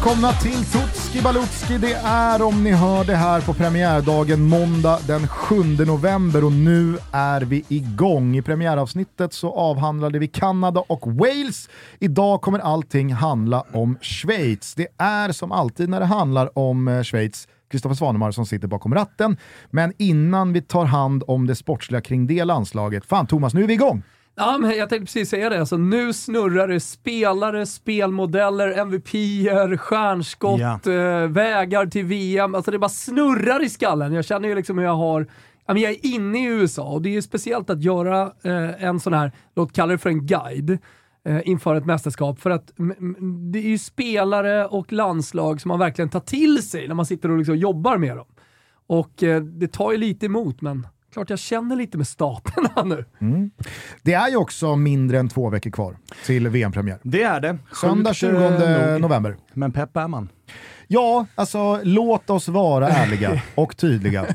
Välkomna 0.00 0.32
till 0.32 0.64
Tutski 0.64 1.22
Balutski. 1.22 1.78
Det 1.78 1.92
är 2.04 2.42
om 2.42 2.64
ni 2.64 2.72
hör 2.72 3.04
det 3.04 3.16
här 3.16 3.40
på 3.40 3.54
premiärdagen 3.54 4.42
måndag 4.42 4.98
den 5.06 5.28
7 5.28 5.54
november 5.86 6.44
och 6.44 6.52
nu 6.52 6.96
är 7.12 7.40
vi 7.40 7.64
igång. 7.68 8.36
I 8.36 8.42
premiäravsnittet 8.42 9.32
så 9.32 9.52
avhandlade 9.52 10.18
vi 10.18 10.28
Kanada 10.28 10.84
och 10.86 11.06
Wales. 11.06 11.68
Idag 11.98 12.40
kommer 12.40 12.58
allting 12.58 13.12
handla 13.12 13.64
om 13.72 13.98
Schweiz. 14.00 14.74
Det 14.74 14.86
är 14.98 15.32
som 15.32 15.52
alltid 15.52 15.88
när 15.88 16.00
det 16.00 16.06
handlar 16.06 16.58
om 16.58 16.88
eh, 16.88 17.02
Schweiz 17.02 17.48
Kristoffer 17.70 17.96
Svanemar 17.96 18.30
som 18.30 18.46
sitter 18.46 18.68
bakom 18.68 18.94
ratten. 18.94 19.36
Men 19.70 19.92
innan 19.98 20.52
vi 20.52 20.62
tar 20.62 20.84
hand 20.84 21.24
om 21.26 21.46
det 21.46 21.54
sportsliga 21.54 22.00
kring 22.00 22.26
det 22.26 22.44
landslaget, 22.44 23.06
fan 23.06 23.26
Thomas, 23.26 23.54
nu 23.54 23.62
är 23.62 23.66
vi 23.66 23.74
igång! 23.74 24.02
Ja, 24.34 24.58
men 24.58 24.70
jag 24.70 24.88
tänkte 24.88 25.04
precis 25.04 25.30
säga 25.30 25.48
det. 25.50 25.60
Alltså, 25.60 25.76
nu 25.76 26.12
snurrar 26.12 26.68
det 26.68 26.80
spelare, 26.80 27.66
spelmodeller, 27.66 28.72
MVP-er, 28.78 29.76
stjärnskott, 29.76 30.60
Ja. 30.60 30.92
eh, 30.92 31.28
vägar 31.28 31.86
till 31.86 32.04
VM. 32.04 32.54
Alltså 32.54 32.70
det 32.70 32.78
bara 32.78 32.88
snurrar 32.88 33.64
i 33.64 33.68
skallen. 33.68 34.12
Jag 34.12 34.24
känner 34.24 34.48
ju 34.48 34.54
liksom 34.54 34.78
hur 34.78 34.84
jag 34.84 34.96
har 34.96 35.26
jag 35.66 35.78
är 35.92 36.06
inne 36.06 36.38
i 36.38 36.44
USA 36.46 36.82
och 36.82 37.02
det 37.02 37.08
är 37.08 37.12
ju 37.12 37.22
speciellt 37.22 37.70
att 37.70 37.82
göra 37.82 38.22
eh, 38.42 38.84
en 38.84 39.00
sån 39.00 39.12
här, 39.12 39.32
låt 39.56 39.72
kalla 39.72 39.92
det 39.92 39.98
för 39.98 40.10
en 40.10 40.26
guide, 40.26 40.78
eh, 41.24 41.40
inför 41.48 41.74
ett 41.74 41.86
mästerskap. 41.86 42.40
För 42.40 42.50
att 42.50 42.72
det 43.52 43.58
är 43.58 43.68
ju 43.68 43.78
spelare 43.78 44.66
och 44.66 44.92
landslag 44.92 45.60
som 45.60 45.68
man 45.68 45.78
verkligen 45.78 46.08
tar 46.08 46.20
till 46.20 46.62
sig 46.62 46.88
när 46.88 46.94
man 46.94 47.06
sitter 47.06 47.30
och 47.30 47.38
liksom 47.38 47.56
jobbar 47.56 47.98
med 47.98 48.16
dem. 48.16 48.26
Och 48.86 49.22
eh, 49.22 49.42
det 49.42 49.68
tar 49.72 49.92
ju 49.92 49.98
lite 49.98 50.26
emot, 50.26 50.60
men 50.60 50.86
klart 51.12 51.30
jag 51.30 51.38
känner 51.38 51.76
lite 51.76 51.98
med 51.98 52.08
stapeln 52.08 52.88
nu. 52.88 53.04
Det 54.02 54.14
är 54.14 54.28
ju 54.28 54.36
också 54.36 54.76
mindre 54.76 55.18
än 55.18 55.28
två 55.28 55.50
veckor 55.50 55.70
kvar 55.70 55.96
till 56.26 56.48
VM-premiär. 56.48 56.98
Det 57.02 57.22
är 57.22 57.40
det. 57.40 57.58
Söndag 57.80 58.10
Sjukt, 58.10 58.18
20 58.18 58.36
eh, 58.36 58.92
nog. 58.92 59.00
november. 59.00 59.36
Men 59.52 59.72
pepp 59.72 59.96
är 59.96 60.08
man. 60.08 60.28
Ja, 60.92 61.26
alltså 61.34 61.80
låt 61.82 62.30
oss 62.30 62.48
vara 62.48 62.88
ärliga 62.88 63.42
och 63.54 63.76
tydliga. 63.76 64.26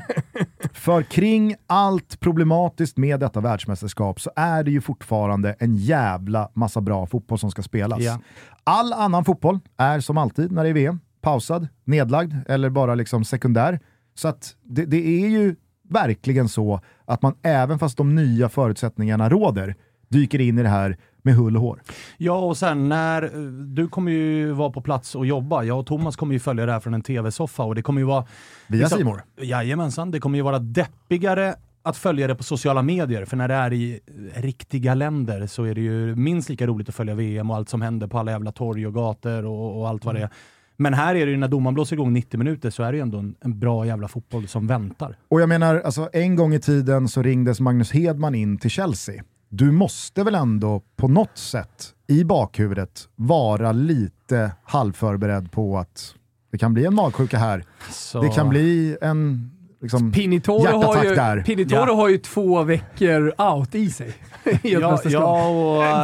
För 0.72 1.02
kring 1.02 1.54
allt 1.66 2.20
problematiskt 2.20 2.96
med 2.96 3.20
detta 3.20 3.40
världsmästerskap 3.40 4.20
så 4.20 4.30
är 4.36 4.62
det 4.62 4.70
ju 4.70 4.80
fortfarande 4.80 5.56
en 5.58 5.76
jävla 5.76 6.50
massa 6.54 6.80
bra 6.80 7.06
fotboll 7.06 7.38
som 7.38 7.50
ska 7.50 7.62
spelas. 7.62 8.00
Ja. 8.00 8.20
All 8.64 8.92
annan 8.92 9.24
fotboll 9.24 9.58
är 9.76 10.00
som 10.00 10.18
alltid 10.18 10.52
när 10.52 10.64
det 10.64 10.70
är 10.70 10.74
VM, 10.74 11.00
pausad, 11.20 11.68
nedlagd 11.84 12.34
eller 12.48 12.70
bara 12.70 12.94
liksom 12.94 13.24
sekundär. 13.24 13.80
Så 14.14 14.28
att 14.28 14.56
det, 14.62 14.84
det 14.84 15.24
är 15.24 15.28
ju 15.28 15.56
verkligen 15.88 16.48
så 16.48 16.80
att 17.04 17.22
man 17.22 17.34
även 17.42 17.78
fast 17.78 17.96
de 17.96 18.14
nya 18.14 18.48
förutsättningarna 18.48 19.28
råder, 19.28 19.74
dyker 20.08 20.40
in 20.40 20.58
i 20.58 20.62
det 20.62 20.68
här 20.68 20.96
med 21.22 21.34
hull 21.34 21.56
och 21.56 21.62
hår. 21.62 21.82
Ja, 22.16 22.38
och 22.38 22.56
sen 22.56 22.88
när 22.88 23.22
eh, 23.22 23.42
du 23.50 23.88
kommer 23.88 24.12
ju 24.12 24.52
vara 24.52 24.70
på 24.70 24.80
plats 24.80 25.14
och 25.14 25.26
jobba. 25.26 25.62
Jag 25.62 25.78
och 25.78 25.86
Thomas 25.86 26.16
kommer 26.16 26.32
ju 26.32 26.38
följa 26.38 26.66
det 26.66 26.72
här 26.72 26.80
från 26.80 26.94
en 26.94 27.02
tv-soffa 27.02 27.62
och 27.62 27.74
det 27.74 27.82
kommer 27.82 28.00
ju 28.00 28.06
vara... 28.06 28.24
Via 28.66 28.80
liksom- 28.80 28.98
Simor. 28.98 29.22
Jajamensan, 29.40 30.10
det 30.10 30.20
kommer 30.20 30.38
ju 30.38 30.42
vara 30.42 30.58
deppigare 30.58 31.54
att 31.82 31.96
följa 31.96 32.26
det 32.26 32.34
på 32.34 32.42
sociala 32.42 32.82
medier, 32.82 33.24
för 33.24 33.36
när 33.36 33.48
det 33.48 33.54
är 33.54 33.72
i 33.72 34.00
eh, 34.34 34.42
riktiga 34.42 34.94
länder 34.94 35.46
så 35.46 35.64
är 35.64 35.74
det 35.74 35.80
ju 35.80 36.16
minst 36.16 36.48
lika 36.48 36.66
roligt 36.66 36.88
att 36.88 36.94
följa 36.94 37.14
VM 37.14 37.50
och 37.50 37.56
allt 37.56 37.68
som 37.68 37.82
händer 37.82 38.06
på 38.06 38.18
alla 38.18 38.30
jävla 38.30 38.52
torg 38.52 38.86
och 38.86 38.94
gator 38.94 39.44
och, 39.46 39.80
och 39.80 39.88
allt 39.88 40.04
vad 40.04 40.14
det 40.14 40.20
är. 40.20 40.30
Men 40.76 40.94
här 40.94 41.14
är 41.14 41.26
det 41.26 41.32
ju 41.32 41.38
när 41.38 41.48
domaren 41.48 41.74
blåser 41.74 41.96
igång 41.96 42.12
90 42.12 42.38
minuter 42.38 42.70
så 42.70 42.82
är 42.82 42.92
det 42.92 42.96
ju 42.96 43.02
ändå 43.02 43.18
en, 43.18 43.34
en 43.40 43.58
bra 43.58 43.86
jävla 43.86 44.08
fotboll 44.08 44.48
som 44.48 44.66
väntar. 44.66 45.18
Och 45.28 45.40
jag 45.40 45.48
menar, 45.48 45.80
alltså, 45.80 46.08
en 46.12 46.36
gång 46.36 46.54
i 46.54 46.60
tiden 46.60 47.08
så 47.08 47.22
ringdes 47.22 47.60
Magnus 47.60 47.92
Hedman 47.92 48.34
in 48.34 48.58
till 48.58 48.70
Chelsea. 48.70 49.22
Du 49.48 49.70
måste 49.70 50.24
väl 50.24 50.34
ändå 50.34 50.82
på 50.96 51.08
något 51.08 51.38
sätt 51.38 51.94
i 52.06 52.24
bakhuvudet 52.24 53.08
vara 53.16 53.72
lite 53.72 54.52
halvförberedd 54.64 55.52
på 55.52 55.78
att 55.78 56.14
det 56.52 56.58
kan 56.58 56.74
bli 56.74 56.84
en 56.84 56.94
magsjuka 56.94 57.38
här. 57.38 57.64
Så... 57.90 58.22
Det 58.22 58.28
kan 58.28 58.48
bli 58.48 58.96
en 59.00 59.50
liksom, 59.86 60.12
Pinitoro 60.12 60.82
har, 60.82 61.04
ju, 61.04 61.14
där. 61.14 61.42
Pinitoro 61.42 61.84
Ja. 61.88 61.94
har 61.94 62.08
ju 62.08 62.18
två 62.18 62.62
veckor 62.62 63.32
out 63.38 63.74
i 63.74 63.90
sig 63.90 64.08
i 64.62 64.72
Ja, 64.72 65.00
ja, 65.04 65.48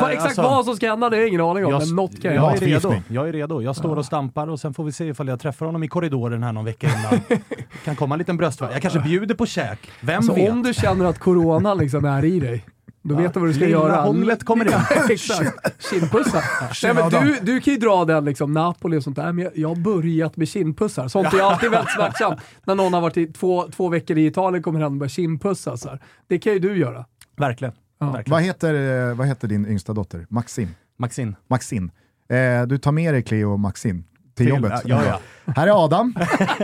och, 0.02 0.10
Exakt 0.10 0.24
alltså- 0.26 0.42
vad 0.42 0.64
som 0.64 0.76
ska 0.76 0.88
hända 0.90 1.10
det 1.10 1.16
är 1.16 1.20
jag 1.20 1.28
ingen 1.28 1.40
aning 1.40 1.64
om, 1.66 1.70
Jag, 1.72 1.86
men 1.86 1.96
något 1.96 2.22
kan 2.22 2.34
jag, 2.34 2.44
jag 2.44 2.56
är 2.62 2.66
redo. 2.66 2.94
Jag 3.08 3.28
är 3.28 3.32
redo. 3.32 3.62
Jag 3.62 3.76
står 3.76 3.96
och 3.96 4.04
stampar 4.04 4.46
och 4.50 4.60
sen 4.60 4.74
får 4.74 4.84
vi 4.84 4.92
se 4.92 5.04
ifall 5.08 5.28
jag 5.28 5.40
träffar 5.40 5.66
honom 5.66 5.82
i 5.82 5.88
korridoren 5.88 6.42
här 6.42 6.52
någon 6.52 6.64
vecka 6.64 6.86
innan. 6.86 7.20
Det 7.28 7.40
kan 7.84 7.96
komma 7.96 8.14
en 8.14 8.18
liten 8.18 8.36
bröstvärk. 8.36 8.70
Jag 8.74 8.82
kanske 8.82 9.00
bjuder 9.00 9.34
på 9.34 9.46
käk. 9.46 9.78
Vem 10.00 10.16
Alltså, 10.16 10.34
vet? 10.34 10.50
om 10.52 10.62
du 10.62 10.74
känner 10.74 11.04
att 11.04 11.18
corona 11.18 11.74
liksom 11.74 12.04
är 12.04 12.24
i 12.24 12.40
dig, 12.40 12.64
då 13.02 13.14
vet 13.14 13.34
du 13.34 13.40
vad 13.40 13.48
du 13.48 13.52
ska 13.54 13.64
Lilla 13.64 13.78
göra. 13.78 14.00
hånglet 14.02 14.44
kommer 14.44 14.64
in. 14.64 14.70
Ja, 14.90 15.02
Exakt. 15.10 15.82
Kindpussar. 15.90 16.44
Nej, 16.86 16.94
men 16.94 17.24
du, 17.24 17.38
du 17.42 17.60
kan 17.60 17.74
ju 17.74 17.78
dra 17.80 18.04
den 18.04 18.24
liksom, 18.24 18.52
Napoli 18.52 18.98
och 18.98 19.02
sånt 19.02 19.16
där, 19.16 19.32
men 19.32 19.44
jag, 19.44 19.52
jag 19.56 19.68
har 19.68 19.76
börjat 19.76 20.36
med 20.36 20.48
kindpussar. 20.48 21.08
Sånt 21.08 21.34
är 21.34 21.40
alltid 21.42 21.70
väldigt 21.70 21.90
smärtsamt. 21.94 22.40
När 22.64 22.74
någon 22.74 22.94
har 22.94 23.00
varit 23.00 23.16
i 23.16 23.26
två, 23.26 23.68
två 23.76 23.88
veckor 23.88 24.18
i 24.18 24.26
Italien 24.26 24.62
kommer 24.62 24.80
hem 24.80 24.92
och 24.92 24.98
börjar 24.98 25.08
kindpussa. 25.08 25.76
Så 25.76 25.88
här. 25.88 26.00
Det 26.28 26.38
kan 26.38 26.52
ju 26.52 26.58
du 26.58 26.76
göra. 26.78 27.04
Verkligen. 27.36 27.74
Ja. 28.00 28.06
Verkligen. 28.10 28.30
Vad, 28.30 28.42
heter, 28.42 29.08
eh, 29.10 29.14
vad 29.14 29.26
heter 29.26 29.48
din 29.48 29.66
yngsta 29.66 29.92
dotter? 29.92 30.26
Maxim? 30.30 30.68
Maxine. 30.98 31.34
Maxin. 31.48 31.90
Eh, 32.28 32.66
du 32.66 32.78
tar 32.78 32.92
med 32.92 33.14
dig 33.14 33.22
Cleo 33.22 33.52
och 33.52 33.60
Maxin 33.60 34.04
till, 34.36 34.48
jobbet. 34.48 34.82
ja, 34.84 35.02
ja. 35.06 35.20
Här 35.56 35.66
är 35.66 35.84
Adam. 35.84 36.14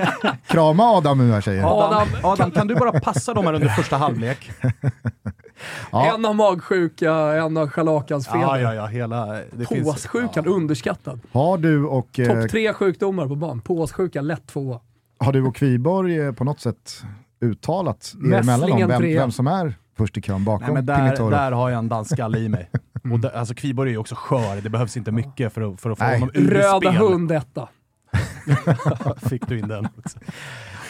Krama 0.46 0.84
Adam 0.84 1.18
nu 1.18 1.32
här 1.32 1.40
tjejer. 1.40 1.64
Adam, 1.86 2.08
Adam, 2.22 2.50
kan 2.50 2.66
du 2.66 2.74
bara 2.74 3.00
passa 3.00 3.34
dem 3.34 3.44
här 3.46 3.52
under 3.52 3.68
första 3.68 3.96
halvlek? 3.96 4.50
Ja. 5.92 6.14
En 6.14 6.24
har 6.24 6.34
magsjuka, 6.34 7.12
en 7.14 7.56
har 7.56 7.66
scharlakansfeber. 7.66 8.40
Ja, 8.40 8.60
ja, 8.60 8.74
ja. 8.74 8.86
Hela... 8.86 9.40
Påssjukan, 9.68 10.46
underskattad. 10.46 11.20
Har 11.32 11.58
du 11.58 11.84
och, 11.84 12.18
eh, 12.18 12.40
Topp 12.40 12.50
tre 12.50 12.72
sjukdomar 12.72 13.26
på 13.26 13.34
barn. 13.34 13.60
Påssjuka, 13.60 14.20
lätt 14.20 14.46
tvåa. 14.46 14.80
har 15.18 15.32
du 15.32 15.42
och 15.42 15.56
Kviborg 15.56 16.20
eh, 16.20 16.32
på 16.32 16.44
något 16.44 16.60
sätt 16.60 17.02
uttalat 17.40 18.14
er 18.32 18.34
emellan 18.34 18.72
om 18.72 18.88
vem, 18.88 19.02
vem 19.02 19.30
som 19.32 19.46
är 19.46 19.74
först 19.98 20.16
i 20.16 20.20
kön 20.22 20.44
bakom 20.44 20.64
Nej, 20.64 20.74
men 20.74 20.86
där, 20.86 21.30
där 21.30 21.52
har 21.52 21.70
jag 21.70 21.78
en 21.78 21.88
dansskalle 21.88 22.38
i 22.38 22.48
mig. 22.48 22.70
Och 23.12 23.20
där, 23.20 23.30
alltså 23.30 23.54
Kviborg 23.54 23.90
är 23.90 23.92
ju 23.92 23.98
också 23.98 24.14
skör, 24.14 24.60
det 24.62 24.70
behövs 24.70 24.96
inte 24.96 25.12
mycket 25.12 25.52
för 25.52 25.60
att, 25.72 25.80
för 25.80 25.90
att 25.90 25.98
få 25.98 26.04
Nej. 26.04 26.20
honom 26.20 26.34
ur 26.34 26.50
Röda 26.50 26.78
spel. 26.78 26.96
hund 26.96 27.32
etta. 27.32 27.68
Fick 29.28 29.48
du 29.48 29.58
in 29.58 29.68
den 29.68 29.88
också. 29.98 30.18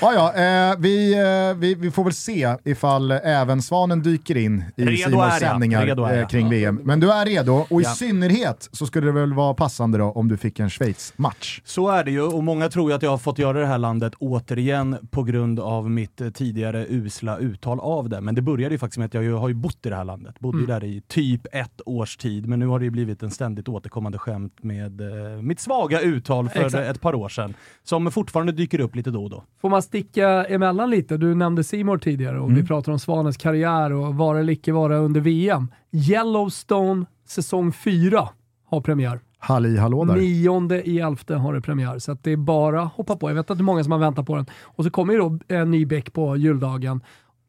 Ja, 0.01 0.13
ja, 0.35 0.35
eh, 0.71 0.77
vi, 0.79 1.15
eh, 1.15 1.59
vi, 1.59 1.75
vi 1.75 1.91
får 1.91 2.05
väl 2.05 2.13
se 2.13 2.55
ifall 2.65 3.11
även 3.11 3.63
Svanen 3.63 4.03
dyker 4.03 4.37
in 4.37 4.65
i 4.77 4.85
jag. 4.85 5.33
sändningar 5.33 6.13
eh, 6.19 6.27
kring 6.29 6.49
VM. 6.51 6.81
Men 6.85 7.01
du 7.01 7.13
är 7.13 7.27
redo, 7.27 7.67
och 7.71 7.81
i 7.81 7.85
Ja. 7.85 7.91
synnerhet 7.95 8.69
så 8.73 8.87
skulle 8.87 9.07
det 9.07 9.13
väl 9.13 9.33
vara 9.35 9.55
passande 9.55 9.99
då 9.99 10.05
om 10.05 10.29
du 10.29 10.37
fick 10.37 10.61
en 10.61 10.71
Schweiz-match. 10.71 11.61
Så 11.65 11.89
är 11.89 12.05
det 12.05 12.11
ju 12.11 12.23
och 12.23 12.45
många 12.45 12.69
tror 12.69 12.91
ju 12.91 12.97
att 12.97 13.03
jag 13.03 13.11
har 13.11 13.19
fått 13.19 13.39
göra 13.39 13.61
det 13.61 13.67
här 13.67 13.79
landet 13.79 14.13
återigen 14.19 14.97
på 15.11 15.23
grund 15.23 15.61
av 15.61 15.91
mitt 15.91 16.21
eh, 16.21 16.31
tidigare 16.31 16.87
usla 16.89 17.39
uttal 17.39 17.81
av 17.81 18.09
det. 18.09 18.21
Men 18.21 18.35
det 18.35 18.43
började 18.43 18.75
ju 18.75 18.79
faktiskt 18.79 18.99
med 18.99 19.07
att 19.07 19.15
jag 19.15 19.39
har 19.39 19.49
ju 19.49 19.55
bott 19.55 19.87
i 19.87 19.89
det 19.89 19.97
här 19.97 20.05
landet. 20.05 20.35
Bodde 20.41 20.59
ju 20.61 20.67
där 20.67 20.85
i 20.85 21.03
typ 21.09 21.47
ett 21.53 21.81
års 21.87 22.17
tid. 22.17 22.47
Men 22.47 22.59
nu 22.59 22.67
har 22.67 22.79
det 22.79 22.85
ju 22.85 22.91
blivit 22.91 23.23
en 23.23 23.31
ständigt 23.31 23.69
återkommande 23.69 24.19
skämt 24.19 24.63
med 24.63 25.01
eh, 25.01 25.43
mitt 25.43 25.61
svaga 25.61 26.01
uttal 26.01 26.49
för 26.49 26.65
Exakt. 26.67 26.89
ett 26.89 27.01
par 27.01 27.15
år 27.15 27.29
sedan. 27.29 27.48
Som 27.83 28.11
fortfarande 28.11 28.53
dyker 28.53 28.81
upp 28.81 28.97
lite 28.97 29.11
då 29.11 29.25
och 29.25 29.31
då. 29.31 29.45
Får 29.61 29.69
man 29.69 29.83
sticka 29.83 30.45
emellan 30.45 30.91
lite? 30.91 31.17
Du 31.17 31.35
nämnde 31.35 31.65
Simor 31.65 31.99
tidigare 31.99 32.41
och 32.41 32.57
vi 32.57 32.67
pratar 32.67 32.93
om 32.93 32.99
Svanens 32.99 33.37
karriär 33.37 33.93
och 33.93 34.15
vara 34.15 34.41
eller 34.41 34.53
icke 34.53 34.73
vara 34.73 34.97
under 34.97 35.21
VM. 35.21 35.69
Yellowstone 35.93 37.07
säsong 37.27 37.73
4 37.73 38.29
har 38.65 38.81
premiär. 38.81 39.21
Halli 39.39 39.77
hallå 39.77 40.05
där. 40.05 40.15
Nionde 40.17 40.89
i 40.89 40.99
elfte 40.99 41.35
har 41.35 41.55
det 41.55 41.61
premiär, 41.61 41.99
så 41.99 42.13
att 42.13 42.25
det 42.25 42.33
är 42.33 42.37
bara 42.37 42.83
att 42.83 42.93
hoppa 42.93 43.17
på. 43.17 43.31
Jag 43.31 43.35
vet 43.35 43.51
att 43.51 43.59
det 43.59 43.63
är 43.63 43.65
många 43.65 43.83
som 43.83 43.93
har 43.93 43.99
väntat 43.99 44.27
på 44.27 44.37
den. 44.37 44.47
Och 44.63 44.85
så 44.85 44.91
kommer 44.91 45.13
ju 45.13 45.19
då 45.19 45.39
en 45.49 45.71
ny 45.71 45.87
Beck 45.87 46.13
på 46.13 46.37
juldagen. 46.37 47.01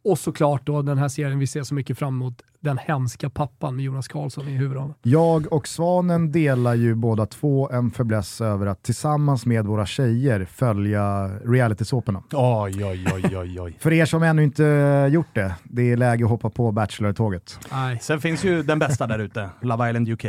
Och 0.03 0.19
såklart 0.19 0.65
då 0.65 0.81
den 0.81 0.97
här 0.97 1.07
serien 1.07 1.39
vi 1.39 1.47
ser 1.47 1.63
så 1.63 1.73
mycket 1.73 1.97
fram 1.97 2.13
emot, 2.15 2.41
Den 2.61 2.77
hemska 2.77 3.29
pappan 3.29 3.75
med 3.75 3.85
Jonas 3.85 4.07
Karlsson 4.07 4.47
i 4.47 4.51
huvudrollen. 4.51 4.93
Jag 5.01 5.53
och 5.53 5.67
Svanen 5.67 6.31
delar 6.31 6.75
ju 6.75 6.95
båda 6.95 7.25
två 7.25 7.69
en 7.69 7.91
fäbless 7.91 8.41
över 8.41 8.67
att 8.67 8.83
tillsammans 8.83 9.45
med 9.45 9.65
våra 9.65 9.85
tjejer 9.85 10.45
följa 10.45 11.27
realitysåporna. 11.27 12.23
Oj, 12.31 12.85
oj, 12.85 13.07
oj, 13.13 13.37
oj, 13.37 13.61
oj. 13.61 13.77
För 13.79 13.93
er 13.93 14.05
som 14.05 14.23
ännu 14.23 14.43
inte 14.43 15.09
gjort 15.11 15.35
det, 15.35 15.55
det 15.63 15.91
är 15.91 15.97
läge 15.97 16.23
att 16.23 16.29
hoppa 16.29 16.49
på 16.49 16.71
Bachelor-tåget. 16.71 17.59
Nej. 17.71 17.99
Sen 18.01 18.21
finns 18.21 18.43
ju 18.43 18.63
den 18.63 18.79
bästa 18.79 19.07
där 19.07 19.19
ute, 19.19 19.49
Love 19.61 19.89
Island 19.89 20.09
UK. 20.09 20.25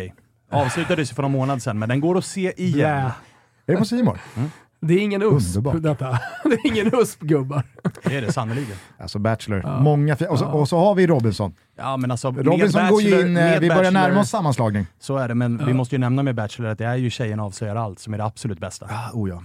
Avslutades 0.51 1.11
ju 1.11 1.15
för 1.15 1.23
någon 1.23 1.33
månad 1.33 1.63
sedan, 1.63 1.79
men 1.79 1.89
den 1.89 2.01
går 2.01 2.19
att 2.19 2.25
se 2.25 2.53
igen. 2.57 2.73
Blä. 2.73 3.13
Är 3.67 3.73
det 3.73 3.77
på 3.77 3.85
Simor? 3.85 4.19
Det 4.83 4.95
är 4.95 4.99
ingen 4.99 5.23
USP 5.23 5.57
Underbart. 5.57 5.83
detta. 5.83 6.11
Det 6.45 6.55
är 6.55 6.67
ingen 6.67 6.95
USP 6.95 7.21
gubbar. 7.21 7.63
Det 8.05 8.17
är 8.17 8.23
det 8.23 8.33
sannerligen. 8.33 8.77
Alltså 8.99 9.19
Bachelor. 9.19 9.81
Många 9.83 10.17
fi- 10.17 10.27
och, 10.31 10.39
så, 10.39 10.47
och 10.47 10.69
så 10.69 10.79
har 10.79 10.95
vi 10.95 11.07
Robinson. 11.07 11.55
Ja, 11.77 11.97
men 11.97 12.11
alltså, 12.11 12.31
Robinson 12.31 12.89
går 12.91 13.03
ju 13.03 13.11
Bachelor- 13.11 13.27
in, 13.27 13.37
eh, 13.37 13.61
vi 13.61 13.69
börjar 13.69 13.83
Bachelor- 13.83 13.91
närma 13.93 14.21
oss 14.21 14.31
sammanslagning. 14.31 14.87
Så 15.01 15.17
är 15.17 15.29
det, 15.29 15.35
men 15.35 15.67
vi 15.67 15.73
måste 15.75 15.95
ju 15.95 15.99
nämna 15.99 16.23
med 16.23 16.35
Bachelor 16.35 16.69
att 16.71 16.79
det 16.79 16.87
är 16.87 16.97
ju 16.97 17.11
Tjejerna 17.11 17.43
avslöjar 17.45 17.77
allt 17.77 17.99
som 17.99 18.15
är 18.15 18.19
det 18.19 18.25
absolut 18.25 18.59
bästa. 18.61 18.87
Ah, 18.91 19.11
oh 19.13 19.29
ja. 19.29 19.43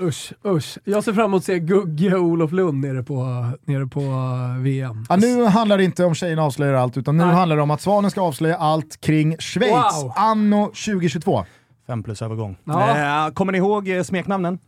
Usch, 0.00 0.32
usch. 0.46 0.78
Jag 0.84 1.04
ser 1.04 1.12
fram 1.12 1.24
emot 1.24 1.38
att 1.40 1.44
se 1.44 1.58
Gugge 1.58 2.14
och 2.14 2.22
Olof 2.24 2.52
Lund 2.52 2.80
nere 2.80 3.02
på, 3.02 3.46
nere 3.64 3.86
på 3.86 4.00
eh, 4.00 4.62
VM. 4.62 5.06
Ja, 5.08 5.16
nu 5.16 5.44
handlar 5.44 5.78
det 5.78 5.84
inte 5.84 6.04
om 6.04 6.14
tjejerna 6.14 6.42
avslöjar 6.42 6.74
allt, 6.74 6.96
utan 6.96 7.16
nu 7.16 7.24
Nej. 7.24 7.34
handlar 7.34 7.56
det 7.56 7.62
om 7.62 7.70
att 7.70 7.80
Svanen 7.80 8.10
ska 8.10 8.20
avslöja 8.20 8.56
allt 8.56 9.00
kring 9.00 9.36
Schweiz 9.38 10.02
Wow. 10.02 10.12
anno 10.16 10.66
2022. 10.66 11.44
Fem 11.86 12.02
plus 12.02 12.22
övergång. 12.22 12.56
Ja. 12.64 13.26
Eh, 13.26 13.32
kommer 13.32 13.52
ni 13.52 13.58
ihåg 13.58 13.88
eh, 13.88 14.02
smeknamnen? 14.02 14.58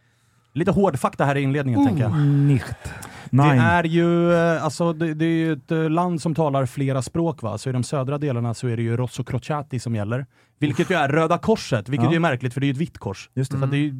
Lite 0.52 0.70
hårdfakta 0.70 1.24
här 1.24 1.36
i 1.36 1.40
inledningen 1.40 1.86
tänker 1.86 2.02
jag. 2.02 2.16
Nicht. 2.26 2.76
Det 3.30 3.42
är 3.42 3.84
ju 3.84 4.32
eh, 4.34 4.64
alltså, 4.64 4.92
det, 4.92 5.14
det 5.14 5.24
är 5.24 5.28
ju 5.28 5.52
ett 5.52 5.92
land 5.92 6.22
som 6.22 6.34
talar 6.34 6.66
flera 6.66 7.02
språk. 7.02 7.42
Va? 7.42 7.58
Så 7.58 7.68
i 7.70 7.72
de 7.72 7.82
södra 7.82 8.18
delarna 8.18 8.54
så 8.54 8.68
är 8.68 8.76
det 8.76 8.82
ju 8.82 8.96
Rosso 8.96 9.24
Crociati 9.24 9.78
som 9.80 9.94
gäller. 9.94 10.26
Vilket 10.58 10.90
ju 10.90 10.94
är 10.94 11.08
Röda 11.08 11.38
Korset, 11.38 11.88
vilket 11.88 12.04
Ja. 12.04 12.10
ju 12.10 12.16
är 12.16 12.20
märkligt 12.20 12.54
för 12.54 12.60
det 12.60 12.64
är 12.64 12.68
ju 12.68 12.72
ett 12.72 12.78
vitt 12.78 12.98
kors. 12.98 13.30
Just 13.34 13.52
det. 13.52 13.58
Så 13.58 13.66
det 13.66 13.76
är 13.76 13.80
ju, 13.80 13.92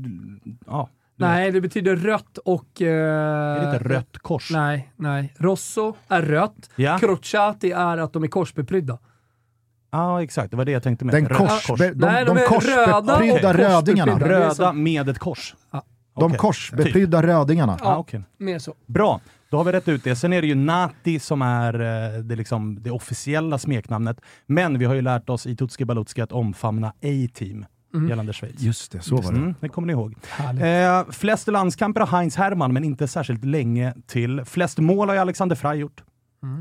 ja, 0.67 0.89
du 1.17 1.25
vet. 1.25 1.31
Nej, 1.31 1.53
det 1.53 1.61
betyder 1.61 1.97
rött 1.97 2.39
och... 2.45 2.83
Eh, 2.83 2.89
Är 2.89 3.61
det 3.61 3.77
inte 3.77 3.89
rött 3.95 4.19
kors? 4.19 4.51
Nej, 4.53 4.93
nej. 4.97 5.35
Rosso 5.39 5.95
är 6.09 6.23
rött. 6.23 6.71
Ja. 6.77 6.99
Crociati 6.99 7.73
är 7.73 7.99
att 7.99 8.13
de 8.13 8.23
är 8.25 8.29
korsbeprydda. 8.29 8.99
Ja, 9.91 10.23
exakt. 10.23 10.51
Det 10.51 10.57
var 10.57 10.65
det 10.65 10.73
jag 10.73 10.83
tänkte 10.83 11.05
med. 11.05 11.15
Den 11.15 11.29
kors, 11.29 11.67
kors. 11.67 11.79
de, 11.79 11.91
de, 11.91 12.25
de 12.25 12.39
korsbeprydda 12.49 13.53
rödingarna. 13.53 14.19
Röda 14.19 14.73
med 14.73 15.09
ett 15.09 15.19
kors. 15.19 15.55
Ja. 15.71 15.83
De 16.21 16.35
korsbeprydda 16.35 17.23
rödingarna. 17.23 17.79
Ja, 17.83 17.97
okej. 17.97 18.23
Mer 18.39 18.59
så. 18.59 18.75
Bra, 18.87 19.21
då 19.51 19.57
har 19.57 19.65
vi 19.65 19.73
rätt 19.73 19.89
ut 19.89 20.05
det. 20.05 20.17
Sen 20.17 20.33
är 20.33 20.43
det 20.43 20.49
ju 20.49 20.55
Nati 20.55 21.19
som 21.19 21.43
är 21.43 21.75
eh, 21.75 22.21
det, 22.21 22.37
liksom, 22.37 22.83
det 22.83 22.91
officiella 22.91 23.59
smeknamnet. 23.59 24.21
Men 24.47 24.79
vi 24.79 24.85
har 24.85 24.95
ju 24.95 25.03
lärt 25.03 25.31
oss 25.31 25.47
i 25.47 25.57
Tutski 25.57 25.85
Balutski 25.85 26.21
att 26.21 26.33
omfamna 26.33 26.89
A-team 26.89 27.67
gällande 28.09 28.33
Schweiz. 28.33 28.61
Just 28.61 28.93
det, 28.93 29.01
så 29.01 29.17
var 29.17 29.33
det. 29.33 29.39
Mm, 29.39 29.55
det 29.61 29.69
kommer 29.69 29.87
ni 29.87 29.93
ihåg. 29.93 30.15
Eh, 30.61 31.11
flest 31.11 31.49
landskamper 31.49 32.01
har 32.01 32.19
Heinz 32.19 32.37
Hermann, 32.37 32.73
men 32.73 32.85
inte 32.85 33.09
särskilt 33.09 33.45
länge 33.45 33.95
till. 34.07 34.45
Flest 34.45 34.79
mål 34.79 35.09
har 35.09 35.15
ju 35.15 35.21
Alexander 35.21 35.57
Frey 35.57 35.79
gjort. 35.79 36.05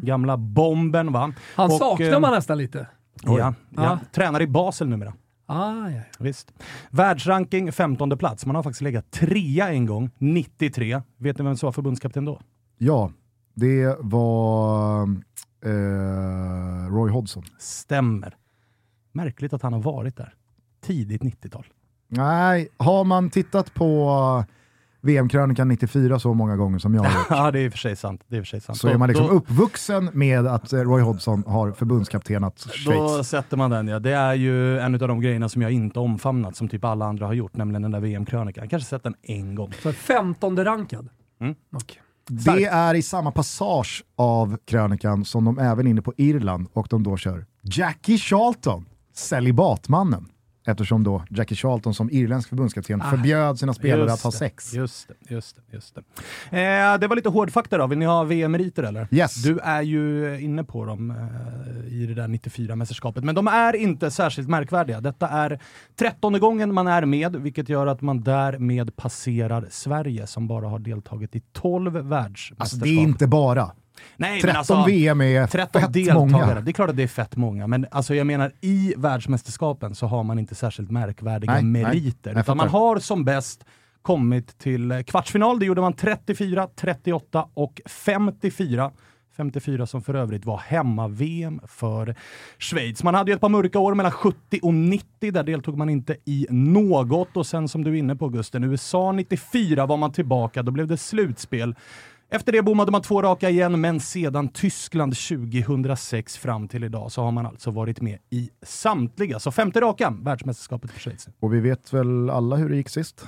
Gamla 0.02 0.38
bomben 0.38 1.12
va? 1.12 1.34
Han 1.56 1.66
Och, 1.66 1.78
saknar 1.78 2.14
eh, 2.14 2.20
man 2.20 2.34
nästan 2.34 2.58
lite. 2.58 2.88
Ja, 3.24 3.40
ja. 3.40 3.54
Ja. 3.70 4.00
Tränar 4.12 4.42
i 4.42 4.48
Basel 4.48 4.90
numera. 4.90 5.14
Ah, 5.46 5.90
ja. 5.90 6.02
Visst. 6.20 6.54
Världsranking 6.90 7.72
15 7.72 8.18
plats. 8.18 8.46
Man 8.46 8.56
har 8.56 8.64
faktiskt 8.64 8.82
legat 8.82 9.12
trea 9.12 9.70
en 9.70 9.86
gång, 9.86 10.10
93. 10.18 11.02
Vet 11.18 11.38
ni 11.38 11.44
vem 11.46 11.58
som 11.58 11.68
var 11.68 11.72
förbundskapten 11.72 12.26
då? 12.26 12.40
Ja, 12.78 13.12
det 13.54 13.96
var 14.00 15.04
eh, 15.66 16.92
Roy 16.92 17.12
Hodgson. 17.12 17.44
Stämmer. 17.60 18.36
Märkligt 19.12 19.54
att 19.54 19.62
han 19.62 19.74
har 19.74 19.80
varit 19.80 20.18
där. 20.18 20.34
Tidigt 20.82 21.22
90-tal. 21.22 21.66
Nej, 22.08 22.68
har 22.78 23.04
man 23.04 23.30
tittat 23.30 23.74
på 23.74 24.46
VM-krönikan 25.02 25.68
94 25.68 26.20
så 26.20 26.34
många 26.34 26.56
gånger 26.56 26.80
som 26.80 26.94
jag 26.96 27.04
har 27.04 27.20
gjort, 27.20 27.28
Ja, 27.30 27.52
det 27.52 27.60
är 27.60 27.66
i 27.66 27.68
och 27.68 27.72
för 27.72 27.80
sig 27.80 27.96
sant. 27.96 28.22
Det 28.28 28.38
är 28.38 28.42
för 28.42 28.46
sig 28.48 28.62
sant. 28.62 28.78
så 28.78 28.88
Då- 28.88 28.94
är 28.94 28.98
man 28.98 29.08
liksom 29.10 29.28
då, 29.28 29.34
uppvuxen 29.34 30.10
med 30.14 30.48
att 30.48 30.74
eh, 30.74 30.80
Roy 30.80 31.02
Hodgson 31.02 31.44
har 31.48 31.72
förbundskaptenat 31.72 32.64
Då 32.66 32.72
Schweiz. 32.72 33.28
sätter 33.28 33.58
man 33.58 33.70
den 33.72 33.88
ja. 33.88 34.00
Det 34.00 34.12
är 34.14 34.34
ju 34.34 34.80
en 34.80 34.94
av 34.94 35.00
de 35.08 35.22
grejerna 35.22 35.50
som 35.50 35.62
jag 35.62 35.72
inte 35.72 36.00
omfamnat, 36.00 36.56
som 36.56 36.68
typ 36.68 36.84
alla 36.84 37.06
andra 37.06 37.26
har 37.26 37.34
gjort, 37.34 37.56
nämligen 37.56 37.82
den 37.82 37.92
där 37.92 38.00
VM-krönikan. 38.00 38.62
Jag 38.64 38.70
kanske 38.70 38.90
sett 38.90 39.04
den 39.04 39.16
en 39.22 39.56
gång. 39.56 39.72
Så 39.84 39.92
15 39.94 40.66
rankad. 40.66 41.10
Mm. 41.42 41.56
Okej. 41.76 42.02
Det 42.30 42.66
är 42.66 42.94
i 42.94 43.02
samma 43.02 43.32
passage 43.32 44.04
av 44.16 44.58
krönikan 44.66 45.26
som 45.26 45.46
de 45.46 45.60
även 45.60 45.88
är 45.88 45.92
inne 45.92 46.02
på 46.02 46.14
Irland 46.18 46.68
och 46.74 46.88
de 46.90 47.04
då 47.04 47.18
kör 47.18 47.46
Jackie 47.62 48.18
Charlton, 48.18 48.86
celibatmannen. 49.14 50.26
Eftersom 50.68 51.04
då 51.04 51.24
Jackie 51.30 51.58
Charlton 51.58 51.94
som 51.94 52.10
irländsk 52.12 52.50
förbundskapten 52.50 53.02
förbjöd 53.02 53.60
sina 53.60 53.74
spelare 53.74 54.14
att 54.14 54.22
ha 54.22 54.32
sex. 54.32 54.74
Just 54.74 55.08
det, 55.08 55.34
just 55.34 55.56
det. 55.56 55.62
Just 55.76 55.96
det. 55.96 56.02
Eh, 56.58 57.00
det 57.00 57.08
var 57.08 57.16
lite 57.16 57.30
hårdfakta 57.30 57.78
då. 57.78 57.88
Vill 57.88 57.98
ni 57.98 58.06
ha 58.06 58.24
VM-meriter 58.24 58.84
eller? 58.84 59.08
Yes. 59.12 59.44
Du 59.44 59.60
är 59.60 59.82
ju 59.82 60.38
inne 60.40 60.64
på 60.64 60.86
dem 60.86 61.12
eh, 61.12 61.94
i 61.94 62.06
det 62.06 62.14
där 62.14 62.28
94-mästerskapet, 62.28 63.22
men 63.22 63.36
de 63.36 63.48
är 63.48 63.76
inte 63.76 64.12
särskilt 64.12 64.50
märkvärdiga. 64.50 65.02
Detta 65.02 65.28
är 65.28 65.60
trettonde 66.00 66.40
gången 66.40 66.74
man 66.74 66.88
är 66.88 67.06
med, 67.06 67.36
vilket 67.36 67.70
gör 67.70 67.88
att 67.88 68.02
man 68.02 68.24
därmed 68.24 68.96
passerar 68.96 69.68
Sverige 69.70 70.28
som 70.28 70.48
bara 70.48 70.68
har 70.68 70.80
deltagit 70.80 71.36
i 71.36 71.42
12 71.54 71.92
världsmästerskap. 71.94 72.62
Alltså 72.62 72.78
det 72.78 72.90
är 72.90 73.02
inte 73.02 73.28
bara. 73.28 73.72
Nej, 74.18 74.42
13 74.42 74.48
men 74.48 74.58
alltså, 74.58 74.84
VM 74.86 75.22
är 75.22 75.48
13 75.48 75.82
fett 75.82 75.94
deltagare. 75.94 76.30
många. 76.30 76.62
Det 76.62 76.72
är 76.72 76.74
klart 76.74 76.90
att 76.90 76.98
det 76.98 77.04
är 77.04 77.08
fett 77.08 77.36
många, 77.36 77.68
men 77.68 77.86
alltså 77.92 78.16
jag 78.16 78.28
menar 78.28 78.52
i 78.62 78.94
världsmästerskapen 78.98 79.96
så 79.96 80.08
har 80.08 80.24
man 80.24 80.40
inte 80.40 80.56
särskilt 80.56 80.92
märkvärdiga 80.92 81.52
Nej, 81.54 81.64
nej. 81.64 81.84
meriter. 81.84 82.32
Jag 82.32 82.40
utan 82.40 82.58
man 82.58 82.70
har 82.70 83.00
som 83.00 83.26
bäst 83.26 83.66
kommit 84.02 84.58
till 84.58 85.04
kvartsfinal. 85.08 85.60
Det 85.60 85.66
gjorde 85.66 85.82
man 85.82 85.94
34, 85.94 86.68
38 86.76 87.48
och 87.54 87.82
54. 87.86 88.92
54 89.38 89.86
som 89.86 90.02
för 90.02 90.14
övrigt 90.14 90.46
var 90.46 90.58
hemma-VM 90.58 91.62
för 91.68 92.16
Schweiz. 92.58 93.04
Man 93.04 93.16
hade 93.16 93.32
ju 93.32 93.36
ett 93.36 93.42
par 93.42 93.50
mörka 93.50 93.80
år 93.80 93.94
mellan 93.94 94.12
70 94.12 94.60
och 94.62 94.74
90. 94.74 95.32
Där 95.32 95.44
deltog 95.44 95.78
man 95.78 95.90
inte 95.90 96.18
i 96.26 96.48
något. 96.50 97.38
Och 97.38 97.48
sen 97.48 97.68
som 97.68 97.84
du 97.84 97.92
är 97.92 97.96
inne 97.96 98.16
på 98.16 98.30
Gusten, 98.30 98.64
USA 98.64 99.12
94 99.12 99.86
var 99.86 99.98
man 99.98 100.12
tillbaka. 100.12 100.64
Då 100.64 100.72
blev 100.72 100.88
det 100.88 100.98
slutspel. 100.98 101.76
Efter 102.30 102.52
det 102.52 102.62
bommade 102.62 102.92
man 102.92 103.02
två 103.02 103.22
raka 103.22 103.50
igen, 103.50 103.82
men 103.82 104.00
sedan 104.00 104.48
Tyskland 104.48 105.16
2006 105.18 106.38
fram 106.38 106.68
till 106.68 106.84
idag 106.84 107.12
så 107.12 107.22
har 107.24 107.32
man 107.32 107.46
alltså 107.46 107.72
varit 107.72 108.02
med 108.02 108.18
i 108.30 108.50
samtliga. 108.66 109.40
Så 109.40 109.52
femte 109.52 109.82
raka 109.82 110.14
världsmästerskapet 110.22 110.92
för 110.92 111.00
Schweiz. 111.00 111.28
Och 111.40 111.54
vi 111.54 111.60
vet 111.60 111.94
väl 111.94 112.30
alla 112.30 112.56
hur 112.56 112.70
det 112.70 112.76
gick 112.76 112.90
sist? 112.90 113.26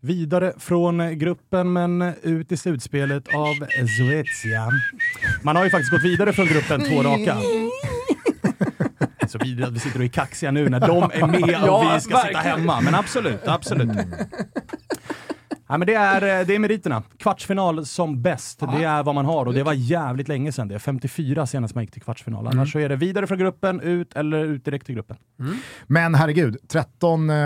Vidare 0.00 0.52
från 0.58 1.18
gruppen, 1.18 1.72
men 1.72 2.02
ut 2.22 2.52
i 2.52 2.56
slutspelet 2.56 3.28
av 3.34 3.54
Svezia. 3.98 4.68
Man 5.42 5.56
har 5.56 5.64
ju 5.64 5.70
faktiskt 5.70 5.92
gått 5.92 6.04
vidare 6.04 6.32
från 6.32 6.46
gruppen 6.46 6.80
två 6.80 7.02
raka. 7.02 7.36
Så 9.28 9.38
vidare 9.38 9.66
att 9.66 9.72
vi 9.74 9.78
sitter 9.78 9.98
och 9.98 10.04
är 10.04 10.08
kaxiga 10.08 10.50
nu 10.50 10.68
när 10.68 10.80
de 10.80 11.02
är 11.12 11.26
med 11.26 11.42
och 11.42 11.50
Ja, 11.50 11.92
vi 11.94 12.00
ska 12.00 12.16
sitta 12.16 12.32
verkligen. 12.32 12.58
hemma. 12.58 12.80
Men 12.80 12.94
absolut, 12.94 13.48
absolut. 13.48 13.90
Ja, 15.68 15.78
men 15.78 15.86
det, 15.86 15.94
är, 15.94 16.44
det 16.44 16.54
är 16.54 16.58
meriterna. 16.58 17.02
Kvartsfinal 17.18 17.86
som 17.86 18.22
bäst, 18.22 18.60
det 18.60 18.84
är 18.84 19.02
vad 19.02 19.14
man 19.14 19.24
har 19.24 19.46
och 19.46 19.54
det 19.54 19.62
var 19.62 19.72
jävligt 19.72 20.28
länge 20.28 20.52
sedan. 20.52 20.68
Det 20.68 20.74
är 20.74 20.78
54 20.78 21.46
senast 21.46 21.74
man 21.74 21.84
gick 21.84 21.90
till 21.92 22.02
kvartsfinal. 22.02 22.46
Annars 22.46 22.72
så 22.72 22.78
är 22.78 22.88
det 22.88 22.96
vidare 22.96 23.26
från 23.26 23.38
gruppen, 23.38 23.80
ut 23.80 24.16
eller 24.16 24.44
ut 24.44 24.64
direkt 24.64 24.86
till 24.86 24.94
gruppen. 24.94 25.16
Men 25.86 26.14
herregud, 26.14 26.56
13 26.68 27.30
eh, 27.30 27.36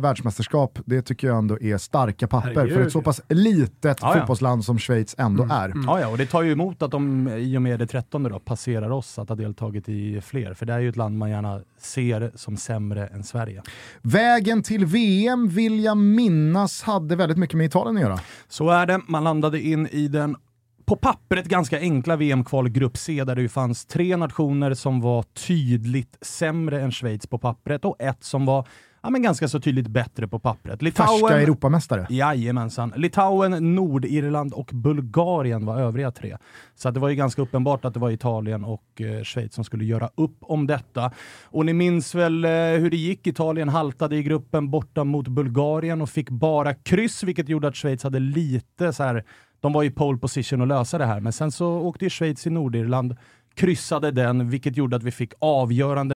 världsmästerskap, 0.00 0.78
det 0.84 1.02
tycker 1.02 1.26
jag 1.26 1.38
ändå 1.38 1.60
är 1.60 1.78
starka 1.78 2.26
papper 2.28 2.52
för 2.54 2.60
Herregud. 2.60 2.86
ett 2.86 2.92
så 2.92 3.02
pass 3.02 3.20
litet 3.28 3.82
Ja, 3.82 3.94
ja. 4.00 4.12
fotbollsland 4.20 4.64
som 4.64 4.78
Schweiz 4.78 5.14
ändå 5.18 5.48
är. 5.50 5.72
Ja, 5.86 6.00
ja, 6.00 6.08
och 6.08 6.18
det 6.18 6.26
tar 6.26 6.42
ju 6.42 6.52
emot 6.52 6.82
att 6.82 6.90
de 6.90 7.28
i 7.28 7.58
och 7.58 7.62
med 7.62 7.78
det 7.78 7.86
13 7.86 8.22
då 8.22 8.38
passerar 8.38 8.90
oss 8.90 9.18
att 9.18 9.28
ha 9.28 9.36
deltagit 9.36 9.88
i 9.88 10.20
fler. 10.20 10.54
För 10.54 10.66
det 10.66 10.72
är 10.72 10.78
ju 10.78 10.88
ett 10.88 10.96
land 10.96 11.18
man 11.18 11.30
gärna 11.30 11.60
ser 11.78 12.32
som 12.34 12.56
sämre 12.56 13.06
än 13.06 13.24
Sverige. 13.24 13.62
Vägen 14.02 14.62
till 14.62 14.86
VM 14.86 15.48
vill 15.48 15.84
jag 15.84 15.96
minnas 15.96 16.82
hade 16.82 17.16
väldigt 17.16 17.38
mycket 17.38 17.56
med 17.56 17.66
Italien 17.66 17.96
att 17.96 18.02
göra. 18.02 18.20
Så 18.48 18.70
är 18.70 18.86
det. 18.86 19.00
Man 19.08 19.24
landade 19.24 19.60
in 19.60 19.86
i 19.86 20.08
den 20.08 20.36
på 20.86 20.96
pappret 20.96 21.46
ganska 21.46 21.78
enkla 21.80 22.16
VM-kval 22.16 22.68
Grupp 22.68 22.96
C 22.96 23.24
där 23.24 23.34
det 23.34 23.42
ju 23.42 23.48
fanns 23.48 23.86
tre 23.86 24.16
nationer 24.16 24.74
som 24.74 25.00
var 25.00 25.22
tydligt 25.22 26.18
sämre 26.20 26.80
än 26.80 26.92
Schweiz 26.92 27.26
på 27.26 27.38
pappret 27.38 27.84
och 27.84 27.96
ett 28.00 28.24
som 28.24 28.46
var 28.46 28.68
ja, 29.06 29.10
men 29.10 29.22
ganska 29.22 29.48
så 29.48 29.60
tydligt 29.60 29.88
bättre 29.88 30.28
på 30.28 30.38
pappret. 30.38 30.80
Färska 30.96 31.40
Europamästare. 31.40 32.06
Jajamensan. 32.10 32.92
Litauen, 32.96 33.74
Nordirland 33.74 34.52
och 34.52 34.70
Bulgarien 34.72 35.66
var 35.66 35.80
övriga 35.80 36.10
tre. 36.10 36.36
Så 36.74 36.88
att 36.88 36.94
det 36.94 37.00
var 37.00 37.08
ju 37.08 37.14
ganska 37.14 37.42
uppenbart 37.42 37.84
att 37.84 37.94
det 37.94 38.00
var 38.00 38.10
Italien 38.10 38.64
och 38.64 39.00
eh, 39.00 39.22
Schweiz 39.22 39.54
som 39.54 39.64
skulle 39.64 39.84
göra 39.84 40.10
upp 40.14 40.36
om 40.40 40.66
detta. 40.66 41.12
Och 41.44 41.66
ni 41.66 41.72
minns 41.72 42.14
väl 42.14 42.44
eh, 42.44 42.50
hur 42.50 42.90
det 42.90 42.96
gick? 42.96 43.26
Italien 43.26 43.68
haltade 43.68 44.16
i 44.16 44.22
gruppen 44.22 44.70
borta 44.70 45.04
mot 45.04 45.28
Bulgarien 45.28 46.02
och 46.02 46.10
fick 46.10 46.30
bara 46.30 46.74
kryss, 46.74 47.22
vilket 47.22 47.48
gjorde 47.48 47.68
att 47.68 47.76
Schweiz 47.76 48.02
hade 48.02 48.18
lite 48.18 48.92
så 48.92 49.02
här. 49.02 49.24
De 49.60 49.72
var 49.72 49.84
i 49.84 49.90
pole 49.90 50.18
position 50.18 50.62
att 50.62 50.68
lösa 50.68 50.98
det 50.98 51.06
här, 51.06 51.20
men 51.20 51.32
sen 51.32 51.52
så 51.52 51.68
åkte 51.68 52.04
ju 52.04 52.10
Schweiz 52.10 52.46
i 52.46 52.50
Nordirland, 52.50 53.16
kryssade 53.54 54.10
den, 54.10 54.50
vilket 54.50 54.76
gjorde 54.76 54.96
att 54.96 55.02
vi 55.02 55.10
fick 55.10 55.32
avgörande 55.38 56.15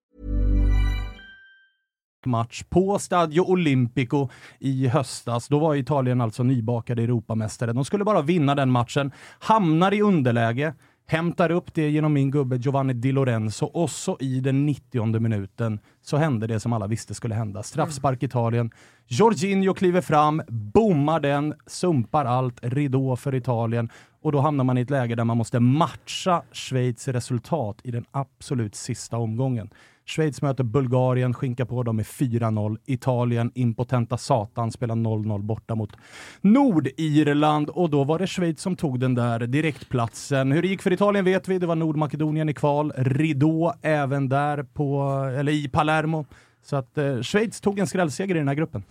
Match 2.25 2.63
på 2.69 2.99
Stadio 2.99 3.41
Olimpico 3.41 4.29
i 4.59 4.87
höstas. 4.87 5.47
Då 5.47 5.59
var 5.59 5.75
Italien 5.75 6.21
alltså 6.21 6.43
nybakade 6.43 7.03
Europamästare. 7.03 7.73
De 7.73 7.85
skulle 7.85 8.03
bara 8.03 8.21
vinna 8.21 8.55
den 8.55 8.71
matchen, 8.71 9.11
hamnar 9.39 9.93
i 9.93 10.01
underläge, 10.01 10.73
hämtar 11.07 11.51
upp 11.51 11.73
det 11.73 11.89
genom 11.89 12.13
min 12.13 12.31
gubbe 12.31 12.55
Giovanni 12.55 12.93
Di 12.93 13.11
Lorenzo 13.11 13.65
och 13.65 13.89
så 13.89 14.17
i 14.19 14.39
den 14.39 14.65
90 14.65 15.19
minuten 15.19 15.79
så 16.01 16.17
hände 16.17 16.47
det 16.47 16.59
som 16.59 16.73
alla 16.73 16.87
visste 16.87 17.13
skulle 17.13 17.35
hända. 17.35 17.63
Straffspark 17.63 18.23
Italien. 18.23 18.71
Jorginho 19.07 19.73
kliver 19.73 20.01
fram, 20.01 20.41
bommar 20.47 21.19
den, 21.19 21.53
sumpar 21.67 22.25
allt, 22.25 22.59
ridå 22.61 23.15
för 23.15 23.35
Italien 23.35 23.89
och 24.21 24.31
då 24.31 24.39
hamnar 24.39 24.63
man 24.63 24.77
i 24.77 24.81
ett 24.81 24.89
läge 24.89 25.15
där 25.15 25.23
man 25.23 25.37
måste 25.37 25.59
matcha 25.59 26.43
Schweiz 26.51 27.07
resultat 27.07 27.77
i 27.83 27.91
den 27.91 28.05
absolut 28.11 28.75
sista 28.75 29.17
omgången. 29.17 29.69
Schweiz 30.05 30.41
möter 30.41 30.63
Bulgarien, 30.63 31.33
skinka 31.33 31.65
på 31.65 31.83
dem 31.83 31.95
med 31.95 32.05
4-0. 32.05 32.77
Italien, 32.85 33.51
impotenta 33.55 34.17
satan, 34.17 34.71
spelar 34.71 34.95
0-0 34.95 35.41
borta 35.41 35.75
mot 35.75 35.91
Nordirland 36.41 37.69
och 37.69 37.89
då 37.89 38.03
var 38.03 38.19
det 38.19 38.27
Schweiz 38.27 38.61
som 38.61 38.75
tog 38.75 38.99
den 38.99 39.15
där 39.15 39.39
direktplatsen. 39.39 40.51
Hur 40.51 40.61
det 40.61 40.67
gick 40.67 40.81
för 40.81 40.93
Italien 40.93 41.25
vet 41.25 41.47
vi, 41.47 41.59
det 41.59 41.67
var 41.67 41.75
Nordmakedonien 41.75 42.49
i 42.49 42.53
kval. 42.53 42.93
Ridå 42.97 43.73
även 43.81 44.29
där 44.29 44.63
på, 44.63 45.13
eller 45.39 45.51
i 45.51 45.69
Palermo. 45.69 46.25
Så 46.63 46.75
att 46.75 46.97
eh, 46.97 47.21
Schweiz 47.21 47.61
tog 47.61 47.79
en 47.79 47.87
skrällseger 47.87 48.35
i 48.35 48.37
den 48.37 48.47
här 48.47 48.55
gruppen. 48.55 48.83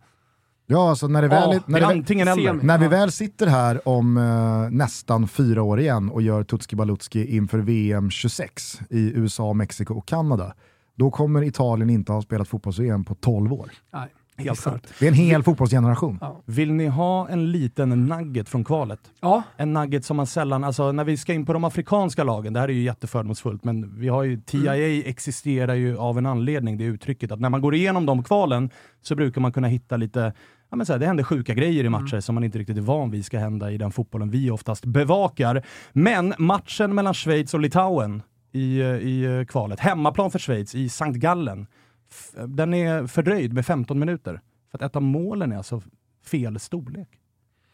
Ja, 0.72 0.88
alltså 0.90 1.08
när, 1.08 1.22
det 1.22 1.28
väl, 1.28 1.52
Ja, 1.52 1.60
när, 1.66 1.80
det 1.80 1.86
antingen 1.86 2.28
eller. 2.28 2.46
Semi. 2.46 2.62
när 2.62 2.78
vi 2.78 2.88
väl 2.88 3.12
sitter 3.12 3.46
här 3.46 3.88
om 3.88 4.16
eh, 4.16 4.76
nästan 4.76 5.28
fyra 5.28 5.62
år 5.62 5.80
igen 5.80 6.10
och 6.10 6.22
gör 6.22 6.44
Tutski 6.44 6.76
Balutski 6.76 7.36
inför 7.36 7.58
VM 7.58 8.10
26 8.10 8.80
i 8.90 9.12
USA, 9.14 9.52
Mexiko 9.52 9.94
och 9.94 10.06
Kanada, 10.06 10.54
då 10.94 11.10
kommer 11.10 11.42
Italien 11.42 11.90
inte 11.90 12.12
ha 12.12 12.22
spelat 12.22 12.48
fotbolls-VM 12.48 13.04
på 13.04 13.14
12 13.14 13.52
år. 13.52 13.70
Nej, 13.92 14.08
Helt 14.36 14.58
sant. 14.58 14.86
Det 14.98 15.04
är 15.06 15.08
en 15.08 15.14
hel 15.14 15.42
fotbollsgeneration. 15.42 16.18
Ja. 16.20 16.42
Vill 16.46 16.72
ni 16.72 16.86
ha 16.86 17.28
en 17.28 17.52
liten 17.52 18.06
nugget 18.06 18.48
från 18.48 18.64
kvalet? 18.64 19.00
Ja, 19.20 19.42
En 19.56 19.72
nugget 19.72 20.04
som 20.04 20.16
man 20.16 20.26
sällan, 20.26 20.64
alltså 20.64 20.92
när 20.92 21.04
vi 21.04 21.16
ska 21.16 21.32
in 21.32 21.46
på 21.46 21.52
de 21.52 21.64
afrikanska 21.64 22.24
lagen, 22.24 22.52
det 22.52 22.60
här 22.60 22.68
är 22.68 22.72
ju 22.72 22.82
jättefördomsfullt, 22.82 23.64
men 23.64 24.00
vi 24.00 24.08
har 24.08 24.22
ju, 24.22 24.40
TIA 24.40 25.02
existerar 25.08 25.74
ju 25.74 25.98
av 25.98 26.18
en 26.18 26.26
anledning, 26.26 26.76
det 26.78 26.84
uttrycket, 26.84 27.32
att 27.32 27.40
när 27.40 27.48
man 27.48 27.60
går 27.60 27.74
igenom 27.74 28.06
de 28.06 28.22
kvalen 28.22 28.70
så 29.02 29.14
brukar 29.16 29.40
man 29.40 29.52
kunna 29.52 29.68
hitta 29.68 29.96
lite 29.96 30.32
Ja, 30.70 30.76
men 30.76 30.86
så 30.86 30.92
här, 30.92 31.00
det 31.00 31.06
händer 31.06 31.24
sjuka 31.24 31.54
grejer 31.54 31.84
i 31.84 31.88
matcher 31.88 32.20
som 32.20 32.34
man 32.34 32.44
inte 32.44 32.58
riktigt 32.58 32.76
är 32.76 32.80
van 32.80 33.10
vid 33.10 33.24
ska 33.24 33.38
hända 33.38 33.70
i 33.70 33.78
den 33.78 33.92
fotbollen 33.92 34.30
vi 34.30 34.50
oftast 34.50 34.84
bevakar. 34.84 35.62
Men 35.92 36.34
matchen 36.38 36.94
mellan 36.94 37.14
Schweiz 37.14 37.54
och 37.54 37.60
Litauen 37.60 38.22
i, 38.52 38.80
eh, 38.80 38.86
i 38.86 39.38
eh, 39.40 39.44
kvalet, 39.46 39.80
hemmaplan 39.80 40.30
för 40.30 40.38
Schweiz 40.38 40.74
i 40.74 40.88
Sankt 40.88 41.18
Gallen, 41.18 41.66
f- 42.10 42.30
den 42.46 42.74
är 42.74 43.06
fördröjd 43.06 43.52
med 43.52 43.66
15 43.66 43.98
minuter. 43.98 44.40
För 44.70 44.78
att 44.78 44.82
ett 44.82 44.96
av 44.96 45.02
målen 45.02 45.52
är 45.52 45.56
alltså 45.56 45.82
fel 46.26 46.58
storlek. 46.60 47.08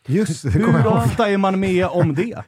Just 0.07 0.43
det, 0.43 0.51
Hur 0.51 0.87
ofta 0.87 1.29
är 1.31 1.37
man 1.39 1.61
med 1.61 1.87
om 1.87 2.15
det? 2.15 2.33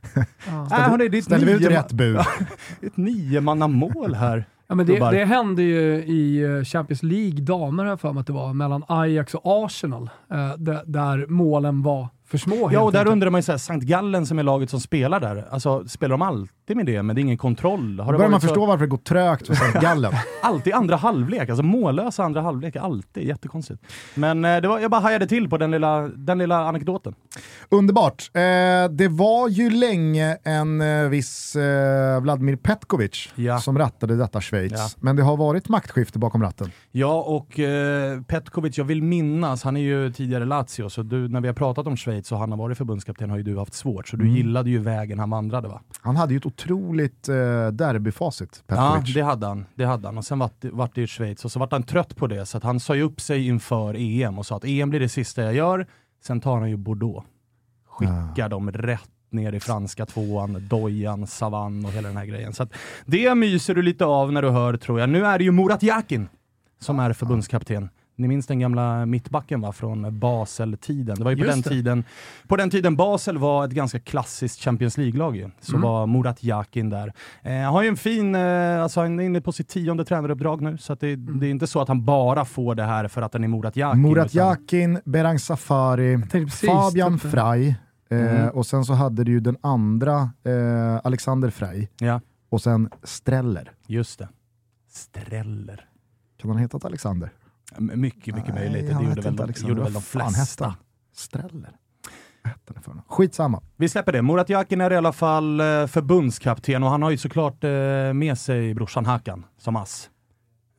Äh, 0.49 0.71
hörni, 0.71 1.09
det 1.09 1.17
är 1.17 1.19
ett 1.19 1.25
Ställer 1.25 1.47
vi 1.47 1.53
ut 1.53 1.61
nio- 1.63 1.69
rätt 1.69 1.93
bud? 1.93 2.19
ett 2.83 2.97
niomannamål 2.97 4.15
här. 4.15 4.45
Ja, 4.69 4.75
men 4.75 4.87
det, 4.87 4.99
det 4.99 5.25
hände 5.25 5.63
ju 5.63 6.05
i 6.05 6.43
eh, 6.43 6.65
Champions 6.65 7.03
League 7.03 7.41
damer 7.41 7.85
har 7.85 7.91
jag 7.91 8.01
för 8.01 8.13
mig 8.13 8.21
att 8.21 8.27
det 8.27 8.33
var, 8.33 8.55
mellan 8.55 8.85
Ajax 8.89 9.35
och 9.35 9.65
Arsenal, 9.65 10.11
eh, 10.31 10.57
där, 10.57 10.83
där 10.87 11.27
målen 11.27 11.83
var 11.83 12.09
för 12.31 12.39
små. 12.39 12.71
Ja, 12.73 12.81
och 12.81 12.93
där 12.93 12.99
enkelt. 12.99 13.13
undrar 13.13 13.31
man 13.31 13.39
ju 13.39 13.43
såhär, 13.43 13.59
Sankt 13.59 13.87
Gallen 13.87 14.27
som 14.27 14.39
är 14.39 14.43
laget 14.43 14.71
som 14.71 14.81
spelar 14.81 15.21
där, 15.21 15.45
alltså 15.51 15.89
spelar 15.89 16.11
de 16.11 16.23
alltid 16.23 16.77
med 16.77 16.87
det, 16.87 17.03
men 17.03 17.17
det 17.17 17.21
är 17.21 17.23
ingen 17.23 17.39
kontroll? 17.39 18.01
Har 18.01 18.07
Då 18.07 18.13
det 18.13 18.19
börjar 18.19 18.31
man 18.31 18.41
förstå 18.41 18.67
varför 18.67 18.85
det 18.85 18.91
går 18.91 18.99
trögt 18.99 19.47
för 19.47 19.55
Sankt 19.55 19.81
Gallen. 19.81 20.13
Alltid 20.43 20.73
andra 20.75 20.97
halvlek, 20.97 21.49
alltså 21.49 21.63
mållösa 21.63 22.25
andra 22.25 22.41
halvlek, 22.41 22.77
alltid. 22.77 23.23
Jättekonstigt. 23.27 23.83
Men 24.15 24.45
eh, 24.45 24.57
det 24.61 24.69
var, 24.69 24.79
jag 24.81 24.91
bara 24.91 25.01
hajade 25.01 25.27
till 25.27 25.49
på 25.51 25.59
den 25.59 25.71
lilla, 25.71 26.01
den 26.09 26.39
lilla 26.39 26.69
anekdoten. 26.69 27.15
Underbart. 27.69 28.31
Eh, 28.35 28.41
det 28.91 29.09
var 29.11 29.49
ju 29.49 29.71
länge 29.71 30.37
en 30.45 30.81
eh, 30.81 31.09
viss 31.09 31.57
eh, 31.57 32.21
Vladimir 32.21 32.57
Petkovic 32.57 33.29
Ja. 33.35 33.59
som 33.59 33.79
rattade 33.79 34.17
detta 34.17 34.41
Schweiz. 34.41 34.73
Ja. 34.77 34.89
Men 35.01 35.17
det 35.17 35.23
har 35.23 35.37
varit 35.37 35.69
maktskifte 35.69 36.19
bakom 36.19 36.43
ratten. 36.43 36.71
Ja, 36.93 37.23
och 37.23 37.59
eh, 37.59 38.23
Petkovic, 38.23 38.79
jag 38.79 38.85
vill 38.85 39.03
minnas, 39.03 39.63
han 39.63 39.77
är 39.77 39.81
ju 39.81 40.13
tidigare 40.13 40.45
Lazio, 40.45 40.89
så 40.89 41.03
du, 41.03 41.29
när 41.29 41.41
vi 41.41 41.47
har 41.49 41.55
pratat 41.55 41.87
om 41.87 41.97
Schweiz 41.97 42.18
och 42.33 42.39
han 42.39 42.51
har 42.51 42.59
varit 42.59 42.79
förbundskapten 42.79 43.31
har 43.31 43.37
ju 43.37 43.43
du 43.43 43.59
haft 43.59 43.75
svårt, 43.75 44.09
så 44.09 44.17
du 44.17 44.29
gillade 44.29 44.71
ju 44.71 44.79
vägen 44.79 45.19
han 45.19 45.31
vandrade 45.31 45.69
va? 45.69 45.81
Han 46.01 46.17
hade 46.17 46.33
ju 46.33 46.39
ett 46.39 46.47
otroligt 46.47 47.29
eh, 47.29 47.35
derbyfacit, 47.69 48.63
Ja, 48.67 48.75
Petkovic. 48.93 49.15
det 49.15 49.21
hade 49.23 49.47
han. 49.47 49.67
Det 49.75 49.85
hade 49.85 50.09
han. 50.09 50.19
Och 50.19 50.25
sen 50.25 50.39
vart 50.39 50.61
det, 50.61 50.71
vart 50.71 50.95
det 50.95 51.01
ju 51.01 51.07
Schweiz 51.07 51.45
och 51.45 51.53
så 51.53 51.59
vart 51.59 51.73
han 51.73 51.83
trött 51.83 52.17
på 52.17 52.27
det, 52.27 52.47
så 52.47 52.57
att 52.59 52.65
han 52.65 52.81
sa 52.81 52.95
ju 52.95 53.03
upp 53.03 53.21
sig 53.21 53.47
inför 53.47 53.95
EM 53.99 54.39
och 54.39 54.47
sa 54.47 54.57
att 54.57 54.65
EM 54.65 54.91
blir 54.91 55.01
det 55.01 55.09
sista 55.09 55.43
jag 55.43 55.55
gör. 55.55 55.87
Sen 56.25 56.41
tar 56.41 56.59
han 56.61 56.71
ju 56.71 56.77
Bordeaux. 56.77 57.27
Skickar 57.87 58.49
dem 58.49 58.71
rätt 58.73 59.11
ner 59.31 59.53
i 59.53 59.61
franska 59.61 60.07
tvåan, 60.07 60.67
Dojan, 60.69 61.27
Savan 61.27 61.85
och 61.85 61.91
hela 61.93 62.09
den 62.09 62.17
här 62.17 62.25
grejen. 62.27 62.53
Så 62.53 62.67
det 63.07 63.35
myser 63.35 63.75
du 63.75 63.83
lite 63.83 64.05
av 64.05 64.33
när 64.33 64.43
du 64.43 64.51
hör, 64.51 64.77
tror 64.77 65.01
jag. 65.01 65.09
Nu 65.09 65.27
är 65.27 65.39
det 65.39 65.45
ju 65.45 65.51
Murat 65.53 65.83
Yakin 65.83 66.29
som 66.81 66.99
är 67.01 67.13
förbundskapten. 67.13 67.89
Ni 68.19 68.29
minns 68.29 68.47
den 68.47 68.59
gamla 68.59 69.07
mittbacken 69.07 69.61
va, 69.61 69.73
från 69.73 70.19
Basel-tiden? 70.19 71.17
Det 71.17 71.25
var 71.25 71.31
ju 71.31 71.37
på 71.37 71.45
Just 71.45 71.53
den, 71.55 71.63
det. 71.63 71.69
tiden, 71.69 72.05
på 72.49 72.57
den 72.57 72.71
tiden 72.71 72.97
Basel 72.97 73.39
var 73.39 73.65
ett 73.65 73.71
ganska 73.71 74.01
klassiskt 74.01 74.61
Champions 74.61 74.97
League-lag 74.99 75.37
ju. 75.37 75.51
Så 75.61 75.73
Mm. 75.77 75.83
var 75.83 76.07
Murat 76.07 76.45
Yakin 76.45 76.91
där. 76.91 77.13
Eh, 77.43 77.53
han 77.55 77.65
har 77.65 77.83
ju 77.83 77.89
en 77.89 77.97
fin, 77.97 78.35
eh, 78.35 78.83
alltså 78.83 79.01
han 79.01 79.21
är 79.21 79.25
inne 79.25 79.41
på 79.41 79.53
sitt 79.53 79.69
tionde 79.69 80.05
tränaruppdrag 80.05 80.61
nu, 80.63 80.79
så 80.79 80.95
det, 80.95 81.13
Mm. 81.13 81.41
det 81.41 81.47
är 81.47 81.51
inte 81.51 81.67
så 81.67 81.81
att 81.81 81.89
han 81.89 82.05
bara 82.05 82.45
får 82.45 82.75
det 82.75 82.83
här 82.85 83.09
för 83.09 83.23
att 83.23 83.33
han 83.33 83.45
är 83.45 83.49
Murat 83.49 83.77
Yakin. 83.77 84.03
Murat 84.03 84.35
utan- 84.35 84.47
Yakin, 84.49 85.01
Berang 85.05 85.39
Safari, 85.39 86.19
Fabian. 86.67 87.19
Frey 87.19 87.75
eh, 88.11 88.19
Mm. 88.41 88.49
och 88.49 88.67
sen 88.67 88.85
så 88.85 88.93
hade 88.93 89.25
du 89.25 89.33
ju 89.33 89.41
den 89.41 89.57
andra, 89.61 90.31
eh, 90.45 91.01
Alexander 91.05 91.51
Frey, 91.51 91.89
Ja, 92.01 92.21
och 92.49 92.61
sen 92.63 92.89
Streller. 93.03 93.71
just 93.87 94.19
det. 94.19 94.29
Streller. 94.91 95.85
Kan 96.41 96.51
han 96.51 96.57
ha 96.57 96.63
hetat 96.63 96.85
Alexander? 96.85 97.31
Mycket, 97.79 98.35
mycket 98.35 98.55
Nej, 98.55 98.65
möjligt. 98.71 98.87
Det 98.87 98.93
gjorde 99.05 99.21
väl, 99.21 99.27
inte 99.31 99.63
de, 99.63 99.69
gjorde 99.69 99.83
väl 99.83 99.93
de 99.93 100.03
flesta. 100.03 100.75
något? 102.95 103.05
Skitsamma. 103.09 103.63
Vi 103.77 103.89
släpper 103.89 104.13
det. 104.13 104.23
Murat 104.23 104.51
Yakin 104.51 104.81
är 104.81 104.93
i 104.93 104.97
alla 104.97 105.13
fall 105.13 105.61
eh, 105.61 105.87
förbundskapten 105.87 106.83
och 106.83 106.91
han 106.91 107.03
har 107.03 107.11
ju 107.11 107.17
såklart 107.17 107.65
eh, 107.65 107.71
med 108.15 108.39
sig 108.39 108.75
brorsan 108.75 109.07
Hakan 109.07 109.45
som 109.59 109.77
ass. 109.77 110.11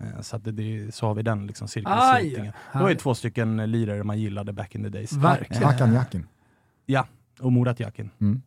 Eh, 0.04 0.22
Så, 0.22 0.36
att 0.36 0.44
det, 0.44 0.52
det, 0.52 0.96
så 0.96 1.06
har 1.08 1.14
vi 1.16 1.24
den 1.24 1.48
liksom 1.48 1.68
cirkelslutningen. 1.68 2.54
Det 2.74 2.80
var 2.80 2.90
ju 2.90 2.96
två 2.96 3.16
stycken 3.16 3.72
lirare 3.72 4.04
man 4.04 4.20
gillade 4.20 4.54
back 4.54 4.76
in 4.76 4.84
the 4.84 4.90
days. 4.90 5.14
Verkligen. 5.14 5.64
Hakan 5.64 5.94
Yakin. 5.94 6.28
Ja, 6.86 7.08
och 7.40 7.52
Murat 7.54 7.80
Yakin. 7.80 8.10
Mm. 8.22 8.42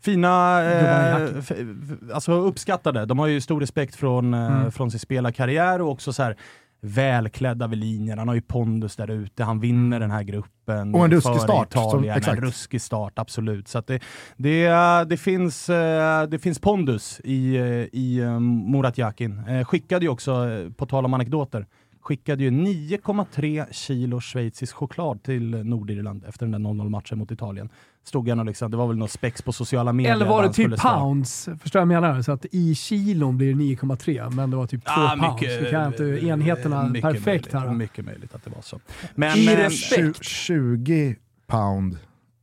Fina, 0.00 0.60
Gubbarna 0.62 1.18
eh, 1.20 2.14
alltså 2.14 2.32
uppskattade. 2.32 3.06
De 3.06 3.18
har 3.18 3.26
ju 3.26 3.40
stor 3.40 3.60
respekt 3.60 3.94
från, 3.96 4.34
Mm. 4.34 4.72
från 4.72 4.90
sin 4.90 5.00
spelarkarriär 5.00 5.80
och 5.80 5.90
också 5.90 6.12
så 6.12 6.22
här 6.22 6.36
välklädda 6.80 7.66
vid 7.66 7.78
linjen. 7.78 8.18
Han 8.18 8.28
har 8.28 8.34
ju 8.34 8.40
pondus 8.40 8.96
där 8.96 9.10
ute, 9.10 9.44
han 9.44 9.60
vinner 9.60 10.00
den 10.00 10.10
här 10.10 10.22
gruppen. 10.22 10.94
Och 10.94 11.04
en 11.04 11.10
ruskig 11.10 11.40
start, 11.40 11.72
som- 11.72 12.04
exakt. 12.04 12.28
En 12.38 12.44
ruskig 12.44 12.80
start, 12.82 13.12
absolut. 13.18 13.68
Så 13.68 13.82
det, 13.86 14.02
det, 14.36 14.68
det, 15.08 15.16
finns, 15.16 15.68
eh, 15.68 16.22
det 16.28 16.38
finns 16.38 16.58
pondus 16.58 17.20
i, 17.24 17.56
eh, 17.56 17.62
i 17.92 18.18
eh, 18.22 18.40
Murat 18.40 18.98
Yakin. 18.98 19.64
Skickade 19.64 20.04
ju 20.04 20.08
också, 20.10 20.46
på 20.76 20.86
tal 20.86 21.04
om 21.04 21.14
anekdoter, 21.14 21.66
skickade 22.08 22.44
ju 22.44 22.50
9,3 22.50 23.66
kilo 23.72 24.20
schweizisk 24.20 24.74
choklad 24.76 25.22
till 25.22 25.50
Nordirland 25.64 26.24
efter 26.28 26.46
den 26.46 26.62
där 26.62 26.70
0-0 26.70 26.88
matchen 26.88 27.18
mot 27.18 27.30
Italien. 27.30 27.68
Stod 28.04 28.28
han 28.28 28.38
och 28.38 28.46
liksom, 28.46 28.70
det 28.70 28.76
var 28.76 28.86
väl 28.86 28.96
något 28.96 29.10
spex 29.10 29.42
på 29.42 29.52
sociala 29.52 29.92
medier. 29.92 30.12
Eller 30.12 30.26
var 30.26 30.42
det 30.42 30.52
typ 30.52 30.76
pounds? 30.76 31.48
Förstår 31.60 31.80
jag 31.80 31.86
vad 31.86 31.94
jag 31.94 32.02
menar? 32.02 32.22
Så 32.22 32.32
att 32.32 32.46
i 32.52 32.74
kilon 32.74 33.36
blir 33.36 33.54
det 33.54 33.60
9,3 33.60 34.30
men 34.30 34.50
det 34.50 34.56
var 34.56 34.66
typ 34.66 34.84
2 34.84 34.90
Ah, 34.92 35.16
pounds. 35.20 35.42
Vi 35.60 35.70
kan 35.70 35.86
inte 35.86 36.04
enheterna 36.26 36.82
mycket 36.88 37.02
perfekt 37.02 37.26
möjligt, 37.26 37.52
här. 37.52 37.72
Mycket 37.74 38.04
möjligt 38.04 38.34
att 38.34 38.44
det 38.44 38.50
var 38.50 38.62
så. 38.62 38.80
Men 39.14 39.38
I 39.38 39.46
eh, 39.46 39.56
respekt. 39.56 40.00
Tju- 40.22 40.22
20 40.22 41.16
pound 41.46 41.98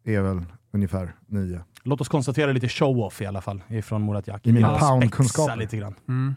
är 0.06 0.22
väl 0.22 0.42
ungefär 0.74 1.16
9. 1.28 1.60
låt 1.84 2.02
oss 2.02 2.10
konstatera 2.10 2.52
lite 2.52 2.70
show-off 2.70 3.22
i 3.22 3.26
alla 3.26 3.42
fall 3.42 3.62
ifrån 3.70 4.06
Murat 4.06 4.28
Yakin. 4.28 4.52
I 4.52 4.54
mina 4.56 4.68
Jag 4.68 4.80
poundkunskaper. 4.80 5.56
lite 5.56 5.78
grann. 5.78 5.96
Mm. 6.08 6.36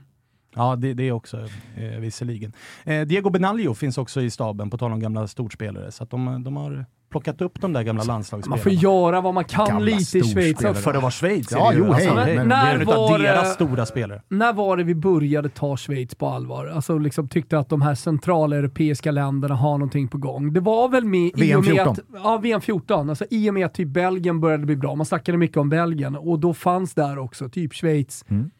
Ja, 0.59 0.77
det, 0.77 0.95
det 0.95 1.09
är 1.09 1.13
också 1.13 1.37
eh, 1.77 1.99
visserligen. 2.01 2.53
Eh, 2.85 3.01
Diego 3.01 3.31
Benaglio 3.31 3.75
finns 3.75 3.99
också 3.99 4.21
i 4.21 4.31
staben, 4.31 4.71
på 4.71 4.79
tal 4.79 4.93
om 4.93 5.01
gamla 5.01 5.27
storspelare. 5.27 5.93
Så 5.93 6.03
att 6.03 6.11
de, 6.11 6.45
de 6.45 6.57
har 6.57 6.85
plockat 7.11 7.41
upp 7.41 7.61
de 7.61 7.73
där 7.73 7.83
gamla 7.83 8.01
Man 8.01 8.07
landslagsspelarna. 8.07 8.63
får 8.63 8.73
göra 8.73 9.21
vad 9.21 9.35
man 9.35 9.45
kan 9.45 9.67
Gamla 9.69 9.85
lite 9.85 10.19
i 10.19 10.23
Schweiz 10.23 10.65
också. 10.65 10.75
För 10.75 10.95
att 10.95 11.03
vara 11.03 11.11
Schweiz 11.11 11.49
Ja, 11.51 11.73
jo, 11.75 11.85
hej, 11.85 11.93
alltså, 11.95 12.15
men- 12.15 12.27
det 12.27 12.33
är 12.33 12.45
när 12.45 12.85
var 12.85 13.19
det- 13.19 13.25
deras 13.25 13.55
stora 13.55 13.87
spelare. 13.87 14.23
När 14.29 14.53
var 14.53 14.77
det 14.77 14.85
vi 14.85 14.95
började 14.95 15.49
ta 15.49 15.77
Schweiz 15.77 16.15
på 16.15 16.29
allvar? 16.29 16.67
Alltså 16.67 16.99
liksom 16.99 17.29
tyckte 17.29 17.59
att 17.59 17.69
de 17.69 17.83
här 17.83 17.95
centraleuropeiska 17.95 19.11
länderna 19.11 19.55
har 19.55 19.73
någonting 19.79 20.09
på 20.09 20.19
gång. 20.19 20.53
Det 20.53 20.61
var 20.61 20.89
väl 20.89 21.05
med 21.05 21.31
VM 21.35 21.59
och 21.59 21.65
med 21.65 21.75
14. 21.75 21.93
att, 21.93 22.01
ja, 22.25 22.37
VM 22.43 22.61
14. 22.61 23.09
Alltså 23.11 23.25
i 23.31 23.51
och 23.51 23.55
med 23.55 23.67
att 23.67 23.75
typ 23.75 23.89
Belgien 23.89 24.41
började 24.41 24.67
bli 24.67 24.77
bra. 24.77 24.95
Man 24.95 25.07
snackade 25.07 25.39
mycket 25.39 25.57
om 25.57 25.69
Belgien 25.69 26.17
och 26.17 26.39
då 26.39 26.55
fanns 26.55 26.95
där 26.95 27.19
också 27.19 27.49
typ 27.49 27.75
Schweiz. 27.75 28.25
Mm. 28.29 28.51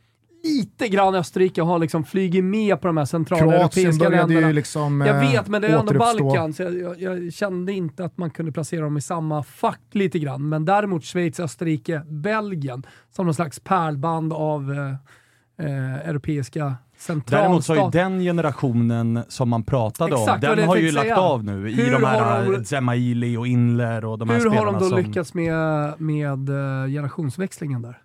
Lite 0.45 0.89
grann 0.89 1.15
Österrike 1.15 1.63
har 1.63 1.79
liksom 1.79 2.05
flugit 2.05 2.45
med 2.45 2.81
på 2.81 2.87
de 2.87 2.97
här 2.97 3.05
centraleuropeiska 3.05 4.09
länderna. 4.09 4.47
ju 4.49 4.53
liksom 4.53 5.01
Jag 5.01 5.25
eh, 5.25 5.31
vet, 5.33 5.49
men 5.49 5.63
det 5.63 5.69
är 5.69 5.73
ändå 5.79 5.93
återuppstå. 5.93 6.25
Balkan, 6.25 6.53
så 6.53 6.63
jag, 6.63 6.75
jag, 7.01 7.01
jag 7.25 7.33
kände 7.33 7.73
inte 7.73 8.05
att 8.05 8.19
man 8.19 8.31
kunde 8.31 8.53
placera 8.53 8.81
dem 8.85 8.97
i 8.97 9.01
samma 9.01 9.43
fack 9.43 9.81
lite 9.93 10.19
grann. 10.19 10.49
Men 10.49 10.65
däremot 10.65 11.05
Schweiz, 11.05 11.41
Österrike, 11.41 12.03
Belgien 12.09 12.87
som 13.11 13.25
någon 13.27 13.35
slags 13.35 13.61
pärlband 13.61 14.33
av 14.33 14.73
eh, 14.73 15.67
eh, 15.67 15.95
europeiska 16.09 16.75
Däremot 17.07 17.25
så 17.29 17.33
har 17.33 17.47
ju 17.49 17.55
centralstater. 17.61 17.99
den 17.99 18.21
generationen 18.21 19.21
som 19.29 19.49
man 19.49 19.65
pratade 19.65 20.13
Exakt, 20.13 20.45
om, 20.45 20.57
den 20.57 20.69
har 20.69 20.77
ju 20.77 20.91
lagt 20.91 21.05
säga. 21.09 21.21
av 21.21 21.45
nu 21.45 21.71
i 21.71 21.75
Hur 21.75 21.93
de 21.93 22.03
har 22.05 22.11
här 22.11 22.45
de- 22.45 22.53
de... 22.59 22.65
Zemaili 22.65 23.37
och 23.37 23.47
Inler 23.47 24.05
och 24.05 24.19
de 24.19 24.29
här 24.29 24.37
Hur 24.39 24.45
har 24.45 24.51
spelarna 24.57 24.79
de 24.79 24.85
då 24.85 24.91
som... 24.91 24.99
lyckats 24.99 25.35
med, 25.35 25.93
med 26.01 26.49
eh, 26.49 26.87
generationsväxlingen 26.91 27.83
där? 27.83 27.99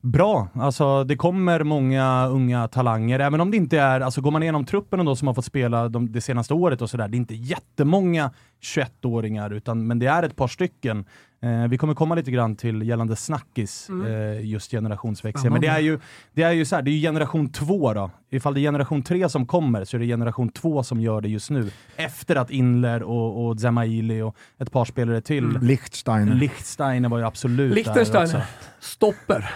Bra, 0.00 0.48
alltså 0.54 1.04
det 1.04 1.16
kommer 1.16 1.62
många 1.62 2.26
unga 2.26 2.68
talanger, 2.68 3.18
även 3.18 3.40
om 3.40 3.50
det 3.50 3.56
inte 3.56 3.78
är, 3.78 4.00
alltså 4.00 4.20
går 4.20 4.30
man 4.30 4.42
igenom 4.42 4.64
truppen 4.64 5.04
då 5.04 5.16
som 5.16 5.28
har 5.28 5.34
fått 5.34 5.44
spela 5.44 5.88
de, 5.88 6.12
det 6.12 6.20
senaste 6.20 6.54
året 6.54 6.82
och 6.82 6.90
sådär, 6.90 7.08
det 7.08 7.16
är 7.16 7.18
inte 7.18 7.34
jättemånga 7.34 8.30
21-åringar, 8.62 9.50
utan, 9.50 9.86
men 9.86 9.98
det 9.98 10.06
är 10.06 10.22
ett 10.22 10.36
par 10.36 10.48
stycken. 10.48 11.04
Eh, 11.46 11.68
vi 11.68 11.78
kommer 11.78 11.94
komma 11.94 12.14
lite 12.14 12.30
grann 12.30 12.56
till 12.56 12.82
gällande 12.82 13.16
snackis, 13.16 13.88
eh, 14.06 14.46
just 14.46 14.70
generationsväxling. 14.70 15.52
Men 15.52 15.60
det 15.60 15.66
är 15.66 15.80
ju, 15.80 15.98
det 16.32 16.42
är 16.42 16.52
ju 16.52 16.64
så 16.64 16.76
här, 16.76 16.82
det 16.82 16.90
är 16.90 17.00
generation 17.00 17.48
två 17.48 17.94
då. 17.94 18.10
Ifall 18.30 18.54
det 18.54 18.60
är 18.60 18.62
generation 18.62 19.02
tre 19.02 19.28
som 19.28 19.46
kommer 19.46 19.84
så 19.84 19.96
är 19.96 19.98
det 19.98 20.06
generation 20.06 20.48
två 20.48 20.82
som 20.82 21.00
gör 21.00 21.20
det 21.20 21.28
just 21.28 21.50
nu. 21.50 21.70
Efter 21.96 22.36
att 22.36 22.50
Inler 22.50 23.02
och, 23.02 23.46
och 23.46 23.60
Zemaili 23.60 24.22
och 24.22 24.36
ett 24.58 24.72
par 24.72 24.84
spelare 24.84 25.20
till. 25.20 25.58
Lichtsteiner. 25.62 26.34
Lichtsteiner 26.34 27.08
var 27.08 27.18
ju 27.18 27.24
absolut 27.24 27.70
där 27.70 27.74
Liechtenstein, 27.74 28.24
också. 28.24 28.42
Stopper. 28.80 29.50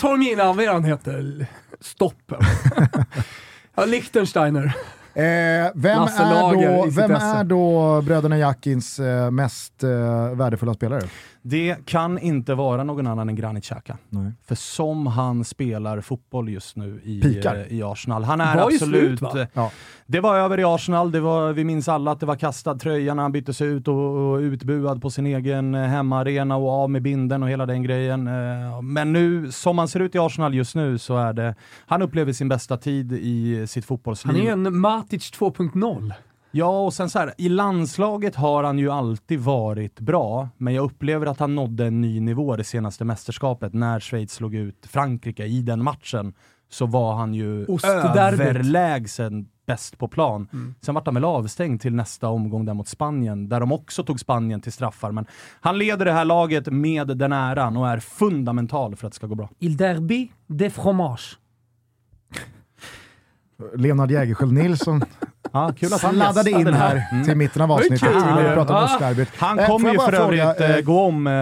Tormina, 0.00 0.52
vad 0.52 0.66
han 0.66 0.84
heter? 0.84 1.46
Stopper. 1.80 2.38
ja, 3.74 3.84
Liechtensteiner. 3.84 4.76
Eh, 5.14 5.70
vem 5.74 6.02
är, 6.02 6.52
då, 6.52 6.90
vem 6.90 7.10
är 7.10 7.44
då 7.44 8.02
bröderna 8.02 8.38
Jakins 8.38 8.98
eh, 8.98 9.30
mest 9.30 9.82
eh, 9.82 10.34
värdefulla 10.34 10.74
spelare? 10.74 11.02
Det 11.44 11.76
kan 11.86 12.18
inte 12.18 12.54
vara 12.54 12.84
någon 12.84 13.06
annan 13.06 13.28
än 13.28 13.36
Granit 13.36 13.64
Xhaka. 13.64 13.96
Nej. 14.08 14.32
För 14.44 14.54
som 14.54 15.06
han 15.06 15.44
spelar 15.44 16.00
fotboll 16.00 16.48
just 16.48 16.76
nu 16.76 17.00
i, 17.04 17.20
Pikar. 17.22 17.54
eh, 17.56 17.62
i 17.78 17.82
Arsenal. 17.82 18.24
Han 18.24 18.40
är 18.40 18.56
absolut... 18.56 19.18
slut, 19.18 19.20
va? 19.20 19.40
eh, 19.40 19.46
Ja. 19.52 19.70
Det 20.06 20.20
var 20.20 20.36
över 20.38 20.60
i 20.60 20.64
Arsenal, 20.64 21.12
det 21.12 21.20
var, 21.20 21.52
vi 21.52 21.64
minns 21.64 21.88
alla 21.88 22.10
att 22.10 22.20
det 22.20 22.26
var 22.26 22.36
kastad 22.36 22.74
tröja 22.78 23.14
när 23.14 23.22
han 23.22 23.32
byttes 23.32 23.60
ut 23.60 23.88
och, 23.88 24.32
och 24.32 24.38
utbuad 24.38 25.02
på 25.02 25.10
sin 25.10 25.26
egen 25.26 25.74
eh, 25.74 25.82
hemmaarena 25.82 26.56
och 26.56 26.70
av 26.70 26.90
med 26.90 27.02
binden 27.02 27.42
och 27.42 27.48
hela 27.48 27.66
den 27.66 27.82
grejen. 27.82 28.28
Men 28.82 29.12
nu, 29.12 29.52
som 29.52 29.78
han 29.78 29.88
ser 29.88 30.00
ut 30.00 30.14
i 30.14 30.18
Arsenal 30.18 30.54
just 30.54 30.74
nu, 30.74 30.98
så 30.98 31.16
är 31.16 31.32
det... 31.32 31.54
Han 31.86 32.02
upplever 32.02 32.32
sin 32.32 32.48
bästa 32.48 32.76
tid 32.76 33.12
i 33.12 33.66
sitt 33.66 33.84
fotbollsliv. 33.84 34.36
Han 34.36 34.46
är 34.46 34.52
en 34.52 34.78
Matic 34.78 35.32
2.0. 35.32 36.12
Ja, 36.54 36.84
och 36.84 36.94
sen 36.94 37.10
så 37.10 37.18
här, 37.18 37.34
i 37.38 37.48
landslaget 37.48 38.36
har 38.36 38.64
han 38.64 38.78
ju 38.78 38.90
alltid 38.90 39.40
varit 39.40 40.00
bra, 40.00 40.48
men 40.56 40.74
jag 40.74 40.84
upplever 40.84 41.26
att 41.26 41.40
han 41.40 41.54
nådde 41.54 41.86
en 41.86 42.00
ny 42.00 42.20
nivå 42.20 42.56
det 42.56 42.64
senaste 42.64 43.04
mästerskapet 43.04 43.74
när 43.74 44.00
Schweiz 44.00 44.32
slog 44.32 44.54
ut 44.54 44.86
Frankrike 44.86 45.44
i 45.44 45.62
den 45.62 45.82
matchen. 45.82 46.34
Så 46.68 46.86
var 46.86 47.14
han 47.14 47.34
ju 47.34 47.66
överlägsen 48.14 49.46
bäst 49.66 49.98
på 49.98 50.08
plan. 50.08 50.48
Sen 50.80 50.94
vart 50.94 51.06
han 51.06 51.14
väl 51.14 51.24
avstängd 51.24 51.80
till 51.80 51.94
nästa 51.94 52.28
omgång 52.28 52.64
där 52.64 52.74
mot 52.74 52.88
Spanien, 52.88 53.48
där 53.48 53.60
de 53.60 53.72
också 53.72 54.04
tog 54.04 54.20
Spanien 54.20 54.60
till 54.60 54.72
straffar. 54.72 55.12
Men 55.12 55.26
han 55.60 55.78
leder 55.78 56.04
det 56.04 56.12
här 56.12 56.24
laget 56.24 56.66
med 56.66 57.06
den 57.06 57.32
äran 57.32 57.76
och 57.76 57.88
är 57.88 57.98
fundamental 57.98 58.96
för 58.96 59.06
att 59.06 59.12
det 59.12 59.16
ska 59.16 59.26
gå 59.26 59.34
bra. 59.34 59.50
Il 59.58 59.76
derby 59.76 60.30
de 60.46 60.70
fromage. 60.70 61.38
Leonard 63.76 64.10
Jägerskiöld 64.10 64.52
Nilsson 64.52 65.02
Ja, 65.52 65.72
kul 65.78 65.92
att 65.92 66.02
han 66.02 66.18
gästade 66.18 66.50
in 66.50 66.64
det 66.64 66.72
här 66.74 67.24
till 67.24 67.36
mitten 67.36 67.62
av 67.62 67.72
avsnittet 67.72 68.00
kul. 68.00 68.20
när 68.20 68.48
vi 68.48 68.54
pratade 68.54 68.78
Ah. 68.78 69.26
Han 69.36 69.58
Eh, 69.58 69.66
kommer 69.66 69.92
ju 69.92 69.98
för 69.98 70.12
övrigt 70.12 70.60
eh, 70.60 70.80
gå 70.84 71.00
om 71.00 71.26
eh, 71.26 71.32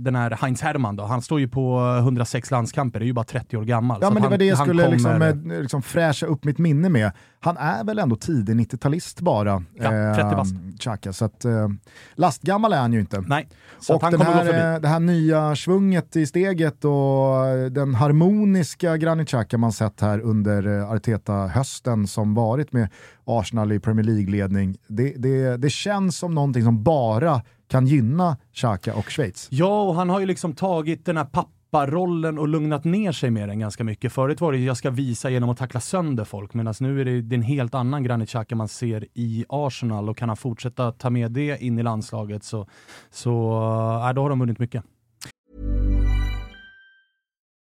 den 0.00 0.16
här 0.16 0.38
Heinz 0.40 0.62
Hermann 0.62 0.96
då. 0.96 1.04
Han 1.04 1.22
står 1.22 1.40
ju 1.40 1.48
på 1.48 1.80
106 1.98 2.50
landskamper, 2.50 3.00
är 3.00 3.04
ju 3.04 3.12
bara 3.12 3.24
30 3.24 3.56
år 3.56 3.62
gammal. 3.64 3.98
Ja 4.02 4.10
men 4.10 4.14
det 4.14 4.20
var 4.22 4.30
han- 4.30 4.38
det 4.38 4.44
jag 4.44 4.56
han 4.56 4.66
skulle 4.66 4.88
liksom, 4.88 5.12
kommer- 5.12 5.54
eh, 5.56 5.60
liksom 5.62 5.82
fräscha 5.82 6.26
upp 6.26 6.44
mitt 6.44 6.58
minne 6.58 6.88
med. 6.88 7.12
Han 7.42 7.56
är 7.56 7.84
väl 7.84 7.98
ändå 7.98 8.16
tidig 8.16 8.54
90-talist 8.56 9.20
bara, 9.20 9.62
Ja, 9.74 10.14
30 10.14 10.36
bast. 10.36 10.54
Xhaka. 10.80 11.12
Så 11.12 11.24
att, 11.24 11.44
eh, 11.44 11.68
lastgammal 12.14 12.72
är 12.72 12.80
han 12.80 12.92
ju 12.92 13.00
inte. 13.00 13.20
Nej, 13.20 13.48
så 13.80 13.94
och 13.94 14.02
han 14.02 14.12
den 14.12 14.20
kommer 14.20 14.32
gå 14.32 14.38
förbi. 14.44 14.58
här, 14.58 14.74
eh, 14.74 14.80
det 14.80 14.88
här 14.88 15.00
nya 15.00 15.56
svunget 15.56 16.16
i 16.16 16.26
steget 16.26 16.84
och 16.84 17.46
eh, 17.46 17.70
den 17.70 17.94
harmoniska 17.94 18.96
Granit 18.96 19.28
Xhaka 19.28 19.58
man 19.58 19.72
sett 19.72 20.00
här 20.00 20.20
under 20.20 20.78
eh, 20.78 20.90
Arteta-hösten 20.90 22.06
som 22.06 22.34
varit 22.34 22.72
med 22.72 22.88
Arsenal 23.24 23.72
i 23.72 23.80
Premier 23.80 24.06
League-ledning, 24.06 24.76
det, 24.88 25.14
det, 25.16 25.56
det 25.56 25.70
känns 25.70 26.16
som 26.16 26.34
någonting 26.34 26.64
som 26.64 26.82
bara 26.82 27.42
kan 27.70 27.86
gynna 27.86 28.36
Xhaka 28.54 28.94
och 28.94 29.10
Schweiz. 29.10 29.48
Ja, 29.50 29.82
och 29.82 29.94
han 29.94 30.10
har 30.10 30.20
ju 30.20 30.26
liksom 30.26 30.52
tagit 30.52 31.06
den 31.06 31.16
här 31.16 31.24
släppa 31.24 31.48
papparollen 31.70 32.38
och 32.38 32.48
lugnat 32.48 32.84
ner 32.84 33.12
sig 33.12 33.30
med 33.30 33.48
den 33.48 33.58
ganska 33.58 33.84
mycket. 33.84 34.12
Förut 34.12 34.40
var 34.40 34.52
det 34.52 34.58
jag 34.58 34.76
ska 34.76 34.90
visa 34.90 35.30
genom 35.30 35.50
att 35.50 35.58
tackla 35.58 35.80
sönder 35.80 36.24
folk, 36.24 36.54
medan 36.54 36.74
nu 36.80 37.00
är 37.00 37.04
det, 37.04 37.22
det 37.22 37.34
är 37.34 37.36
en 37.36 37.42
helt 37.42 37.74
annan 37.74 38.02
Granit 38.02 38.28
Xhaka 38.28 38.56
man 38.56 38.68
ser 38.68 39.06
i 39.14 39.44
Arsenal 39.48 40.08
och 40.08 40.16
kan 40.16 40.28
han 40.28 40.36
fortsätta 40.36 40.92
ta 40.92 41.10
med 41.10 41.32
det 41.32 41.62
in 41.62 41.78
i 41.78 41.82
landslaget 41.82 42.44
så, 42.44 42.66
så 43.10 43.30
äh, 44.08 44.14
då 44.14 44.22
har 44.22 44.30
de 44.30 44.38
vunnit 44.38 44.58
mycket. 44.58 44.84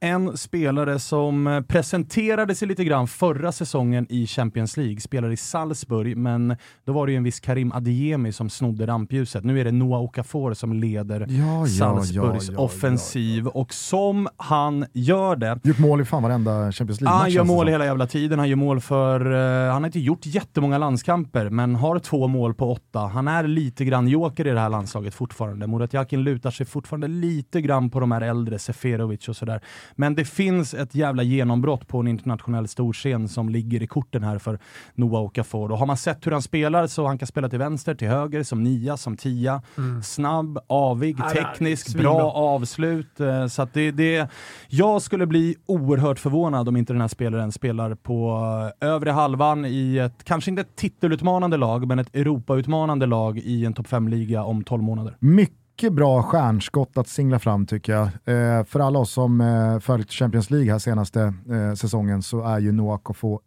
En 0.00 0.36
spelare 0.36 0.98
som 0.98 1.46
eh, 1.46 1.60
presenterade 1.60 2.54
sig 2.54 2.68
lite 2.68 2.84
grann 2.84 3.06
förra 3.08 3.52
säsongen 3.52 4.06
i 4.08 4.26
Champions 4.26 4.76
League, 4.76 5.00
spelade 5.00 5.32
i 5.32 5.36
Salzburg, 5.36 6.16
men 6.16 6.56
då 6.84 6.92
var 6.92 7.06
det 7.06 7.12
ju 7.12 7.16
en 7.18 7.24
viss 7.24 7.40
Karim 7.40 7.72
Adeyemi 7.72 8.32
som 8.32 8.50
snodde 8.50 8.86
rampljuset. 8.86 9.44
Nu 9.44 9.60
är 9.60 9.64
det 9.64 9.72
Noah 9.72 10.02
Okafor 10.02 10.54
som 10.54 10.72
leder 10.72 11.26
Ja, 11.28 11.66
Salzburgs 11.66 12.48
ja, 12.48 12.54
ja, 12.54 12.60
offensiv 12.60 13.46
och 13.46 13.74
som 13.74 14.28
han 14.36 14.86
gör 14.92 15.36
det 15.36 15.60
Gjort 15.62 15.78
mål 15.78 16.00
i 16.00 16.04
fan 16.04 16.22
varenda 16.22 16.72
Champions 16.72 17.00
League-match. 17.00 17.22
han 17.22 17.30
gör 17.30 17.42
det 17.42 17.48
mål 17.48 17.66
som. 17.66 17.72
hela 17.72 17.84
jävla 17.84 18.06
tiden, 18.06 18.38
han 18.38 18.48
gör 18.48 18.56
mål 18.56 18.80
för, 18.80 19.20
eh, 19.66 19.72
han 19.72 19.82
har 19.82 19.86
inte 19.88 20.00
gjort 20.00 20.26
jättemånga 20.26 20.78
landskamper, 20.78 21.50
men 21.50 21.74
har 21.74 21.98
två 21.98 22.28
mål 22.28 22.54
på 22.54 22.72
åtta. 22.72 23.00
Han 23.00 23.28
är 23.28 23.46
lite 23.46 23.84
grann 23.84 24.08
joker 24.08 24.46
i 24.46 24.50
det 24.50 24.60
här 24.60 24.68
landslaget 24.68 25.14
fortfarande. 25.14 25.66
Murat 25.66 25.94
Yakin 25.94 26.24
lutar 26.24 26.50
sig 26.50 26.66
fortfarande 26.66 27.08
lite 27.08 27.60
grann 27.60 27.90
på 27.90 28.00
de 28.00 28.12
här 28.12 28.20
äldre, 28.20 28.58
Seferovic 28.58 29.28
och 29.28 29.36
sådär. 29.36 29.60
Men 29.96 30.14
det 30.14 30.24
finns 30.24 30.74
ett 30.74 30.94
jävla 30.94 31.22
genombrott 31.22 31.88
på 31.88 31.98
en 32.00 32.08
internationell 32.08 32.68
storscen 32.68 33.28
som 33.28 33.48
ligger 33.48 33.82
i 33.82 33.86
korten 33.86 34.24
här 34.24 34.38
för 34.38 34.58
Noah 34.94 35.22
Okafor. 35.22 35.72
Och 35.72 35.78
har 35.78 35.86
man 35.86 35.96
sett 35.96 36.26
hur 36.26 36.32
han 36.32 36.42
spelar 36.42 36.86
så 36.86 37.06
han 37.06 37.18
kan 37.18 37.26
spela 37.26 37.48
till 37.48 37.58
vänster, 37.58 37.94
till 37.94 38.08
höger, 38.08 38.42
som 38.42 38.62
nia, 38.64 38.96
som 38.96 39.16
tia. 39.16 39.62
Snabb, 40.02 40.58
avig, 40.66 41.16
Ja, 41.18 41.30
teknisk, 41.30 41.90
svinbra. 41.90 42.12
bra 42.14 42.32
avslut. 42.32 43.20
Eh, 43.20 43.46
Så 43.46 43.62
att 43.62 43.74
det, 43.74 43.90
det, 43.90 44.28
jag 44.68 45.02
skulle 45.02 45.26
bli 45.26 45.56
oerhört 45.66 46.18
förvånad 46.18 46.68
om 46.68 46.76
inte 46.76 46.92
den 46.92 47.00
här 47.00 47.08
spelaren 47.08 47.52
spelar 47.52 47.94
på 47.94 48.38
eh, 48.82 48.88
övre 48.88 49.10
halvan 49.10 49.64
i 49.64 49.98
ett, 49.98 50.24
kanske 50.24 50.50
inte 50.50 50.60
ett 50.60 50.76
titelutmanande 50.76 51.56
lag, 51.56 51.86
men 51.88 51.98
ett 51.98 52.14
Europautmanande 52.16 53.06
lag 53.06 53.38
i 53.38 53.64
en 53.64 53.72
topp 53.72 53.86
5-liga 53.86 54.42
om 54.44 54.64
12 54.64 54.82
månader. 54.82 55.16
Mycket 55.18 55.57
mycket 55.78 55.92
bra 55.92 56.22
stjärnskott 56.22 56.98
att 56.98 57.08
singla 57.08 57.38
fram 57.38 57.66
tycker 57.66 57.92
jag. 57.92 58.04
Eh, 58.04 58.64
för 58.64 58.80
alla 58.80 58.98
oss 58.98 59.12
som 59.12 59.40
eh, 59.40 59.80
följt 59.80 60.12
Champions 60.12 60.50
League 60.50 60.72
här 60.72 60.78
senaste 60.78 61.20
eh, 61.50 61.74
säsongen 61.74 62.22
så 62.22 62.42
är 62.42 62.58
ju 62.58 62.72
Noah 62.72 62.94
Okafor 62.94 63.40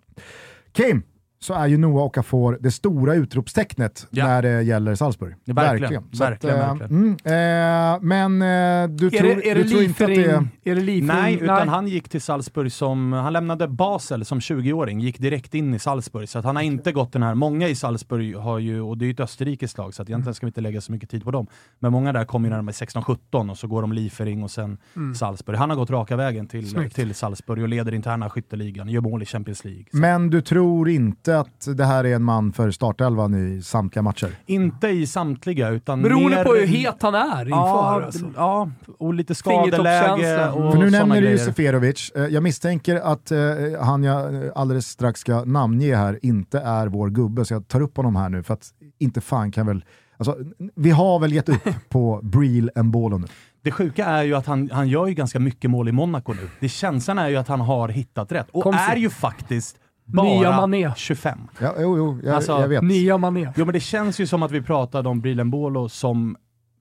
Kim! 0.71 1.03
Så 1.43 1.53
är 1.53 1.67
ju 1.67 1.77
Noah 1.77 2.03
Okafor 2.05 2.57
det 2.61 2.71
stora 2.71 3.13
utropstecknet 3.15 4.07
Ja. 4.09 4.27
när 4.27 4.41
det 4.41 4.61
gäller 4.61 4.95
Salzburg. 4.95 5.35
Ja, 5.43 5.53
verkligen, 5.53 6.03
Så 6.11 6.23
verkligen, 6.23 6.59
eh, 6.59 6.67
verkligen. 6.67 6.91
Mm, 6.91 7.93
eh, 7.93 7.99
men 8.01 8.41
eh, 8.41 8.95
du 8.95 9.07
Är 9.07 9.09
tror, 9.09 9.35
det, 9.35 9.49
är 9.51 9.55
det 9.55 9.63
du 9.63 9.69
tror 9.69 9.83
inte 9.83 10.03
att 10.03 10.09
det 10.09 10.25
är... 10.25 10.47
Är 10.63 10.75
det 10.75 10.81
Liefering? 10.81 11.05
Nej, 11.21 11.39
utan 11.41 11.69
han 11.69 11.87
gick 11.87 12.09
till 12.09 12.21
Salzburg 12.21 12.71
som, 12.71 13.13
han 13.13 13.33
lämnade 13.33 13.67
Basel 13.67 14.25
som 14.25 14.39
20-åring, 14.39 14.99
gick 14.99 15.19
direkt 15.19 15.53
in 15.53 15.73
i 15.73 15.79
Salzburg. 15.79 16.29
Så 16.29 16.39
att 16.39 16.45
han 16.45 16.55
har 16.55 16.63
inte 16.63 16.91
gått 16.91 17.13
den 17.13 17.23
här, 17.23 17.35
många 17.35 17.67
i 17.67 17.75
Salzburg 17.75 18.35
har 18.35 18.59
ju, 18.59 18.81
och 18.81 18.97
det 18.97 19.05
är 19.05 19.07
ju 19.07 19.11
ett 19.13 19.19
österrikiskt 19.19 19.77
lag 19.77 19.93
så 19.93 20.01
att 20.01 20.09
egentligen 20.09 20.33
ska 20.35 20.45
vi 20.45 20.49
inte 20.49 20.61
lägga 20.61 20.81
så 20.81 20.91
mycket 20.91 21.09
tid 21.09 21.23
på 21.23 21.31
dem. 21.31 21.47
Men 21.79 21.91
många 21.91 22.13
där 22.13 22.25
kommer 22.25 22.47
ju 22.47 22.49
när 22.49 22.57
de 22.57 22.67
är 22.67 22.71
16-17 22.71 23.51
och 23.51 23.57
så 23.57 23.67
går 23.67 23.81
de 23.81 23.93
Liefering 23.93 24.43
och 24.43 24.51
sen 24.51 24.77
Salzburg. 25.15 25.57
Han 25.57 25.69
har 25.69 25.77
gått 25.77 25.89
raka 25.89 26.15
vägen 26.15 26.47
till, 26.47 26.69
Snyggt. 26.69 26.95
till 26.95 27.15
Salzburg 27.15 27.61
och 27.61 27.69
leder 27.69 27.93
interna 27.93 28.29
skytteligan, 28.29 28.89
gör 28.89 29.01
mål 29.01 29.21
i 29.23 29.25
Champions 29.25 29.63
League. 29.65 29.85
Så. 29.91 29.97
Men 29.97 30.29
du 30.29 30.41
tror 30.41 30.89
inte 30.89 31.30
att 31.39 31.77
det 31.77 31.85
här 31.85 32.03
är 32.03 32.15
en 32.15 32.23
man 32.23 32.53
för 32.53 32.71
startelvan 32.71 33.35
i 33.57 33.61
samtliga 33.61 34.03
matcher? 34.03 34.35
Inte 34.45 34.87
i 34.87 35.07
samtliga 35.07 35.69
utan 35.69 36.01
Beroende 36.01 36.35
mer... 36.37 36.43
på 36.43 36.53
hur 36.53 36.67
het 36.67 36.95
han 37.01 37.15
är 37.15 37.45
inför. 37.45 37.49
Ja, 37.59 38.01
alltså. 38.05 38.25
ja, 38.35 38.69
och 38.99 39.13
lite 39.13 39.35
skadeläge 39.35 40.49
och 40.49 40.71
För 40.71 40.79
nu 40.79 40.89
nämner 40.89 41.21
du 41.21 41.29
ju. 41.29 41.37
Seferovic. 41.37 42.11
Eh, 42.15 42.25
Jag 42.25 42.43
misstänker 42.43 42.95
att 42.95 43.31
eh, 43.31 43.39
han 43.81 44.03
jag 44.03 44.49
alldeles 44.55 44.87
strax 44.87 45.19
ska 45.19 45.43
namnge 45.45 45.95
här 45.95 46.19
inte 46.21 46.59
är 46.59 46.87
vår 46.87 47.09
gubbe, 47.09 47.45
så 47.45 47.53
jag 47.53 47.67
tar 47.67 47.81
upp 47.81 47.97
honom 47.97 48.15
här 48.15 48.29
nu 48.29 48.43
för 48.43 48.53
att 48.53 48.69
inte 48.99 49.21
fan 49.21 49.51
kan 49.51 49.67
väl... 49.67 49.85
Alltså, 50.17 50.37
vi 50.75 50.89
har 50.91 51.19
väl 51.19 51.33
gett 51.33 51.49
upp 51.49 51.69
på 51.89 52.19
Breel 52.23 52.71
Mbolo 52.75 53.17
nu. 53.17 53.27
Det 53.63 53.71
sjuka 53.71 54.05
är 54.05 54.23
ju 54.23 54.35
att 54.35 54.45
han, 54.45 54.69
han 54.73 54.87
gör 54.87 55.07
ju 55.07 55.13
ganska 55.13 55.39
mycket 55.39 55.69
mål 55.69 55.87
i 55.89 55.91
Monaco 55.91 56.33
nu. 56.33 56.49
Det 56.59 56.69
känslan 56.69 57.17
är 57.19 57.27
ju 57.29 57.35
att 57.35 57.47
han 57.47 57.61
har 57.61 57.89
hittat 57.89 58.31
rätt. 58.31 58.47
Och 58.51 58.63
Kom 58.63 58.73
är 58.73 58.93
se. 58.93 58.99
ju 58.99 59.09
faktiskt 59.09 59.77
bara 60.11 60.25
Nya 60.27 60.51
Mané. 60.51 60.91
25. 60.95 61.39
Ja, 61.61 61.73
jo, 61.79 61.97
jo, 61.97 62.19
jag, 62.23 62.35
Alltså, 62.35 62.51
jag 62.61 62.67
vet. 62.67 62.83
Nya 62.83 63.17
Mané. 63.17 63.53
Jo 63.55 63.65
men 63.65 63.73
det 63.73 63.79
känns 63.79 64.19
ju 64.19 64.27
som 64.27 64.43
att 64.43 64.51
vi 64.51 64.61
pratade 64.61 65.09
om 65.09 65.21
Brilembolo 65.21 65.89
som 65.89 66.35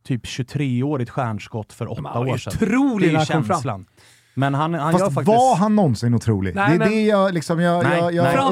typ 0.06 0.24
23-årigt 0.24 1.10
stjärnskott 1.10 1.72
för 1.72 1.90
åtta 1.92 2.02
var 2.02 2.26
år 2.28 2.36
sedan. 2.36 2.52
otrolig 2.56 3.08
det 3.08 3.12
är 3.12 3.18
när 3.18 3.20
ju 3.26 3.32
han 3.32 3.42
kom 3.42 3.44
fram. 3.44 3.56
känslan. 3.56 3.86
Men 4.34 4.54
han, 4.54 4.74
han 4.74 4.92
gör 4.92 4.98
Fast 4.98 5.14
faktiskt... 5.14 5.28
var 5.36 5.56
han 5.56 5.76
någonsin 5.76 6.14
otrolig? 6.14 6.54
Nej, 6.54 6.68
det 6.68 6.74
är 6.74 6.78
men- 6.78 6.90
det 6.90 7.02
jag, 7.02 7.34
liksom, 7.34 7.60
jag, 7.60 7.82
Nej, 7.84 7.98
jag, 7.98 8.14
jag 8.14 8.24
nej. 8.24 8.36
undrar 8.36 8.50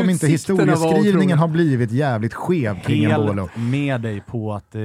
om 0.00 0.10
inte 0.10 0.26
Framtidsutsikterna 0.26 0.56
var 0.56 0.72
otroliga. 0.72 0.88
historieskrivningen 0.88 1.38
har 1.38 1.48
blivit 1.48 1.90
jävligt 1.92 2.34
skev 2.34 2.80
kring 2.82 3.08
Mbolo. 3.08 3.48
Helt 3.54 3.56
med 3.70 4.00
dig 4.00 4.20
på 4.26 4.54
att 4.54 4.72
det, 4.72 4.80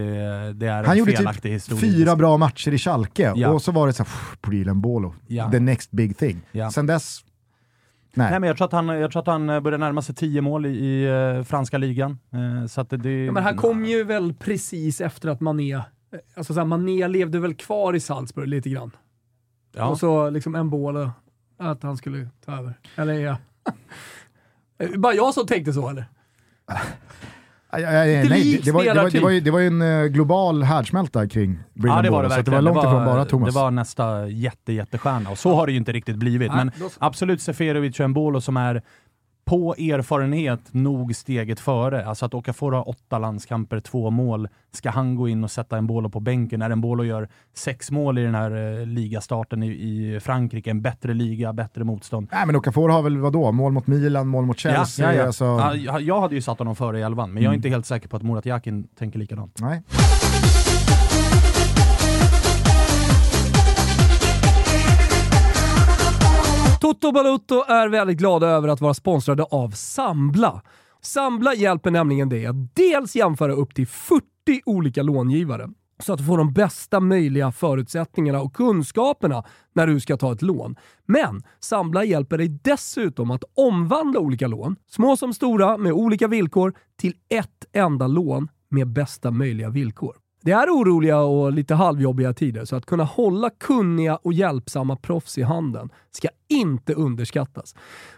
det 0.53 0.67
är 0.67 0.83
Han 0.83 0.91
en 0.91 0.97
gjorde 0.97 1.11
felaktig 1.17 1.41
typ 1.43 1.53
historia. 1.53 1.81
fyra 1.81 2.15
bra 2.15 2.37
matcher 2.37 2.71
i 2.71 2.77
Schalke 2.77 3.33
Ja. 3.35 3.49
och 3.49 3.61
så 3.61 3.71
var 3.71 3.87
det 3.87 3.93
såhär, 3.93 4.11
Breel 4.41 4.73
Mbolo, 4.73 5.13
Ja. 5.27 5.51
the 5.51 5.59
next 5.59 5.91
big 5.91 6.17
thing. 6.17 6.41
Ja. 6.51 6.71
Sen 6.71 6.85
dess, 6.85 7.19
nej. 8.13 8.31
Nej, 8.31 8.39
men 8.39 8.47
jag, 8.47 8.57
tror 8.57 8.65
att 8.65 8.71
han, 8.71 8.87
jag 8.87 9.11
tror 9.11 9.21
att 9.21 9.27
han 9.27 9.47
börjar 9.63 9.77
närma 9.77 10.01
sig 10.01 10.15
10 10.15 10.41
mål 10.41 10.65
i, 10.65 10.69
i 10.69 11.05
eh, 11.05 11.43
franska 11.43 11.77
ligan. 11.77 12.19
Eh, 12.31 12.67
så 12.67 12.81
att 12.81 12.89
det, 12.89 12.97
det, 12.97 13.25
Ja, 13.25 13.31
men 13.31 13.43
han 13.43 13.57
kom 13.57 13.85
ju 13.85 14.03
väl 14.03 14.33
precis 14.33 15.01
efter 15.01 15.29
att 15.29 15.41
Mané, 15.41 15.81
alltså 16.35 16.53
så 16.53 16.59
här, 16.59 16.67
Mané 16.67 17.07
levde 17.07 17.39
väl 17.39 17.53
kvar 17.53 17.93
i 17.93 17.99
Salzburg 17.99 18.47
lite 18.47 18.69
grann. 18.69 18.91
Ja. 19.75 19.87
Och 19.87 19.99
så 19.99 20.29
liksom 20.29 20.55
en 20.55 20.69
bål 20.69 21.09
att 21.57 21.83
han 21.83 21.97
skulle 21.97 22.27
ta 22.45 22.57
över. 22.57 22.73
Eller 22.95 23.13
ja. 23.13 23.37
Bara 24.97 25.13
jag 25.13 25.33
som 25.33 25.45
tänkte 25.45 25.73
så 25.73 25.89
eller? 25.89 26.05
Nej, 27.73 28.61
det, 28.63 28.71
var, 28.71 28.83
det, 28.83 28.93
var, 28.93 29.09
det, 29.09 29.19
var 29.19 29.29
ju, 29.29 29.39
det 29.39 29.51
var 29.51 29.59
ju 29.59 29.67
en 29.67 29.81
eh, 29.81 30.05
global 30.05 30.63
härdsmälta 30.63 31.27
kring 31.27 31.59
Breel 31.73 31.95
Ja 31.95 32.01
det 32.01 32.09
var 32.09 32.19
Mbolo, 32.19 32.29
det 32.29 32.35
så 32.35 32.41
det 32.41 32.51
var 32.51 32.61
långt 32.61 32.77
ifrån 32.77 33.05
bara 33.05 33.25
Thomas. 33.25 33.53
Det 33.53 33.59
var 33.59 33.71
nästa 33.71 34.27
jätte, 34.27 34.73
jättestjärna 34.73 35.29
och 35.29 35.37
så 35.37 35.55
har 35.55 35.65
det 35.65 35.71
ju 35.71 35.77
inte 35.77 35.91
riktigt 35.91 36.15
blivit. 36.15 36.51
Nej, 36.51 36.65
men 36.65 36.89
absolut 36.99 37.41
Seferovic 37.41 37.99
och 37.99 38.05
Embolo 38.05 38.41
som 38.41 38.57
är 38.57 38.81
på 39.53 39.75
erfarenhet 39.75 40.59
nog 40.71 41.15
steget 41.15 41.59
före. 41.59 42.05
Alltså 42.05 42.25
att 42.25 42.33
Okafor 42.33 42.71
har 42.71 42.89
åtta 42.89 43.19
landskamper, 43.19 43.79
två 43.79 44.09
mål. 44.09 44.47
Ska 44.71 44.89
han 44.89 45.15
gå 45.15 45.27
in 45.27 45.43
och 45.43 45.51
sätta 45.51 45.77
Embolo 45.77 46.09
på 46.09 46.19
bänken 46.19 46.59
när 46.59 46.69
Embolo 46.69 47.03
gör 47.03 47.27
sex 47.55 47.91
mål 47.91 48.17
i 48.17 48.23
den 48.23 48.35
här 48.35 48.79
eh, 48.81 48.85
ligastarten 48.85 49.63
i, 49.63 49.67
i 49.71 50.19
Frankrike, 50.19 50.69
en 50.71 50.81
bättre 50.81 51.13
liga, 51.13 51.53
bättre 51.53 51.83
motstånd. 51.83 52.27
Nej 52.31 52.45
men 52.45 52.55
Okafor 52.55 52.89
har 52.89 53.01
väl 53.01 53.17
vadå, 53.17 53.51
mål 53.51 53.71
mot 53.71 53.87
Milan, 53.87 54.27
mål 54.27 54.45
mot 54.45 54.59
Chelsea. 54.59 55.13
ja, 55.13 55.19
ja. 55.19 55.25
Alltså, 55.25 55.45
Ja, 55.45 55.75
jag- 55.75 56.01
jag 56.01 56.21
hade 56.21 56.35
ju 56.35 56.41
satt 56.41 56.59
honom 56.59 56.75
före 56.75 56.99
i 56.99 57.01
elvan, 57.01 57.33
men 57.33 57.43
jag 57.43 57.51
är 57.51 57.55
inte 57.55 57.69
helt 57.69 57.85
säker 57.85 58.07
på 58.09 58.17
att 58.17 58.23
Murat 58.23 58.45
Yakin 58.45 58.87
tänker 58.97 59.19
likadant. 59.19 59.57
nej. 59.61 59.81
Toto 66.83 67.11
Balutto 67.11 67.63
är 67.67 67.89
väldigt 67.89 68.17
glada 68.17 68.47
över 68.47 68.67
att 68.67 68.81
vara 68.81 68.93
sponsrade 68.93 69.43
av 69.43 69.69
Sambla. 69.69 70.61
Sambla 71.01 71.53
hjälper 71.53 71.91
nämligen 71.91 72.29
dig 72.29 72.45
att 72.45 72.75
dels 72.75 73.15
jämföra 73.15 73.53
upp 73.53 73.75
till 73.75 73.87
40 73.87 74.23
olika 74.65 75.03
långivare 75.03 75.69
så 75.99 76.13
att 76.13 76.19
du 76.19 76.25
får 76.25 76.37
de 76.37 76.53
bästa 76.53 76.99
möjliga 76.99 77.51
förutsättningarna 77.51 78.41
och 78.41 78.53
kunskaperna 78.53 79.43
när 79.73 79.87
du 79.87 79.99
ska 79.99 80.17
ta 80.17 80.31
ett 80.33 80.41
lån. 80.41 80.75
Men 81.05 81.43
Sambla 81.59 82.03
hjälper 82.03 82.37
dig 82.37 82.47
dessutom 82.47 83.31
att 83.31 83.43
omvandla 83.55 84.19
olika 84.19 84.47
lån, 84.47 84.75
små 84.87 85.17
som 85.17 85.33
stora 85.33 85.77
med 85.77 85.91
olika 85.91 86.27
villkor, 86.27 86.73
till 86.95 87.13
ett 87.29 87.65
enda 87.73 88.07
lån 88.07 88.47
med 88.69 88.87
bästa 88.87 89.31
möjliga 89.31 89.69
villkor. 89.69 90.22
Det 90.45 90.51
är 90.51 90.67
oroliga 90.69 91.19
och 91.19 91.53
lite 91.53 91.75
halvjobbiga 91.75 92.33
tider, 92.33 92.65
så 92.65 92.75
att 92.75 92.85
kunna 92.85 93.03
hålla 93.03 93.49
kunniga 93.49 94.15
och 94.15 94.33
hjälpsamma 94.33 94.95
proffs 94.95 95.37
i 95.37 95.41
handen 95.41 95.89
ska 96.11 96.27
inte 96.49 96.93
underskattas. 96.93 97.75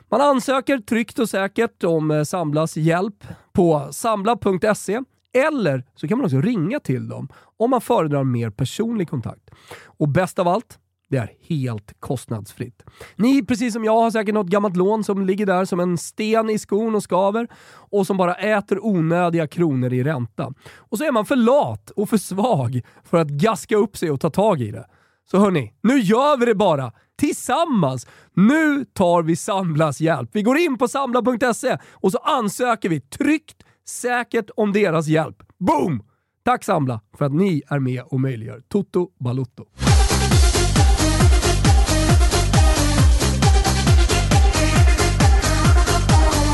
Man 0.09 0.21
ansöker 0.21 0.77
tryggt 0.77 1.19
och 1.19 1.29
säkert 1.29 1.83
om 1.83 2.11
eh, 2.11 2.23
Samblas 2.23 2.77
hjälp 2.77 3.27
på 3.53 3.87
sambla.se 3.91 5.01
eller 5.33 5.83
så 5.95 6.07
kan 6.07 6.17
man 6.17 6.25
också 6.25 6.41
ringa 6.41 6.79
till 6.79 7.07
dem 7.07 7.27
om 7.57 7.69
man 7.69 7.81
föredrar 7.81 8.23
mer 8.23 8.49
personlig 8.49 9.09
kontakt. 9.09 9.49
Och 9.85 10.09
bäst 10.09 10.39
av 10.39 10.47
allt, 10.47 10.79
det 11.09 11.17
är 11.17 11.31
helt 11.41 11.93
kostnadsfritt. 11.99 12.83
Ni, 13.15 13.45
precis 13.45 13.73
som 13.73 13.83
jag, 13.83 14.01
har 14.01 14.11
säkert 14.11 14.33
något 14.33 14.47
gammalt 14.47 14.77
lån 14.77 15.03
som 15.03 15.25
ligger 15.25 15.45
där 15.45 15.65
som 15.65 15.79
en 15.79 15.97
sten 15.97 16.49
i 16.49 16.59
skon 16.59 16.95
och 16.95 17.03
skaver 17.03 17.47
och 17.67 18.07
som 18.07 18.17
bara 18.17 18.35
äter 18.35 18.85
onödiga 18.85 19.47
kronor 19.47 19.93
i 19.93 20.03
ränta. 20.03 20.53
Och 20.77 20.97
så 20.97 21.03
är 21.03 21.11
man 21.11 21.25
för 21.25 21.35
lat 21.35 21.89
och 21.89 22.09
för 22.09 22.17
svag 22.17 22.81
för 23.03 23.17
att 23.17 23.29
gaska 23.29 23.75
upp 23.75 23.97
sig 23.97 24.11
och 24.11 24.21
ta 24.21 24.29
tag 24.29 24.61
i 24.61 24.71
det. 24.71 24.85
Så 25.31 25.39
hörni, 25.39 25.73
nu 25.83 25.99
gör 25.99 26.37
vi 26.37 26.45
det 26.45 26.55
bara! 26.55 26.91
Tillsammans! 27.17 28.07
Nu 28.33 28.85
tar 28.85 29.23
vi 29.23 29.35
Samblas 29.35 30.01
hjälp. 30.01 30.29
Vi 30.33 30.41
går 30.41 30.57
in 30.57 30.77
på 30.77 30.87
sambla.se 30.87 31.77
och 31.91 32.11
så 32.11 32.17
ansöker 32.17 32.89
vi 32.89 33.01
tryggt, 33.01 33.63
säkert 33.87 34.49
om 34.55 34.73
deras 34.73 35.07
hjälp. 35.07 35.43
Boom! 35.59 36.03
Tack 36.45 36.63
Sambla 36.63 37.01
för 37.17 37.25
att 37.25 37.33
ni 37.33 37.63
är 37.67 37.79
med 37.79 38.03
och 38.05 38.19
möjliggör 38.19 38.63
Toto 38.67 39.09
Balutto. 39.19 39.65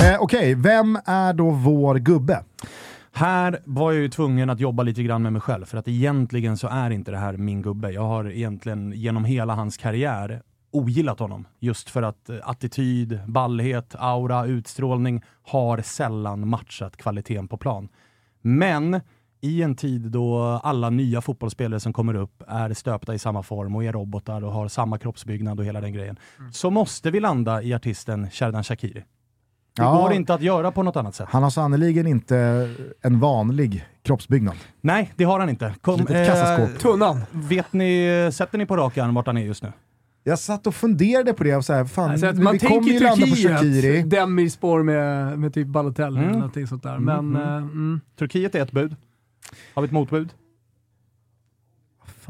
Eh, 0.01 0.21
Okej, 0.21 0.55
vem 0.55 0.97
är 1.05 1.33
då 1.33 1.49
vår 1.49 1.95
gubbe? 1.95 2.43
Här 3.11 3.59
var 3.65 3.91
jag 3.91 4.01
ju 4.01 4.09
tvungen 4.09 4.49
att 4.49 4.59
jobba 4.59 4.83
lite 4.83 5.03
grann 5.03 5.21
med 5.21 5.33
mig 5.33 5.41
själv, 5.41 5.65
för 5.65 5.77
att 5.77 5.87
egentligen 5.87 6.57
så 6.57 6.67
är 6.67 6.89
inte 6.89 7.11
det 7.11 7.17
här 7.17 7.37
min 7.37 7.61
gubbe. 7.61 7.91
Jag 7.91 8.01
har 8.01 8.31
egentligen 8.31 8.91
genom 8.91 9.25
hela 9.25 9.55
hans 9.55 9.77
karriär 9.77 10.41
ogillat 10.71 11.19
honom. 11.19 11.47
Just 11.59 11.89
för 11.89 12.01
att 12.01 12.29
eh, 12.29 12.37
attityd, 12.43 13.19
ballhet, 13.27 13.95
aura, 13.99 14.45
utstrålning 14.45 15.21
har 15.43 15.81
sällan 15.81 16.47
matchat 16.47 16.97
kvaliteten 16.97 17.47
på 17.47 17.57
plan. 17.57 17.89
Men 18.41 19.01
i 19.41 19.61
en 19.61 19.75
tid 19.75 20.01
då 20.01 20.39
alla 20.63 20.89
nya 20.89 21.21
fotbollsspelare 21.21 21.79
som 21.79 21.93
kommer 21.93 22.13
upp 22.13 22.43
är 22.47 22.73
stöpta 22.73 23.13
i 23.13 23.19
samma 23.19 23.43
form 23.43 23.75
och 23.75 23.83
är 23.83 23.91
robotar 23.91 24.43
och 24.43 24.53
har 24.53 24.67
samma 24.67 24.97
kroppsbyggnad 24.97 25.59
och 25.59 25.65
hela 25.65 25.81
den 25.81 25.93
grejen, 25.93 26.17
så 26.51 26.69
måste 26.69 27.11
vi 27.11 27.19
landa 27.19 27.61
i 27.61 27.73
artisten 27.73 28.29
Sherdan 28.29 28.63
Shakiri. 28.63 29.03
Det 29.75 29.81
Ja. 29.83 30.01
går 30.01 30.13
inte 30.13 30.33
att 30.33 30.41
göra 30.41 30.71
på 30.71 30.83
något 30.83 30.95
annat 30.95 31.15
sätt. 31.15 31.27
Han 31.29 31.43
har 31.43 31.49
sannerligen 31.49 32.07
inte 32.07 32.69
en 33.01 33.19
vanlig 33.19 33.85
kroppsbyggnad. 34.03 34.55
Nej, 34.81 35.13
det 35.15 35.23
har 35.23 35.39
han 35.39 35.49
inte. 35.49 35.75
Kom, 35.81 35.99
Litet 35.99 36.27
kassaskåp. 36.27 36.79
Tunnan. 36.79 37.21
vet 37.31 37.73
ni, 37.73 38.29
sätter 38.33 38.57
ni 38.57 38.65
på 38.65 38.77
rak 38.77 38.97
arm 38.97 39.13
vart 39.13 39.27
han 39.27 39.37
är 39.37 39.41
just 39.41 39.63
nu? 39.63 39.71
Jag 40.23 40.39
satt 40.39 40.67
och 40.67 40.75
funderade 40.75 41.33
på 41.33 41.43
det, 41.43 41.55
och 41.55 41.65
så 41.65 41.73
här, 41.73 41.85
fan, 41.85 42.11
Alltså, 42.11 42.31
vi 42.31 42.41
man 42.43 42.59
kommer 42.59 42.69
tänker 42.73 42.91
ju 42.91 42.99
landa 42.99 43.25
på 43.25 43.31
Turkiet, 43.35 43.51
Shakiri. 43.59 44.01
Demi-spår 44.03 44.83
med, 44.83 45.39
med 45.39 45.53
typ 45.53 45.67
Balotelli 45.67 46.17
Mm. 46.17 46.23
eller 46.29 46.33
någonting 46.39 46.67
sånt 46.67 46.83
där. 46.83 46.97
Men 46.99 47.35
eh, 47.35 47.55
mm. 47.55 48.01
Turkiet 48.19 48.55
är 48.55 48.61
ett 48.61 48.71
bud. 48.71 48.95
Har 49.73 49.81
vi 49.81 49.85
ett 49.85 49.91
motbud? 49.91 50.29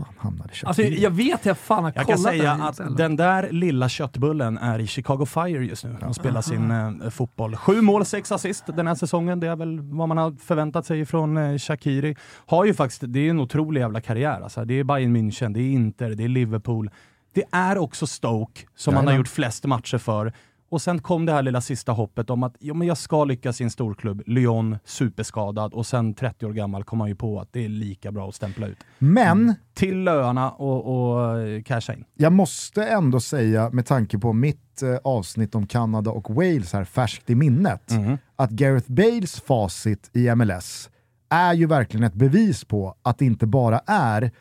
Fan 0.05 0.13
hamnade 0.17 0.49
Shakiri. 0.53 0.67
alltså, 0.67 0.81
jag 0.83 1.11
vet 1.11 1.45
jag 1.45 1.57
fan 1.57 1.83
har 1.83 1.93
Jag 1.95 2.07
kan 2.07 2.17
säga 2.17 2.51
den 2.51 2.61
att 2.61 2.75
stället. 2.75 2.97
den 2.97 3.15
där 3.15 3.51
lilla 3.51 3.89
köttbullen 3.89 4.57
är 4.57 4.79
i 4.79 4.87
Chicago 4.87 5.25
Fire 5.25 5.65
just 5.65 5.83
nu 5.83 5.97
och 6.07 6.15
spelar 6.15 6.41
sin 6.41 6.71
eh, 6.71 7.09
fotboll. 7.09 7.55
Sju 7.55 7.81
mål, 7.81 8.05
sex 8.05 8.31
assist 8.31 8.63
den 8.75 8.87
här 8.87 8.95
säsongen. 8.95 9.39
Det 9.39 9.47
är 9.47 9.55
väl 9.55 9.79
vad 9.81 10.07
man 10.07 10.17
har 10.17 10.31
förväntat 10.31 10.85
sig 10.85 11.05
från 11.05 11.37
eh, 11.37 11.57
Shakiri. 11.57 12.15
Har 12.45 12.65
ju 12.65 12.73
faktiskt, 12.73 13.03
det 13.05 13.19
är 13.19 13.29
en 13.29 13.39
otrolig 13.39 13.81
jävla 13.81 14.01
karriär. 14.01 14.41
Alltså. 14.41 14.65
Det 14.65 14.79
är 14.79 14.83
Bayern 14.83 15.17
München, 15.17 15.53
det 15.53 15.59
är 15.59 15.71
Inter, 15.71 16.09
det 16.09 16.23
är 16.23 16.27
Liverpool. 16.27 16.89
Det 17.33 17.43
är 17.51 17.77
också 17.77 18.07
Stoke 18.07 18.61
som 18.75 18.95
han 18.95 19.07
har 19.07 19.13
gjort 19.13 19.27
flest 19.27 19.65
matcher 19.65 19.97
för. 19.97 20.33
Och 20.71 20.81
sen 20.81 20.99
kom 21.01 21.25
det 21.25 21.31
här 21.31 21.41
lilla 21.43 21.61
sista 21.61 21.91
hoppet 21.91 22.29
om 22.29 22.43
att 22.43 22.55
ja, 22.59 22.73
men 22.73 22.87
jag 22.87 22.97
ska 22.97 23.23
lyckas 23.23 23.61
i 23.61 23.63
en 23.63 23.69
storklubb. 23.71 24.23
Lyon, 24.25 24.77
superskadad 24.85 25.73
och 25.73 25.85
sen 25.85 26.13
30 26.13 26.45
år 26.45 26.53
gammal 26.53 26.83
kom 26.83 26.99
han 26.99 27.09
ju 27.09 27.15
på 27.15 27.39
att 27.39 27.53
det 27.53 27.65
är 27.65 27.69
lika 27.69 28.11
bra 28.11 28.29
att 28.29 28.35
stämpla 28.35 28.67
ut. 28.67 28.77
Men 28.97 29.55
Till 29.73 30.03
löarna 30.03 30.51
och, 30.51 31.11
och 31.15 31.39
eh, 31.39 31.61
casha 31.63 31.93
in. 31.93 32.03
jag 32.15 32.33
måste 32.33 32.83
ändå 32.85 33.19
säga, 33.19 33.69
med 33.69 33.85
tanke 33.85 34.17
på 34.19 34.33
mitt 34.33 34.81
eh, 34.81 34.95
avsnitt 35.03 35.55
om 35.55 35.67
Kanada 35.67 36.11
och 36.11 36.29
Wales 36.35 36.73
här 36.73 36.83
färskt 36.83 37.29
i 37.29 37.35
minnet, 37.35 37.91
Mm. 37.91 38.17
att 38.35 38.49
Gareth 38.49 38.91
Bales 38.91 39.41
facit 39.41 40.09
i 40.13 40.35
MLS 40.35 40.89
är 41.29 41.53
ju 41.53 41.65
verkligen 41.67 42.03
ett 42.03 42.13
bevis 42.13 42.65
på 42.65 42.95
att 43.01 43.17
det 43.17 43.25
inte 43.25 43.45
bara 43.47 43.79
är 43.87 44.31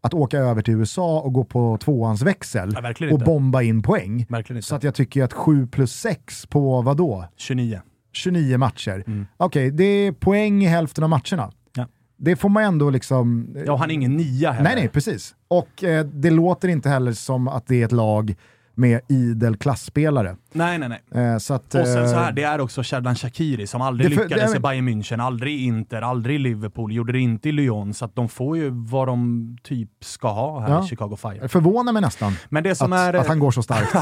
att 0.00 0.14
åka 0.14 0.38
över 0.38 0.62
till 0.62 0.74
USA 0.74 1.20
och 1.20 1.32
gå 1.32 1.44
på 1.44 1.78
tvåans 1.80 2.22
växel 2.22 2.76
Ja, 2.98 3.12
och 3.12 3.18
bomba 3.18 3.62
in 3.62 3.82
poäng. 3.82 4.26
Så 4.60 4.74
att 4.74 4.82
jag 4.82 4.94
tycker 4.94 5.24
att 5.24 5.32
7 5.32 5.66
plus 5.66 5.92
6 5.92 6.46
på 6.46 6.82
vad 6.82 6.96
då? 6.96 7.24
29. 7.36 7.80
29 8.12 8.58
matcher. 8.58 9.04
Okej, 9.36 9.70
det 9.70 9.84
är 9.84 10.12
poäng 10.12 10.62
i 10.62 10.66
hälften 10.66 11.04
av 11.04 11.10
matcherna. 11.10 11.42
Mm. 11.42 11.52
Ja. 11.74 11.86
Det 12.16 12.36
får 12.36 12.48
man 12.48 12.64
ändå 12.64 12.90
liksom... 12.90 13.54
Ja, 13.66 13.76
han 13.76 13.90
är 13.90 13.94
ingen 13.94 14.16
nia 14.16 14.52
heller. 14.52 14.70
Nej, 14.70 14.80
nej, 14.80 14.88
precis. 14.88 15.34
Och 15.48 15.84
eh, 15.84 16.04
det 16.04 16.30
låter 16.30 16.68
inte 16.68 16.88
heller 16.88 17.12
som 17.12 17.48
att 17.48 17.66
det 17.66 17.80
är 17.80 17.84
ett 17.84 17.92
lag 17.92 18.34
med 18.78 19.00
idel 19.08 19.56
klassspelare. 19.56 20.36
nej, 20.52 20.78
nej, 20.78 20.88
nej. 21.10 21.24
Eh, 21.32 21.38
så 21.38 21.54
att, 21.54 21.64
Och 21.74 21.86
sen 21.86 22.08
så 22.08 22.14
eh, 22.14 22.20
här, 22.20 22.32
det 22.32 22.42
är 22.42 22.60
också 22.60 22.82
Sherdan 22.84 23.14
Shakiri 23.14 23.66
som 23.66 23.80
aldrig 23.82 24.14
för- 24.14 24.22
lyckades 24.22 24.54
i 24.54 24.58
Bayern 24.58 24.88
München, 24.88 25.22
aldrig 25.22 25.54
i 25.60 25.64
Inter, 25.64 26.02
aldrig 26.02 26.36
i 26.36 26.38
Liverpool, 26.38 26.92
gjorde 26.92 27.12
det 27.12 27.18
inte 27.20 27.48
i 27.48 27.52
Lyon, 27.52 27.94
så 27.94 28.04
att 28.04 28.14
de 28.16 28.28
får 28.28 28.56
ju 28.56 28.70
vad 28.70 29.08
de 29.08 29.56
typ 29.62 29.90
ska 30.04 30.28
ha 30.32 30.60
här 30.60 30.70
Ja. 30.70 30.84
i 30.84 30.88
Chicago 30.88 31.16
Fire. 31.16 31.38
Det 31.40 31.48
förvånar 31.48 31.92
mig 31.92 32.02
nästan 32.02 32.32
Men 32.48 32.62
det 32.64 32.74
som 32.74 32.92
att, 32.92 32.98
är... 32.98 33.14
att 33.14 33.26
han 33.28 33.38
går 33.38 33.50
så 33.50 33.62
starkt. 33.62 33.94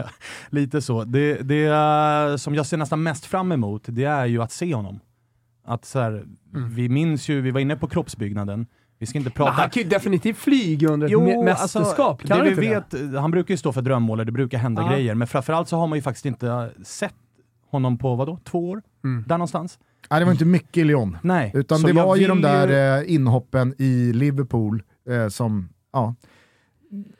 Lite 0.50 0.82
så. 0.82 1.04
Det, 1.04 1.34
det 1.34 1.64
eh, 1.66 2.36
som 2.36 2.54
jag 2.54 2.66
ser 2.66 2.76
nästan 2.76 3.02
mest 3.02 3.24
fram 3.24 3.52
emot, 3.52 3.82
det 3.86 4.04
är 4.04 4.26
ju 4.26 4.42
att 4.42 4.52
se 4.52 4.74
honom. 4.74 5.00
Att 5.66 5.84
så 5.84 6.00
här, 6.00 6.24
Vi 6.68 6.88
minns 6.88 7.28
ju, 7.28 7.40
vi 7.40 7.50
var 7.50 7.60
inne 7.60 7.76
på 7.76 7.86
kroppsbyggnaden, 7.88 8.66
vi 8.98 9.06
ska 9.06 9.18
inte 9.18 9.28
Men 9.30 9.34
prata... 9.34 9.50
han 9.52 9.70
kan 9.70 9.82
ju 9.82 9.88
definitivt 9.88 10.36
flyga 10.38 10.88
under 10.88 11.06
ett 11.06 11.12
me- 11.12 11.44
mästerskap. 11.44 12.20
kan 12.20 12.28
det 12.28 12.34
han 12.34 12.44
vi 12.44 12.50
inte 12.50 12.96
det? 12.96 13.06
vet, 13.08 13.20
han 13.20 13.30
brukar 13.30 13.54
ju 13.54 13.58
stå 13.58 13.72
för 13.72 13.82
drömmål, 13.82 14.18
det 14.26 14.32
brukar 14.32 14.58
hända 14.58 14.82
Ja. 14.82 14.88
grejer, 14.92 15.14
men 15.14 15.28
framförallt 15.28 15.68
så 15.68 15.76
har 15.76 15.86
man 15.86 15.98
ju 15.98 16.02
faktiskt 16.02 16.26
inte 16.26 16.70
sett 16.82 17.14
honom 17.70 17.98
på, 17.98 18.14
vadå, 18.14 18.38
två 18.44 18.70
år? 18.70 18.82
Mm. 19.04 19.24
Där 19.28 19.38
någonstans? 19.38 19.78
Nej, 20.10 20.20
det 20.20 20.24
var 20.24 20.32
inte 20.32 20.44
mycket 20.44 20.76
i 20.76 20.84
Lyon. 20.84 21.18
Nej. 21.22 21.50
Utan 21.54 21.78
Så 21.78 21.86
det 21.86 21.92
var 21.92 22.16
ju 22.16 22.26
de 22.26 22.40
där 22.42 22.98
eh, 23.00 23.14
inhoppen 23.14 23.74
i 23.78 24.12
Liverpool 24.12 24.82
eh, 25.10 25.28
som, 25.28 25.68
ja. 25.92 26.14